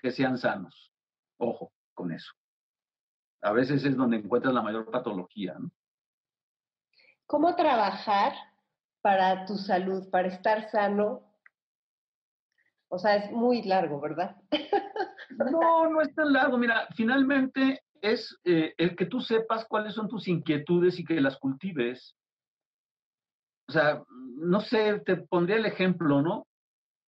que 0.00 0.10
sean 0.12 0.38
sanos. 0.38 0.92
Ojo 1.38 1.72
con 1.94 2.12
eso. 2.12 2.32
A 3.42 3.52
veces 3.52 3.84
es 3.84 3.96
donde 3.96 4.18
encuentras 4.18 4.54
la 4.54 4.62
mayor 4.62 4.90
patología, 4.90 5.54
¿no? 5.58 5.70
¿Cómo 7.26 7.54
trabajar 7.56 8.32
para 9.00 9.44
tu 9.46 9.56
salud, 9.56 10.08
para 10.10 10.28
estar 10.28 10.70
sano? 10.70 11.33
O 12.88 12.98
sea, 12.98 13.16
es 13.16 13.30
muy 13.32 13.62
largo, 13.62 14.00
¿verdad? 14.00 14.36
No, 15.50 15.88
no 15.88 16.00
es 16.00 16.14
tan 16.14 16.32
largo. 16.32 16.56
Mira, 16.58 16.86
finalmente 16.94 17.82
es 18.00 18.38
eh, 18.44 18.74
el 18.76 18.94
que 18.94 19.06
tú 19.06 19.20
sepas 19.20 19.64
cuáles 19.66 19.94
son 19.94 20.08
tus 20.08 20.28
inquietudes 20.28 20.98
y 20.98 21.04
que 21.04 21.20
las 21.20 21.38
cultives. 21.38 22.14
O 23.68 23.72
sea, 23.72 24.02
no 24.36 24.60
sé, 24.60 25.00
te 25.00 25.16
pondría 25.16 25.56
el 25.56 25.66
ejemplo, 25.66 26.20
¿no? 26.20 26.46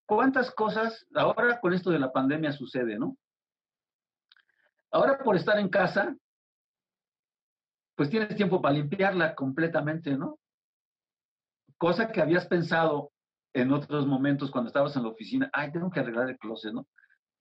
¿Cuántas 0.07 0.51
cosas 0.53 1.07
ahora 1.15 1.61
con 1.61 1.75
esto 1.75 1.91
de 1.91 1.99
la 1.99 2.13
pandemia 2.13 2.53
sucede, 2.53 2.99
¿no? 2.99 3.17
Ahora 4.91 5.19
por 5.19 5.37
estar 5.37 5.59
en 5.59 5.69
casa, 5.69 6.17
pues 7.97 8.09
tienes 8.09 8.35
tiempo 8.37 8.63
para 8.63 8.75
limpiarla 8.75 9.35
completamente, 9.35 10.17
¿no? 10.17 10.39
Cosa 11.77 12.11
que 12.11 12.23
habías 12.23 12.47
pensado 12.47 13.13
en 13.57 13.73
otros 13.73 14.07
momentos 14.07 14.51
cuando 14.51 14.69
estabas 14.69 14.95
en 14.97 15.03
la 15.03 15.09
oficina, 15.09 15.49
ay, 15.51 15.73
tengo 15.73 15.91
que 15.91 16.01
arreglar 16.01 16.29
el 16.29 16.37
closet, 16.37 16.75
¿no? 16.75 16.87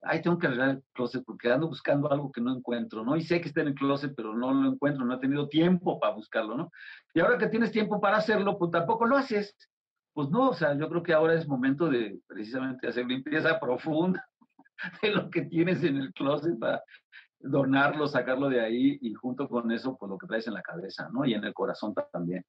Ay, 0.02 0.22
tengo 0.22 0.38
que 0.38 0.48
arreglar 0.48 0.70
el 0.70 0.84
closet 0.94 1.26
porque 1.26 1.52
ando 1.52 1.68
buscando 1.68 2.10
algo 2.10 2.32
que 2.32 2.40
no 2.40 2.56
encuentro, 2.56 3.04
¿no? 3.04 3.18
Y 3.18 3.22
sé 3.22 3.42
que 3.42 3.50
está 3.50 3.62
en 3.62 3.68
el 3.68 3.76
closet, 3.76 4.14
pero 4.16 4.34
no 4.34 4.54
lo 4.54 4.72
encuentro, 4.72 5.04
no 5.04 5.16
he 5.16 5.20
tenido 5.20 5.50
tiempo 5.50 6.00
para 6.00 6.14
buscarlo, 6.14 6.56
¿no? 6.56 6.72
Y 7.14 7.20
ahora 7.20 7.38
que 7.38 7.48
tienes 7.48 7.72
tiempo 7.72 8.00
para 8.00 8.18
hacerlo, 8.18 8.58
pues 8.58 8.72
tampoco 8.72 9.06
lo 9.06 9.18
haces. 9.18 9.58
Pues 10.14 10.30
no, 10.30 10.52
o 10.52 10.54
sea, 10.54 10.78
yo 10.78 10.88
creo 10.88 11.04
que 11.04 11.12
ahora 11.12 11.34
es 11.34 11.50
momento 11.50 11.90
de 11.90 12.18
precisamente 12.28 12.88
hacer 12.88 13.06
limpieza 13.06 13.60
profunda 13.60 14.26
de 15.02 15.12
lo 15.12 15.30
que 15.30 15.42
tienes 15.42 15.84
en 15.84 15.98
el 15.98 16.14
closet 16.14 16.58
para 16.58 16.82
donarlo, 17.40 18.08
sacarlo 18.08 18.48
de 18.48 18.62
ahí 18.62 18.98
y 19.02 19.14
junto 19.16 19.50
con 19.50 19.70
eso, 19.70 19.98
pues 19.98 20.10
lo 20.10 20.18
que 20.18 20.28
traes 20.28 20.48
en 20.48 20.54
la 20.54 20.62
cabeza, 20.62 21.10
¿no? 21.12 21.26
Y 21.26 21.34
en 21.34 21.44
el 21.44 21.54
corazón 21.54 21.94
también. 22.14 22.46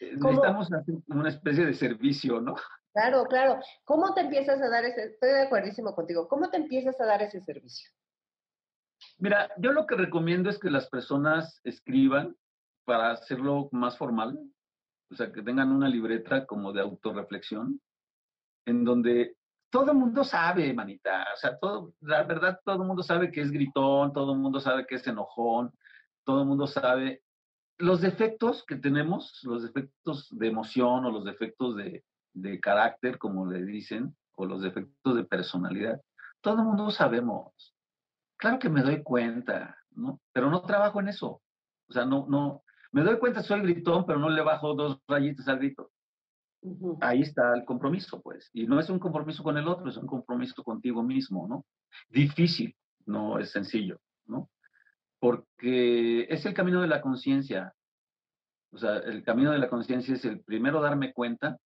Eh, 0.00 0.14
¿Cómo? 0.20 0.30
Necesitamos 0.30 0.72
hacer 0.72 0.94
una 1.08 1.28
especie 1.30 1.66
de 1.66 1.74
servicio, 1.74 2.40
¿no? 2.40 2.54
Claro, 2.92 3.24
claro. 3.24 3.58
¿Cómo 3.84 4.12
te 4.14 4.20
empiezas 4.20 4.60
a 4.60 4.68
dar 4.68 4.84
ese, 4.84 5.04
estoy 5.04 5.30
de 5.30 5.42
acuerdísimo 5.42 5.94
contigo, 5.94 6.28
¿cómo 6.28 6.50
te 6.50 6.58
empiezas 6.58 7.00
a 7.00 7.06
dar 7.06 7.22
ese 7.22 7.40
servicio? 7.40 7.90
Mira, 9.18 9.50
yo 9.56 9.72
lo 9.72 9.86
que 9.86 9.96
recomiendo 9.96 10.50
es 10.50 10.58
que 10.58 10.70
las 10.70 10.88
personas 10.88 11.60
escriban 11.64 12.36
para 12.84 13.12
hacerlo 13.12 13.68
más 13.72 13.96
formal, 13.96 14.38
o 15.10 15.14
sea, 15.14 15.32
que 15.32 15.42
tengan 15.42 15.72
una 15.72 15.88
libreta 15.88 16.46
como 16.46 16.72
de 16.72 16.80
autorreflexión, 16.80 17.80
en 18.66 18.84
donde 18.84 19.36
todo 19.70 19.92
el 19.92 19.98
mundo 19.98 20.22
sabe, 20.22 20.72
manita, 20.74 21.26
o 21.32 21.36
sea, 21.36 21.58
todo, 21.58 21.94
la 22.00 22.22
verdad, 22.24 22.60
todo 22.64 22.82
el 22.82 22.88
mundo 22.88 23.02
sabe 23.02 23.32
que 23.32 23.40
es 23.40 23.50
gritón, 23.50 24.12
todo 24.12 24.34
el 24.34 24.38
mundo 24.38 24.60
sabe 24.60 24.86
que 24.86 24.96
es 24.96 25.06
enojón, 25.06 25.72
todo 26.24 26.42
el 26.42 26.46
mundo 26.46 26.66
sabe 26.66 27.22
los 27.78 28.00
defectos 28.00 28.64
que 28.66 28.76
tenemos, 28.76 29.40
los 29.44 29.62
defectos 29.62 30.28
de 30.30 30.48
emoción 30.48 31.04
o 31.06 31.10
los 31.10 31.24
defectos 31.24 31.76
de, 31.76 32.04
de 32.34 32.60
carácter, 32.60 33.18
como 33.18 33.46
le 33.46 33.64
dicen, 33.64 34.16
o 34.36 34.46
los 34.46 34.62
defectos 34.62 35.16
de 35.16 35.24
personalidad, 35.24 36.00
todo 36.40 36.58
el 36.58 36.64
mundo 36.64 36.90
sabemos. 36.90 37.74
Claro 38.36 38.58
que 38.58 38.68
me 38.68 38.82
doy 38.82 39.02
cuenta, 39.02 39.78
¿no? 39.90 40.20
Pero 40.32 40.50
no 40.50 40.62
trabajo 40.62 41.00
en 41.00 41.08
eso. 41.08 41.42
O 41.88 41.92
sea, 41.92 42.04
no, 42.04 42.26
no, 42.28 42.62
me 42.92 43.02
doy 43.02 43.18
cuenta 43.18 43.42
soy 43.42 43.60
gritón, 43.60 44.04
pero 44.06 44.18
no 44.18 44.28
le 44.28 44.42
bajo 44.42 44.74
dos 44.74 45.00
rayitas 45.08 45.48
al 45.48 45.58
grito. 45.58 45.90
Ujú. 46.62 46.98
Ahí 47.00 47.22
está 47.22 47.54
el 47.54 47.64
compromiso, 47.64 48.20
pues. 48.20 48.50
Y 48.52 48.66
no 48.66 48.78
es 48.78 48.88
un 48.88 48.98
compromiso 48.98 49.42
con 49.42 49.56
el 49.58 49.66
otro, 49.66 49.88
es 49.88 49.96
un 49.96 50.06
compromiso 50.06 50.62
contigo 50.62 51.02
mismo, 51.02 51.48
¿no? 51.48 51.64
Difícil, 52.08 52.76
no 53.06 53.38
es 53.38 53.50
sencillo, 53.50 53.98
¿no? 54.26 54.50
Porque 55.18 56.26
es 56.28 56.44
el 56.46 56.54
camino 56.54 56.80
de 56.82 56.88
la 56.88 57.00
conciencia. 57.00 57.74
O 58.72 58.78
sea, 58.78 58.98
el 58.98 59.24
camino 59.24 59.52
de 59.52 59.58
la 59.58 59.68
conciencia 59.68 60.14
es 60.14 60.24
el 60.24 60.40
primero 60.40 60.80
darme 60.80 61.12
cuenta, 61.12 61.58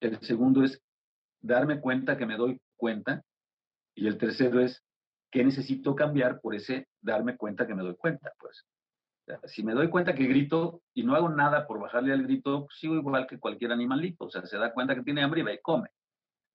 el 0.00 0.20
segundo 0.20 0.62
es 0.62 0.82
darme 1.40 1.80
cuenta 1.80 2.16
que 2.16 2.26
me 2.26 2.36
doy 2.36 2.60
cuenta, 2.76 3.22
y 3.94 4.06
el 4.06 4.18
tercero 4.18 4.60
es 4.60 4.82
que 5.30 5.44
necesito 5.44 5.94
cambiar 5.94 6.40
por 6.40 6.54
ese 6.54 6.88
darme 7.00 7.36
cuenta 7.36 7.66
que 7.66 7.74
me 7.74 7.82
doy 7.82 7.96
cuenta, 7.96 8.32
pues. 8.38 8.64
Si 9.46 9.64
me 9.64 9.74
doy 9.74 9.90
cuenta 9.90 10.14
que 10.14 10.24
grito 10.24 10.82
y 10.94 11.02
no 11.02 11.16
hago 11.16 11.28
nada 11.28 11.66
por 11.66 11.80
bajarle 11.80 12.12
al 12.12 12.22
grito, 12.22 12.66
pues 12.66 12.78
sigo 12.78 12.94
igual 12.94 13.26
que 13.26 13.40
cualquier 13.40 13.72
animalito. 13.72 14.26
O 14.26 14.30
sea, 14.30 14.46
se 14.46 14.56
da 14.56 14.72
cuenta 14.72 14.94
que 14.94 15.02
tiene 15.02 15.22
hambre 15.22 15.40
y 15.40 15.42
va 15.42 15.52
y 15.52 15.60
come. 15.60 15.88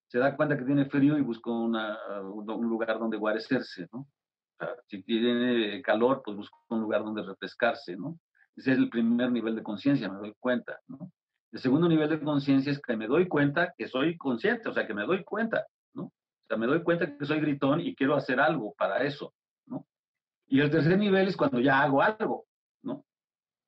Se 0.07 0.19
da 0.19 0.37
cuenta 0.37 0.57
que 0.57 0.63
tiene 0.63 0.85
frío 0.85 1.17
y 1.17 1.21
busca 1.21 1.51
un 1.51 2.69
lugar 2.69 2.97
donde 2.97 3.17
guarecerse, 3.17 3.89
¿no? 3.91 4.07
Si 4.87 5.03
tiene 5.03 5.81
calor, 5.81 6.21
pues 6.23 6.37
busca 6.37 6.55
un 6.69 6.79
lugar 6.79 7.03
donde 7.03 7.23
refrescarse, 7.23 7.97
¿no? 7.97 8.17
Ese 8.55 8.71
es 8.71 8.77
el 8.77 8.89
primer 8.89 9.31
nivel 9.31 9.55
de 9.55 9.63
conciencia, 9.63 10.07
me 10.07 10.19
doy 10.19 10.33
cuenta, 10.39 10.79
¿no? 10.87 11.11
El 11.51 11.59
segundo 11.59 11.87
nivel 11.89 12.09
de 12.09 12.21
conciencia 12.21 12.71
es 12.71 12.79
que 12.79 12.95
me 12.95 13.07
doy 13.07 13.27
cuenta 13.27 13.73
que 13.77 13.87
soy 13.87 14.17
consciente, 14.17 14.69
o 14.69 14.73
sea, 14.73 14.87
que 14.87 14.93
me 14.93 15.05
doy 15.05 15.23
cuenta, 15.23 15.65
¿no? 15.93 16.03
O 16.03 16.13
sea, 16.47 16.57
me 16.57 16.65
doy 16.65 16.81
cuenta 16.81 17.17
que 17.17 17.25
soy 17.25 17.41
gritón 17.41 17.81
y 17.81 17.93
quiero 17.93 18.15
hacer 18.15 18.39
algo 18.39 18.73
para 18.77 19.03
eso, 19.03 19.33
¿no? 19.65 19.85
Y 20.47 20.61
el 20.61 20.71
tercer 20.71 20.97
nivel 20.97 21.27
es 21.27 21.35
cuando 21.35 21.59
ya 21.59 21.81
hago 21.81 22.01
algo, 22.01 22.45
¿no? 22.83 23.03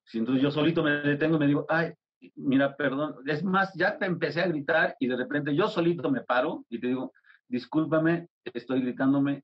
Si 0.06 0.18
entonces 0.18 0.42
yo 0.42 0.52
solito 0.52 0.82
me 0.82 0.92
detengo 0.92 1.36
y 1.36 1.40
me 1.40 1.48
digo, 1.48 1.66
ay, 1.68 1.94
mira, 2.36 2.76
perdón, 2.76 3.16
es 3.26 3.44
más, 3.44 3.74
ya 3.76 3.98
te 3.98 4.06
empecé 4.06 4.42
a 4.42 4.48
gritar 4.48 4.96
y 5.00 5.08
de 5.08 5.18
repente 5.18 5.54
yo 5.56 5.68
solito 5.68 6.10
me 6.10 6.22
paro 6.22 6.64
y 6.70 6.80
te 6.80 6.88
digo, 6.88 7.12
discúlpame, 7.48 8.28
estoy 8.46 8.82
gritándome, 8.82 9.44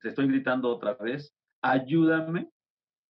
te 0.00 0.08
estoy 0.08 0.26
gritando 0.26 0.70
otra 0.70 0.94
vez, 0.94 1.32
ayúdame, 1.62 2.48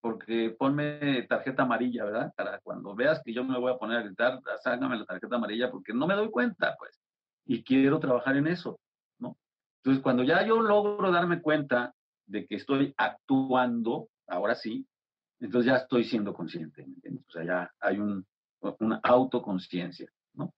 porque 0.07 0.55
ponme 0.57 1.25
tarjeta 1.25 1.65
amarilla, 1.65 2.05
¿verdad? 2.05 2.33
Para 2.37 2.61
cuando 2.61 2.95
veas 2.95 3.21
que 3.25 3.33
yo 3.33 3.43
me 3.43 3.59
voy 3.59 3.73
a 3.73 3.77
poner 3.77 3.99
a 3.99 4.03
gritar, 4.03 4.41
sácame 4.63 4.97
la 4.97 5.05
tarjeta 5.05 5.35
amarilla 5.35 5.69
porque 5.69 5.93
no 5.93 6.07
me 6.07 6.15
doy 6.15 6.31
cuenta, 6.31 6.77
pues, 6.79 6.97
y 7.45 7.65
quiero 7.65 7.99
trabajar 7.99 8.37
en 8.37 8.47
eso, 8.47 8.79
¿no? 9.19 9.37
Entonces, 9.79 10.01
cuando 10.05 10.23
ya 10.23 10.47
yo 10.47 10.63
logro 10.63 11.11
darme 11.11 11.43
cuenta 11.43 11.93
de 12.25 12.47
que 12.47 12.55
estoy 12.55 12.95
actuando, 12.97 14.07
ahora 14.29 14.55
sí, 14.55 14.87
entonces 15.41 15.73
ya 15.73 15.79
estoy 15.79 16.05
siendo 16.05 16.33
consciente, 16.35 16.87
¿me 16.87 16.95
entiendes? 16.95 17.25
O 17.27 17.33
sea, 17.33 17.45
ya 17.45 17.71
hay 17.81 17.99
un, 17.99 18.25
una 18.79 19.01
autoconciencia, 19.03 20.09
¿no? 20.35 20.55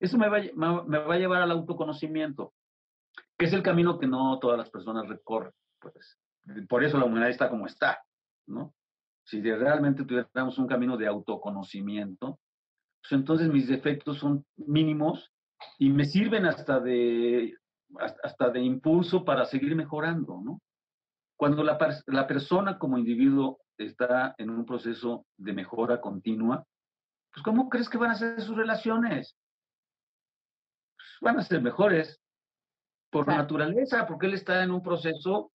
Eso 0.00 0.18
me 0.18 0.28
va, 0.28 0.38
a- 0.38 0.82
me 0.84 0.98
va 0.98 1.14
a 1.14 1.18
llevar 1.18 1.42
al 1.42 1.52
autoconocimiento, 1.52 2.54
que 3.38 3.46
es 3.46 3.52
el 3.52 3.62
camino 3.62 4.00
que 4.00 4.08
no 4.08 4.36
todas 4.40 4.58
las 4.58 4.68
personas 4.68 5.06
recorren, 5.08 5.52
pues. 5.78 6.18
Por 6.68 6.82
eso 6.82 6.98
la 6.98 7.04
humanidad 7.04 7.30
está 7.30 7.48
como 7.48 7.66
está, 7.68 8.02
¿no? 8.48 8.74
Si 9.30 9.40
realmente 9.40 10.04
tuviéramos 10.04 10.58
un 10.58 10.66
camino 10.66 10.96
de 10.96 11.06
autoconocimiento, 11.06 12.40
pues 13.00 13.12
entonces 13.12 13.48
mis 13.48 13.68
defectos 13.68 14.18
son 14.18 14.44
mínimos 14.56 15.32
y 15.78 15.88
me 15.90 16.04
sirven 16.04 16.46
hasta 16.46 16.80
de, 16.80 17.56
hasta 18.24 18.50
de 18.50 18.60
impulso 18.60 19.24
para 19.24 19.44
seguir 19.44 19.76
mejorando, 19.76 20.40
¿no? 20.42 20.60
Cuando 21.36 21.62
la, 21.62 21.78
la 22.06 22.26
persona 22.26 22.76
como 22.76 22.98
individuo 22.98 23.60
está 23.78 24.34
en 24.36 24.50
un 24.50 24.66
proceso 24.66 25.24
de 25.36 25.52
mejora 25.52 26.00
continua, 26.00 26.66
pues 27.32 27.44
¿cómo 27.44 27.68
crees 27.68 27.88
que 27.88 27.98
van 27.98 28.10
a 28.10 28.16
ser 28.16 28.40
sus 28.42 28.56
relaciones? 28.56 29.36
Pues, 30.96 31.08
van 31.20 31.38
a 31.38 31.44
ser 31.44 31.62
mejores 31.62 32.20
por 33.10 33.28
naturaleza, 33.28 34.08
porque 34.08 34.26
él 34.26 34.34
está 34.34 34.64
en 34.64 34.72
un 34.72 34.82
proceso 34.82 35.52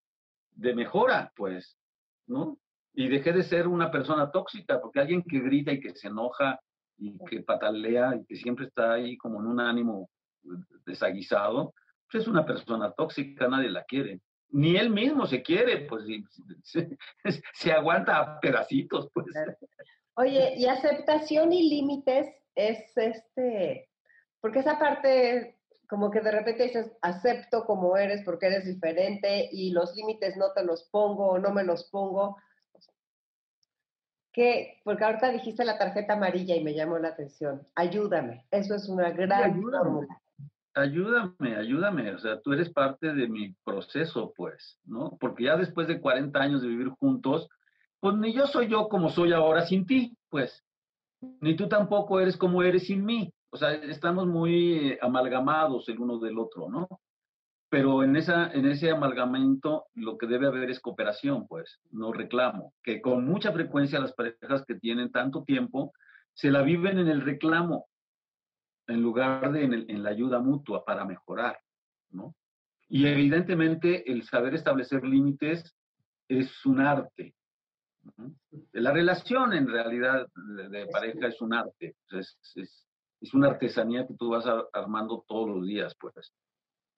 de 0.51 0.73
mejora, 0.73 1.33
pues, 1.35 1.77
¿no? 2.25 2.57
Y 2.95 3.09
dejé 3.09 3.33
de 3.33 3.43
ser 3.43 3.67
una 3.67 3.91
persona 3.91 4.31
tóxica, 4.31 4.79
porque 4.79 4.99
alguien 4.99 5.23
que 5.23 5.39
grita 5.39 5.71
y 5.71 5.79
que 5.79 5.91
se 5.95 6.07
enoja 6.07 6.59
y 6.97 7.17
que 7.25 7.41
patalea 7.41 8.15
y 8.15 8.25
que 8.25 8.35
siempre 8.35 8.65
está 8.65 8.93
ahí 8.93 9.17
como 9.17 9.39
en 9.41 9.47
un 9.47 9.59
ánimo 9.59 10.09
desaguisado, 10.85 11.73
pues 12.09 12.23
es 12.23 12.27
una 12.27 12.45
persona 12.45 12.91
tóxica, 12.91 13.47
nadie 13.47 13.69
la 13.69 13.83
quiere. 13.83 14.21
Ni 14.49 14.77
él 14.77 14.89
mismo 14.89 15.25
se 15.25 15.41
quiere, 15.41 15.87
pues 15.87 16.05
se 17.53 17.71
aguanta 17.71 18.17
a 18.19 18.39
pedacitos, 18.39 19.09
pues. 19.13 19.25
Oye, 20.15 20.55
y 20.55 20.65
aceptación 20.67 21.51
y 21.51 21.69
límites 21.69 22.27
es 22.55 22.97
este, 22.97 23.89
porque 24.39 24.59
esa 24.59 24.79
parte 24.79 25.55
como 25.87 26.09
que 26.09 26.21
de 26.21 26.31
repente 26.31 26.63
dices, 26.63 26.91
acepto 27.01 27.65
como 27.65 27.97
eres 27.97 28.23
porque 28.23 28.47
eres 28.47 28.65
diferente 28.65 29.49
y 29.51 29.71
los 29.71 29.95
límites 29.95 30.35
no 30.37 30.51
te 30.53 30.63
los 30.63 30.83
pongo 30.89 31.27
o 31.27 31.39
no 31.39 31.51
me 31.51 31.63
los 31.63 31.89
pongo. 31.89 32.37
¿Qué? 34.35 34.81
Porque 34.83 35.05
ahorita 35.05 35.31
dijiste 35.31 35.63
la 35.63 35.77
tarjeta 35.77 36.13
amarilla 36.15 36.57
y 36.57 36.63
me 36.63 36.73
llamó 36.73 36.99
la 36.99 37.07
atención. 37.07 37.65
Ayúdame. 37.73 38.45
Eso 38.51 38.75
es 38.75 38.89
una 38.89 39.09
gran 39.11 39.31
ayúdame. 39.31 39.77
fórmula. 39.77 40.21
ayúdame, 40.73 41.55
ayúdame, 41.55 42.11
o 42.13 42.19
sea, 42.19 42.41
tú 42.41 42.51
eres 42.51 42.69
parte 42.69 43.13
de 43.13 43.29
mi 43.29 43.53
proceso, 43.63 44.33
pues, 44.35 44.77
¿no? 44.83 45.15
Porque 45.21 45.45
ya 45.45 45.55
después 45.55 45.87
de 45.87 46.01
40 46.01 46.37
años 46.37 46.61
de 46.61 46.67
vivir 46.67 46.89
juntos, 46.99 47.47
pues 48.01 48.13
ni 48.17 48.33
yo 48.33 48.45
soy 48.47 48.67
yo 48.67 48.89
como 48.89 49.09
soy 49.09 49.31
ahora 49.31 49.65
sin 49.65 49.85
ti, 49.85 50.17
pues, 50.29 50.65
ni 51.39 51.55
tú 51.55 51.69
tampoco 51.69 52.19
eres 52.19 52.35
como 52.35 52.61
eres 52.61 52.87
sin 52.87 53.05
mí, 53.05 53.33
o 53.51 53.57
sea, 53.57 53.71
estamos 53.71 54.27
muy 54.27 54.97
amalgamados 55.01 55.87
el 55.87 55.97
uno 55.97 56.19
del 56.19 56.37
otro, 56.37 56.69
¿no? 56.69 56.89
Pero 57.77 58.03
en, 58.03 58.15
esa, 58.15 58.51
en 58.53 58.65
ese 58.67 58.89
amalgamento 58.89 59.87
lo 59.95 60.17
que 60.17 60.27
debe 60.27 60.47
haber 60.47 60.69
es 60.69 60.79
cooperación, 60.79 61.45
pues, 61.45 61.79
no 61.91 62.13
reclamo, 62.13 62.73
que 62.81 63.01
con 63.01 63.25
mucha 63.25 63.51
frecuencia 63.51 63.99
las 63.99 64.13
parejas 64.13 64.63
que 64.65 64.75
tienen 64.75 65.11
tanto 65.11 65.43
tiempo 65.43 65.91
se 66.33 66.51
la 66.51 66.61
viven 66.61 66.99
en 66.99 67.09
el 67.09 67.19
reclamo, 67.21 67.87
en 68.87 69.01
lugar 69.01 69.51
de 69.51 69.63
en, 69.65 69.73
el- 69.73 69.85
en 69.91 70.03
la 70.03 70.11
ayuda 70.11 70.39
mutua 70.39 70.85
para 70.85 71.03
mejorar, 71.03 71.59
¿no? 72.11 72.33
Y 72.87 73.07
evidentemente 73.07 74.09
el 74.09 74.23
saber 74.23 74.53
establecer 74.55 75.03
límites 75.03 75.75
es 76.29 76.65
un 76.65 76.79
arte. 76.79 77.35
¿no? 78.15 78.31
La 78.71 78.93
relación 78.93 79.51
en 79.51 79.67
realidad 79.67 80.27
de, 80.33 80.69
de 80.69 80.85
pareja 80.87 81.27
es 81.27 81.41
un 81.41 81.53
arte, 81.53 81.95
es, 82.11 82.37
es- 82.55 82.87
es 83.19 83.33
una 83.33 83.49
artesanía 83.49 84.07
que 84.07 84.13
tú 84.13 84.29
vas 84.29 84.45
a- 84.45 84.63
armando 84.71 85.25
todos 85.27 85.49
los 85.49 85.65
días, 85.67 85.93
pues, 85.99 86.31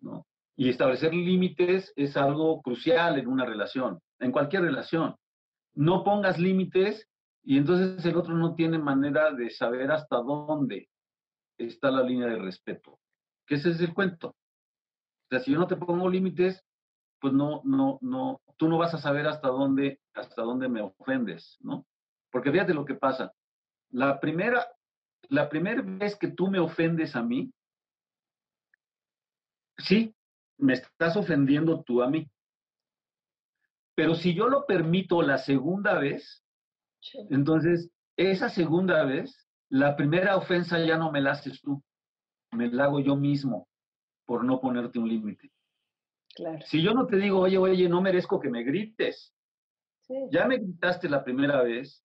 ¿no? 0.02 0.28
Y 0.58 0.70
establecer 0.70 1.14
límites 1.14 1.94
es 1.96 2.18
algo 2.18 2.62
crucial 2.64 3.20
en 3.20 3.28
una 3.28 3.46
relación, 3.46 4.00
en 4.20 4.32
cualquier 4.32 4.64
relación. 4.64 5.16
No 5.76 6.04
pongas 6.04 6.40
límites 6.40 7.08
y 7.44 7.58
entonces 7.58 8.04
el 8.06 8.18
otro 8.18 8.34
no 8.34 8.56
tiene 8.56 8.80
manera 8.80 9.32
de 9.32 9.52
saber 9.52 9.92
hasta 9.92 10.18
dónde 10.18 10.90
está 11.58 11.92
la 11.92 12.02
línea 12.02 12.28
de 12.28 12.40
respeto. 12.40 13.00
Que 13.46 13.56
ese 13.56 13.70
es 13.70 13.80
el 13.82 13.94
cuento. 13.94 14.30
O 14.30 15.30
sea, 15.30 15.40
si 15.40 15.52
yo 15.52 15.60
no 15.60 15.68
te 15.68 15.76
pongo 15.76 16.10
límites, 16.10 16.64
pues 17.22 17.34
no, 17.34 17.62
no, 17.64 18.00
no, 18.02 18.42
tú 18.58 18.68
no 18.68 18.78
vas 18.78 18.94
a 18.94 19.00
saber 19.00 19.28
hasta 19.28 19.50
dónde, 19.50 20.00
hasta 20.14 20.42
dónde 20.42 20.68
me 20.68 20.82
ofendes, 20.82 21.58
¿no? 21.60 21.86
Porque 22.32 22.52
fíjate 22.52 22.74
lo 22.74 22.84
que 22.86 22.96
pasa. 22.96 23.32
La 23.92 24.20
primera, 24.20 24.68
la 25.30 25.50
primera 25.50 25.82
vez 25.84 26.16
que 26.16 26.30
tú 26.30 26.48
me 26.48 26.60
ofendes 26.60 27.16
a 27.16 27.24
mí, 27.24 27.52
sí, 29.78 30.14
me 30.58 30.74
estás 30.74 31.16
ofendiendo 31.18 31.84
tú 31.84 32.02
a 32.02 32.10
mí. 32.10 32.30
Pero 33.96 34.16
si 34.16 34.34
yo 34.36 34.48
lo 34.48 34.66
permito 34.66 35.22
la 35.22 35.38
segunda 35.38 35.98
vez, 35.98 36.44
entonces 37.30 37.92
esa 38.16 38.50
segunda 38.50 39.04
vez, 39.06 39.48
la 39.70 39.96
primera 39.96 40.38
ofensa 40.38 40.80
ya 40.80 40.98
no 40.98 41.12
me 41.12 41.22
la 41.22 41.32
haces 41.32 41.62
tú, 41.62 41.84
me 42.52 42.70
la 42.72 42.86
hago 42.86 43.00
yo 43.00 43.16
mismo 43.16 43.68
por 44.26 44.44
no 44.44 44.60
ponerte 44.60 45.00
un 45.00 45.10
límite. 45.10 45.52
Claro. 46.36 46.60
Si 46.66 46.82
yo 46.84 46.94
no 46.94 47.08
te 47.08 47.18
digo, 47.18 47.40
oye, 47.40 47.58
oye, 47.58 47.90
no 47.90 48.02
merezco 48.02 48.40
que 48.40 48.50
me 48.50 48.64
grites, 48.64 49.34
Sí. 50.02 50.14
ya 50.32 50.48
me 50.48 50.58
gritaste 50.58 51.10
la 51.10 51.24
primera 51.24 51.62
vez, 51.64 52.02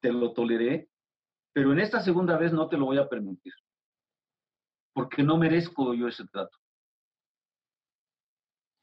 te 0.00 0.12
lo 0.12 0.32
toleré, 0.32 0.88
pero 1.52 1.72
en 1.72 1.78
esta 1.78 2.00
segunda 2.00 2.36
vez 2.36 2.52
no 2.52 2.68
te 2.68 2.76
lo 2.76 2.86
voy 2.86 2.98
a 2.98 3.08
permitir, 3.08 3.52
porque 4.92 5.22
no 5.22 5.36
merezco 5.36 5.94
yo 5.94 6.08
ese 6.08 6.26
trato. 6.26 6.56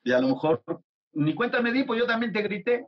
Y 0.04 0.12
a 0.12 0.20
lo 0.20 0.30
mejor 0.30 0.64
ni 1.14 1.36
cuenta 1.36 1.62
me 1.62 1.72
di, 1.72 1.84
pues 1.84 2.00
yo 2.00 2.08
también 2.08 2.34
te 2.34 2.42
grité. 2.42 2.86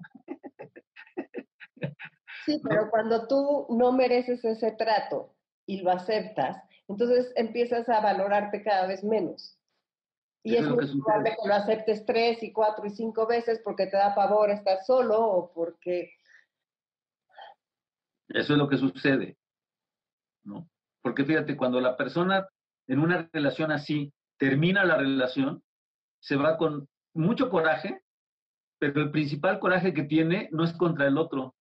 Sí, 2.45 2.59
pero 2.63 2.89
cuando 2.89 3.27
tú 3.27 3.67
no 3.69 3.91
mereces 3.91 4.43
ese 4.43 4.71
trato 4.71 5.35
y 5.65 5.81
lo 5.81 5.91
aceptas, 5.91 6.57
entonces 6.87 7.31
empiezas 7.35 7.87
a 7.89 8.01
valorarte 8.01 8.63
cada 8.63 8.87
vez 8.87 9.03
menos. 9.03 9.57
Y 10.45 10.57
Eso 10.57 10.79
es 10.81 10.93
muy 10.93 11.01
probable 11.01 11.37
que 11.41 11.47
lo 11.47 11.53
aceptes 11.53 12.05
tres 12.05 12.43
y 12.43 12.51
cuatro 12.51 12.85
y 12.85 12.89
cinco 12.89 13.25
veces 13.25 13.61
porque 13.63 13.87
te 13.87 13.95
da 13.95 14.13
pavor 14.13 14.49
estar 14.49 14.83
solo 14.83 15.21
o 15.21 15.53
porque... 15.53 16.11
Eso 18.27 18.53
es 18.53 18.59
lo 18.59 18.67
que 18.67 18.77
sucede, 18.77 19.37
¿no? 20.43 20.67
Porque 21.01 21.23
fíjate, 21.23 21.55
cuando 21.55 21.79
la 21.79 21.95
persona 21.95 22.47
en 22.87 22.99
una 22.99 23.29
relación 23.31 23.71
así 23.71 24.13
termina 24.37 24.83
la 24.83 24.97
relación, 24.97 25.63
se 26.19 26.35
va 26.35 26.57
con 26.57 26.89
mucho 27.13 27.49
coraje, 27.49 28.01
pero 28.79 29.01
el 29.01 29.11
principal 29.11 29.59
coraje 29.59 29.93
que 29.93 30.03
tiene 30.03 30.49
no 30.51 30.63
es 30.63 30.73
contra 30.73 31.07
el 31.07 31.17
otro, 31.17 31.55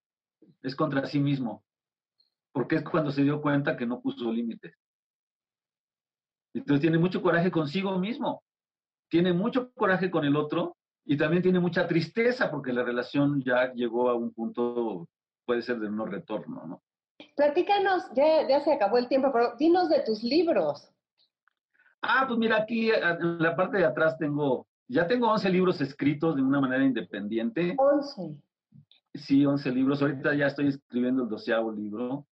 es 0.63 0.75
contra 0.75 1.07
sí 1.07 1.19
mismo, 1.19 1.65
porque 2.53 2.77
es 2.77 2.85
cuando 2.85 3.11
se 3.11 3.23
dio 3.23 3.41
cuenta 3.41 3.77
que 3.77 3.87
no 3.87 4.01
puso 4.01 4.33
límites. 4.33 4.75
Entonces 6.55 6.81
tiene 6.81 6.99
mucho 6.99 7.23
coraje 7.23 7.51
consigo 7.51 7.99
mismo, 7.99 8.43
tiene 9.09 9.33
mucho 9.33 9.73
coraje 9.73 10.11
con 10.11 10.25
el 10.25 10.37
otro 10.37 10.77
y 11.05 11.17
también 11.17 11.43
tiene 11.43 11.61
mucha 11.61 11.87
tristeza 11.87 12.51
porque 12.51 12.73
la 12.73 12.83
relación 12.83 13.43
ya 13.43 13.73
llegó 13.73 14.09
a 14.11 14.15
un 14.15 14.33
punto, 14.33 15.09
puede 15.45 15.63
ser 15.63 15.79
de 15.79 15.91
no 15.91 16.05
retorno, 16.07 16.67
¿no? 16.67 16.83
Platícanos, 17.37 18.05
ya, 18.15 18.47
ya 18.49 18.61
se 18.61 18.73
acabó 18.73 18.99
el 18.99 19.09
tiempo, 19.09 19.31
pero 19.33 19.55
dinos 19.57 19.89
de 19.89 20.03
tus 20.05 20.23
libros. 20.23 20.93
Ah, 22.03 22.25
pues 22.27 22.39
mira, 22.39 22.57
aquí 22.57 22.91
en 22.91 23.39
la 23.39 23.55
parte 23.55 23.79
de 23.79 23.85
atrás 23.85 24.19
tengo, 24.19 24.67
ya 24.89 25.07
tengo 25.07 25.31
11 25.31 25.51
libros 25.51 25.81
escritos 25.81 26.37
de 26.37 26.43
una 26.43 26.61
manera 26.61 26.85
independiente. 26.85 27.75
Once. 27.79 28.37
Sí, 29.15 29.45
11 29.45 29.71
libros. 29.73 30.03
Ahorita 30.03 30.35
ya 30.35 30.47
estoy 30.47 30.69
escribiendo 30.69 31.25
el 31.25 31.29
doceavo 31.29 31.73
libro. 31.73 32.27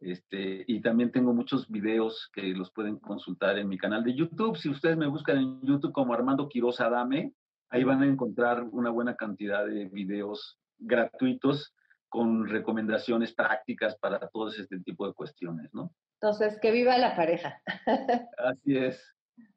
Este, 0.00 0.64
y 0.66 0.80
también 0.80 1.12
tengo 1.12 1.32
muchos 1.32 1.68
videos 1.70 2.28
que 2.34 2.42
los 2.54 2.72
pueden 2.72 2.98
consultar 2.98 3.58
en 3.58 3.68
mi 3.68 3.78
canal 3.78 4.02
de 4.02 4.14
YouTube. 4.14 4.56
Si 4.56 4.68
ustedes 4.68 4.96
me 4.96 5.06
buscan 5.06 5.38
en 5.38 5.60
YouTube 5.62 5.92
como 5.92 6.12
Armando 6.12 6.48
Quiroz 6.48 6.80
Adame, 6.80 7.32
ahí 7.70 7.84
van 7.84 8.02
a 8.02 8.06
encontrar 8.06 8.64
una 8.64 8.90
buena 8.90 9.14
cantidad 9.14 9.64
de 9.64 9.88
videos 9.88 10.58
gratuitos 10.78 11.72
con 12.08 12.48
recomendaciones 12.48 13.32
prácticas 13.32 13.96
para 13.96 14.28
todos 14.28 14.58
este 14.58 14.80
tipo 14.80 15.06
de 15.06 15.14
cuestiones, 15.14 15.72
¿no? 15.72 15.94
Entonces, 16.20 16.58
que 16.60 16.70
viva 16.70 16.98
la 16.98 17.16
pareja. 17.16 17.60
Así 18.38 18.76
es. 18.76 19.11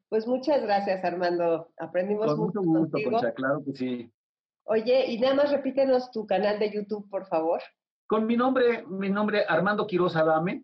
Pues 0.08 0.26
muchas 0.26 0.62
gracias, 0.62 1.04
Armando. 1.04 1.72
Aprendimos 1.78 2.26
Con 2.26 2.38
mucho 2.40 2.62
mucho 2.62 2.90
gusto. 2.98 3.10
Concha, 3.10 3.32
claro 3.34 3.62
que 3.64 3.72
sí. 3.72 4.10
Oye, 4.64 5.06
y 5.12 5.18
nada 5.18 5.34
más 5.34 5.50
repítenos 5.50 6.10
tu 6.10 6.26
canal 6.26 6.58
de 6.58 6.72
YouTube, 6.72 7.08
por 7.08 7.26
favor. 7.26 7.60
Con 8.08 8.26
mi 8.26 8.36
nombre, 8.36 8.84
mi 8.88 9.10
nombre 9.10 9.44
Armando 9.48 9.86
Quiroz 9.86 10.14
Adame, 10.16 10.62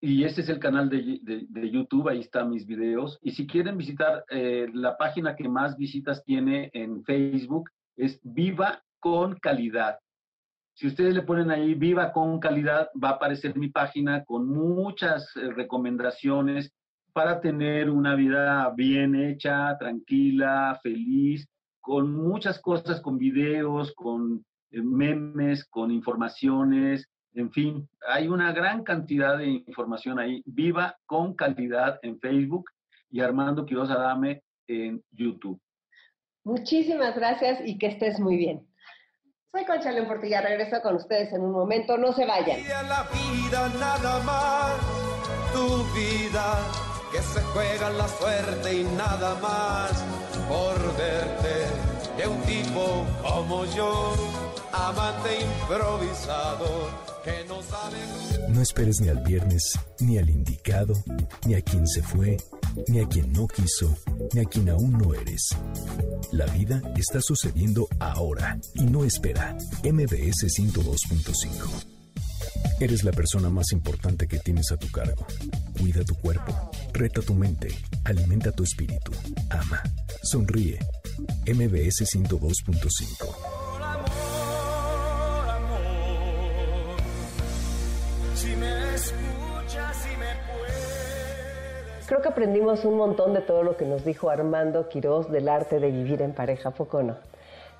y 0.00 0.22
este 0.24 0.42
es 0.42 0.48
el 0.48 0.60
canal 0.60 0.88
de, 0.88 1.18
de- 1.22 1.46
de 1.48 1.70
YouTube, 1.70 2.08
ahí 2.08 2.20
están 2.20 2.50
mis 2.50 2.64
videos. 2.66 3.18
Y 3.22 3.32
si 3.32 3.46
quieren 3.46 3.76
visitar 3.76 4.24
eh, 4.30 4.68
la 4.72 4.96
página 4.96 5.34
que 5.34 5.48
más 5.48 5.76
visitas 5.76 6.22
tiene 6.24 6.70
en 6.72 7.02
Facebook, 7.04 7.70
es 7.96 8.20
Viva 8.22 8.82
con 9.00 9.34
Calidad. 9.40 9.98
Si 10.74 10.86
ustedes 10.86 11.14
le 11.14 11.22
ponen 11.22 11.50
ahí 11.50 11.74
viva 11.74 12.12
con 12.12 12.38
calidad, 12.38 12.88
va 13.02 13.08
a 13.10 13.12
aparecer 13.14 13.56
mi 13.56 13.68
página 13.68 14.24
con 14.24 14.46
muchas 14.48 15.28
eh, 15.36 15.50
recomendaciones 15.50 16.72
para 17.18 17.40
tener 17.40 17.90
una 17.90 18.14
vida 18.14 18.72
bien 18.76 19.16
hecha, 19.16 19.76
tranquila, 19.76 20.78
feliz, 20.84 21.48
con 21.80 22.14
muchas 22.14 22.60
cosas, 22.60 23.00
con 23.00 23.18
videos, 23.18 23.92
con 23.96 24.44
eh, 24.70 24.80
memes, 24.80 25.64
con 25.64 25.90
informaciones, 25.90 27.08
en 27.34 27.50
fin, 27.50 27.88
hay 28.06 28.28
una 28.28 28.52
gran 28.52 28.84
cantidad 28.84 29.36
de 29.36 29.48
información 29.48 30.20
ahí. 30.20 30.44
Viva 30.46 30.96
con 31.06 31.34
calidad 31.34 31.98
en 32.02 32.20
Facebook 32.20 32.70
y 33.10 33.20
Armando 33.20 33.66
Quiroz 33.66 33.90
Adame 33.90 34.44
en 34.68 35.02
YouTube. 35.10 35.60
Muchísimas 36.44 37.16
gracias 37.16 37.58
y 37.66 37.78
que 37.78 37.88
estés 37.88 38.20
muy 38.20 38.36
bien. 38.36 38.64
Soy 39.50 39.64
Concha 39.64 39.90
León 39.90 40.06
Portilla, 40.06 40.40
regreso 40.40 40.80
con 40.82 40.94
ustedes 40.94 41.32
en 41.32 41.40
un 41.40 41.50
momento, 41.50 41.98
no 41.98 42.12
se 42.12 42.24
vayan. 42.24 42.60
Y 42.60 42.70
a 42.70 42.84
la 42.84 43.08
vida 43.10 43.68
nada 43.80 44.22
más, 44.22 45.52
tu 45.52 45.82
vida, 45.98 46.87
que 47.12 47.22
se 47.22 47.40
juega 47.52 47.90
la 47.90 48.08
suerte 48.08 48.80
y 48.80 48.84
nada 48.84 49.34
más 49.36 49.90
por 50.48 50.76
verte 50.96 51.88
de 52.16 52.26
un 52.26 52.40
tipo 52.42 53.06
como 53.22 53.64
yo, 53.66 54.14
amante 54.72 55.40
improvisado, 55.40 56.90
que 57.24 57.44
no 57.48 57.62
sabe... 57.62 57.96
No 58.48 58.60
esperes 58.62 59.00
ni 59.00 59.08
al 59.08 59.20
viernes, 59.20 59.78
ni 60.00 60.18
al 60.18 60.28
indicado, 60.28 60.94
ni 61.46 61.54
a 61.54 61.62
quien 61.62 61.86
se 61.86 62.02
fue, 62.02 62.36
ni 62.88 63.00
a 63.00 63.06
quien 63.06 63.32
no 63.32 63.46
quiso, 63.46 63.96
ni 64.32 64.40
a 64.40 64.44
quien 64.44 64.68
aún 64.70 64.98
no 64.98 65.14
eres. 65.14 65.50
La 66.32 66.46
vida 66.46 66.82
está 66.96 67.20
sucediendo 67.20 67.88
ahora 68.00 68.58
y 68.74 68.84
no 68.84 69.04
espera. 69.04 69.56
MBS 69.84 70.46
102.5. 70.58 71.97
Eres 72.80 73.02
la 73.02 73.10
persona 73.10 73.50
más 73.50 73.72
importante 73.72 74.28
que 74.28 74.38
tienes 74.38 74.70
a 74.70 74.76
tu 74.76 74.88
cargo. 74.90 75.26
Cuida 75.78 76.04
tu 76.04 76.14
cuerpo, 76.14 76.70
reta 76.92 77.20
tu 77.22 77.34
mente, 77.34 77.68
alimenta 78.04 78.52
tu 78.52 78.62
espíritu, 78.62 79.10
ama, 79.50 79.82
sonríe. 80.22 80.78
MBS 81.46 82.04
102.5. 82.04 83.26
Amor, 83.82 85.50
amor, 85.50 86.96
si 88.34 88.54
me 88.54 88.94
escuchas, 88.94 89.96
si 89.96 90.10
me 90.16 90.32
puedes. 90.46 92.06
Creo 92.06 92.22
que 92.22 92.28
aprendimos 92.28 92.84
un 92.84 92.96
montón 92.96 93.34
de 93.34 93.40
todo 93.40 93.64
lo 93.64 93.76
que 93.76 93.84
nos 93.86 94.04
dijo 94.04 94.30
Armando 94.30 94.88
Quiroz 94.88 95.30
del 95.30 95.48
arte 95.48 95.80
de 95.80 95.90
vivir 95.90 96.22
en 96.22 96.32
pareja, 96.32 96.68
¿a 96.68 96.72
¿poco 96.72 97.02
no? 97.02 97.16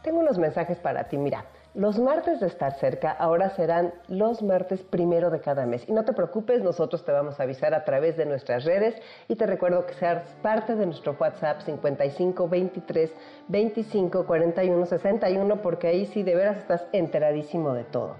Tengo 0.02 0.18
unos 0.20 0.38
mensajes 0.38 0.78
para 0.78 1.08
ti, 1.08 1.16
mira. 1.18 1.44
Los 1.78 1.96
martes 1.96 2.40
de 2.40 2.48
estar 2.48 2.72
cerca 2.80 3.12
ahora 3.12 3.50
serán 3.50 3.94
los 4.08 4.42
martes 4.42 4.82
primero 4.82 5.30
de 5.30 5.38
cada 5.38 5.64
mes. 5.64 5.88
Y 5.88 5.92
no 5.92 6.04
te 6.04 6.12
preocupes, 6.12 6.60
nosotros 6.60 7.04
te 7.04 7.12
vamos 7.12 7.38
a 7.38 7.44
avisar 7.44 7.72
a 7.72 7.84
través 7.84 8.16
de 8.16 8.26
nuestras 8.26 8.64
redes 8.64 9.00
y 9.28 9.36
te 9.36 9.46
recuerdo 9.46 9.86
que 9.86 9.94
seas 9.94 10.24
parte 10.42 10.74
de 10.74 10.86
nuestro 10.86 11.16
WhatsApp 11.20 11.60
55 11.60 12.48
23 12.48 13.12
25 13.46 14.26
41 14.26 14.86
61 14.86 15.62
porque 15.62 15.86
ahí 15.86 16.06
sí 16.06 16.24
de 16.24 16.34
veras 16.34 16.56
estás 16.56 16.84
enteradísimo 16.90 17.72
de 17.74 17.84
todo. 17.84 18.16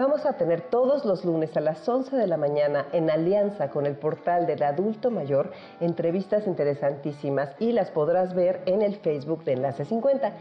Vamos 0.00 0.24
a 0.24 0.32
tener 0.32 0.62
todos 0.62 1.04
los 1.04 1.26
lunes 1.26 1.54
a 1.58 1.60
las 1.60 1.86
11 1.86 2.16
de 2.16 2.26
la 2.26 2.38
mañana 2.38 2.86
en 2.92 3.10
alianza 3.10 3.68
con 3.68 3.84
el 3.84 3.96
portal 3.96 4.46
del 4.46 4.62
adulto 4.62 5.10
mayor 5.10 5.50
entrevistas 5.78 6.46
interesantísimas 6.46 7.50
y 7.58 7.72
las 7.72 7.90
podrás 7.90 8.32
ver 8.34 8.62
en 8.64 8.80
el 8.80 8.96
Facebook 8.96 9.44
de 9.44 9.52
Enlace 9.52 9.84
50. 9.84 10.32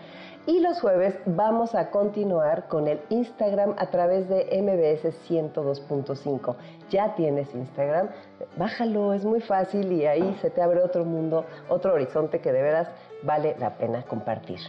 Y 0.46 0.60
los 0.62 0.80
jueves 0.82 1.16
vamos 1.26 1.76
a 1.76 1.92
continuar 1.92 2.68
con 2.68 2.88
el 2.88 3.02
Instagram 3.10 3.76
a 3.78 3.88
través 3.88 4.28
de 4.30 4.46
MBS 4.62 5.14
102.5. 5.30 6.56
Ya 6.90 7.14
tienes 7.16 7.54
Instagram, 7.54 8.10
bájalo, 8.58 9.14
es 9.14 9.26
muy 9.26 9.42
fácil 9.42 9.92
y 9.92 10.06
ahí 10.06 10.38
se 10.42 10.50
te 10.50 10.62
abre 10.62 10.82
otro 10.82 11.06
mundo, 11.06 11.46
otro 11.68 11.94
horizonte 11.94 12.40
que 12.40 12.52
de 12.52 12.62
veras 12.62 12.88
vale 13.24 13.56
la 13.60 13.78
pena 13.78 14.04
compartir. 14.04 14.60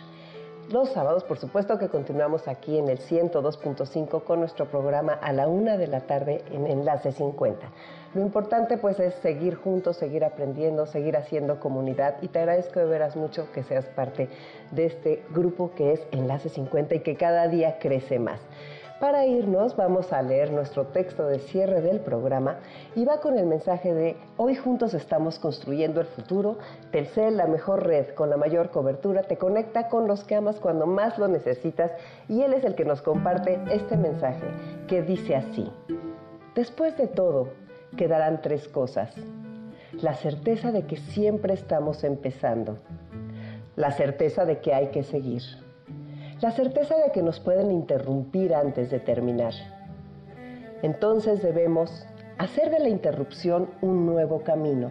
Los 0.70 0.90
sábados, 0.90 1.24
por 1.24 1.36
supuesto 1.36 1.78
que 1.78 1.88
continuamos 1.88 2.46
aquí 2.46 2.78
en 2.78 2.88
el 2.88 3.00
102.5 3.00 4.22
con 4.22 4.38
nuestro 4.38 4.66
programa 4.66 5.14
a 5.14 5.32
la 5.32 5.48
una 5.48 5.76
de 5.76 5.88
la 5.88 6.02
tarde 6.02 6.44
en 6.52 6.68
Enlace 6.68 7.10
50. 7.10 7.66
Lo 8.14 8.20
importante 8.20 8.78
pues 8.78 9.00
es 9.00 9.14
seguir 9.16 9.56
juntos, 9.56 9.96
seguir 9.96 10.24
aprendiendo, 10.24 10.86
seguir 10.86 11.16
haciendo 11.16 11.58
comunidad 11.58 12.22
y 12.22 12.28
te 12.28 12.38
agradezco 12.38 12.78
de 12.78 12.86
veras 12.86 13.16
mucho 13.16 13.50
que 13.50 13.64
seas 13.64 13.86
parte 13.86 14.28
de 14.70 14.86
este 14.86 15.24
grupo 15.30 15.72
que 15.74 15.92
es 15.92 16.06
Enlace 16.12 16.48
50 16.48 16.94
y 16.94 17.00
que 17.00 17.16
cada 17.16 17.48
día 17.48 17.80
crece 17.80 18.20
más. 18.20 18.38
Para 19.00 19.24
irnos 19.24 19.76
vamos 19.76 20.12
a 20.12 20.20
leer 20.20 20.52
nuestro 20.52 20.88
texto 20.88 21.26
de 21.26 21.38
cierre 21.38 21.80
del 21.80 22.00
programa 22.00 22.58
y 22.94 23.06
va 23.06 23.18
con 23.22 23.38
el 23.38 23.46
mensaje 23.46 23.94
de 23.94 24.18
hoy 24.36 24.56
juntos 24.56 24.92
estamos 24.92 25.38
construyendo 25.38 26.02
el 26.02 26.06
futuro. 26.06 26.58
Telcel, 26.92 27.38
la 27.38 27.46
mejor 27.46 27.86
red 27.86 28.08
con 28.08 28.28
la 28.28 28.36
mayor 28.36 28.70
cobertura, 28.70 29.22
te 29.22 29.38
conecta 29.38 29.88
con 29.88 30.06
los 30.06 30.24
que 30.24 30.34
amas 30.34 30.60
cuando 30.60 30.86
más 30.86 31.16
lo 31.16 31.28
necesitas 31.28 31.92
y 32.28 32.42
él 32.42 32.52
es 32.52 32.62
el 32.62 32.74
que 32.74 32.84
nos 32.84 33.00
comparte 33.00 33.58
este 33.70 33.96
mensaje 33.96 34.46
que 34.86 35.00
dice 35.00 35.34
así. 35.34 35.72
Después 36.54 36.94
de 36.98 37.06
todo, 37.06 37.48
quedarán 37.96 38.42
tres 38.42 38.68
cosas. 38.68 39.14
La 40.02 40.12
certeza 40.12 40.72
de 40.72 40.84
que 40.84 40.98
siempre 40.98 41.54
estamos 41.54 42.04
empezando. 42.04 42.76
La 43.76 43.92
certeza 43.92 44.44
de 44.44 44.58
que 44.58 44.74
hay 44.74 44.88
que 44.88 45.04
seguir 45.04 45.69
la 46.40 46.50
certeza 46.52 46.96
de 46.96 47.12
que 47.12 47.22
nos 47.22 47.38
pueden 47.38 47.70
interrumpir 47.70 48.54
antes 48.54 48.90
de 48.90 48.98
terminar. 48.98 49.52
Entonces 50.82 51.42
debemos 51.42 52.06
hacer 52.38 52.70
de 52.70 52.78
la 52.78 52.88
interrupción 52.88 53.68
un 53.82 54.06
nuevo 54.06 54.42
camino, 54.42 54.90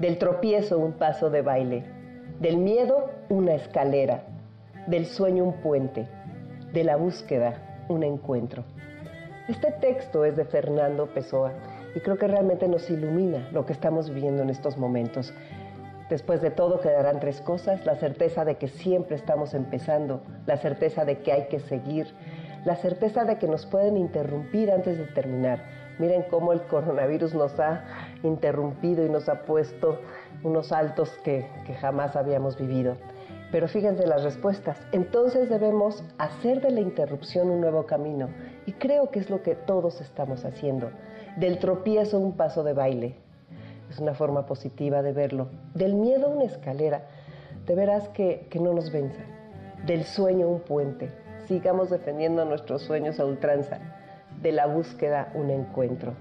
del 0.00 0.18
tropiezo 0.18 0.78
un 0.78 0.94
paso 0.94 1.30
de 1.30 1.42
baile, 1.42 1.84
del 2.40 2.56
miedo 2.56 3.10
una 3.28 3.54
escalera, 3.54 4.24
del 4.88 5.06
sueño 5.06 5.44
un 5.44 5.52
puente, 5.54 6.08
de 6.72 6.82
la 6.82 6.96
búsqueda 6.96 7.84
un 7.88 8.02
encuentro. 8.02 8.64
Este 9.48 9.70
texto 9.70 10.24
es 10.24 10.36
de 10.36 10.44
Fernando 10.44 11.06
Pessoa 11.06 11.52
y 11.94 12.00
creo 12.00 12.16
que 12.16 12.26
realmente 12.26 12.66
nos 12.66 12.90
ilumina 12.90 13.48
lo 13.52 13.64
que 13.66 13.72
estamos 13.72 14.08
viviendo 14.08 14.42
en 14.42 14.50
estos 14.50 14.76
momentos. 14.76 15.32
Después 16.12 16.42
de 16.42 16.50
todo 16.50 16.82
quedarán 16.82 17.20
tres 17.20 17.40
cosas, 17.40 17.86
la 17.86 17.94
certeza 17.94 18.44
de 18.44 18.56
que 18.56 18.68
siempre 18.68 19.16
estamos 19.16 19.54
empezando, 19.54 20.20
la 20.44 20.58
certeza 20.58 21.06
de 21.06 21.20
que 21.20 21.32
hay 21.32 21.46
que 21.46 21.58
seguir, 21.58 22.06
la 22.66 22.76
certeza 22.76 23.24
de 23.24 23.38
que 23.38 23.48
nos 23.48 23.64
pueden 23.64 23.96
interrumpir 23.96 24.70
antes 24.70 24.98
de 24.98 25.06
terminar. 25.06 25.64
Miren 25.98 26.24
cómo 26.28 26.52
el 26.52 26.60
coronavirus 26.64 27.34
nos 27.34 27.58
ha 27.58 27.84
interrumpido 28.24 29.06
y 29.06 29.08
nos 29.08 29.30
ha 29.30 29.44
puesto 29.44 30.00
unos 30.42 30.66
saltos 30.66 31.08
que, 31.24 31.46
que 31.64 31.72
jamás 31.76 32.14
habíamos 32.14 32.58
vivido. 32.58 32.98
Pero 33.50 33.66
fíjense 33.66 34.06
las 34.06 34.22
respuestas. 34.22 34.76
Entonces 34.92 35.48
debemos 35.48 36.04
hacer 36.18 36.60
de 36.60 36.72
la 36.72 36.80
interrupción 36.80 37.48
un 37.48 37.62
nuevo 37.62 37.86
camino. 37.86 38.28
Y 38.66 38.72
creo 38.72 39.10
que 39.10 39.18
es 39.18 39.30
lo 39.30 39.42
que 39.42 39.54
todos 39.54 40.02
estamos 40.02 40.44
haciendo. 40.44 40.90
Del 41.36 41.58
tropiezo 41.58 42.18
un 42.18 42.36
paso 42.36 42.64
de 42.64 42.74
baile, 42.74 43.16
es 43.92 43.98
una 43.98 44.14
forma 44.14 44.46
positiva 44.46 45.02
de 45.02 45.12
verlo. 45.12 45.48
Del 45.74 45.94
miedo 45.94 46.30
una 46.30 46.44
escalera, 46.44 47.02
de 47.66 47.74
veras 47.74 48.08
que, 48.08 48.46
que 48.50 48.58
no 48.58 48.72
nos 48.72 48.90
venza. 48.90 49.22
Del 49.86 50.04
sueño 50.04 50.48
un 50.48 50.60
puente, 50.60 51.10
sigamos 51.46 51.90
defendiendo 51.90 52.44
nuestros 52.44 52.82
sueños 52.82 53.20
a 53.20 53.26
ultranza. 53.26 53.78
De 54.40 54.50
la 54.50 54.66
búsqueda 54.66 55.30
un 55.34 55.50
encuentro. 55.50 56.14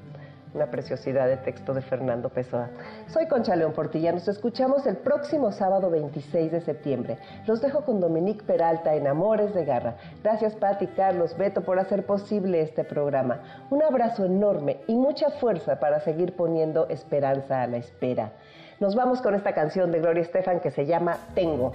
Una 0.53 0.69
preciosidad 0.69 1.27
de 1.27 1.37
texto 1.37 1.73
de 1.73 1.81
Fernando 1.81 2.27
Pessoa. 2.29 2.69
Soy 3.07 3.27
Concha 3.27 3.55
León 3.55 3.71
Portilla. 3.71 4.11
Nos 4.11 4.27
escuchamos 4.27 4.85
el 4.85 4.97
próximo 4.97 5.51
sábado 5.53 5.89
26 5.89 6.51
de 6.51 6.59
septiembre. 6.59 7.17
Los 7.47 7.61
dejo 7.61 7.85
con 7.85 8.01
Dominique 8.01 8.43
Peralta 8.43 8.93
en 8.95 9.07
Amores 9.07 9.53
de 9.53 9.63
Garra. 9.63 9.95
Gracias, 10.21 10.55
Pati, 10.55 10.87
Carlos, 10.87 11.37
Beto, 11.37 11.61
por 11.61 11.79
hacer 11.79 12.05
posible 12.05 12.61
este 12.61 12.83
programa. 12.83 13.39
Un 13.69 13.81
abrazo 13.81 14.25
enorme 14.25 14.81
y 14.87 14.95
mucha 14.95 15.29
fuerza 15.29 15.79
para 15.79 16.01
seguir 16.01 16.35
poniendo 16.35 16.87
esperanza 16.89 17.61
a 17.61 17.67
la 17.67 17.77
espera. 17.77 18.33
Nos 18.81 18.95
vamos 18.95 19.21
con 19.21 19.35
esta 19.35 19.53
canción 19.53 19.91
de 19.91 19.99
Gloria 19.99 20.23
Estefan 20.23 20.59
que 20.59 20.71
se 20.71 20.85
llama. 20.85 21.17
Tengo 21.33 21.71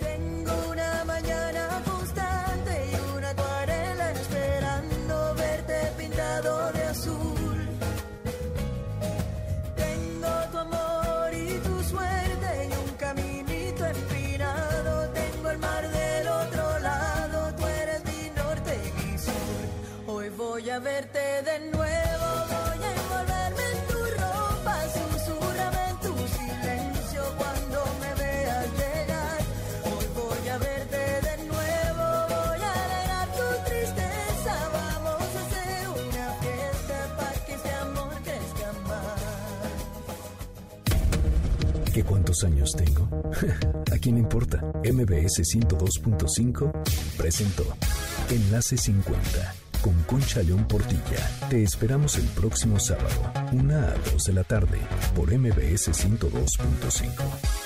años 42.45 42.73
tengo? 42.77 43.09
¿A 43.93 43.99
quién 43.99 44.19
importa? 44.19 44.59
MBS 44.85 45.43
102.5 45.43 46.73
presentó 47.17 47.65
Enlace 48.31 48.77
50 48.77 49.55
con 49.83 49.95
Concha 50.05 50.43
León 50.43 50.67
Portilla. 50.67 51.31
Te 51.49 51.63
esperamos 51.63 52.17
el 52.17 52.27
próximo 52.29 52.79
sábado, 52.81 53.33
1 53.53 53.75
a 53.75 53.95
2 54.13 54.25
de 54.25 54.33
la 54.33 54.45
tarde, 54.45 54.79
por 55.15 55.37
MBS 55.37 55.93
102.5. 55.93 57.66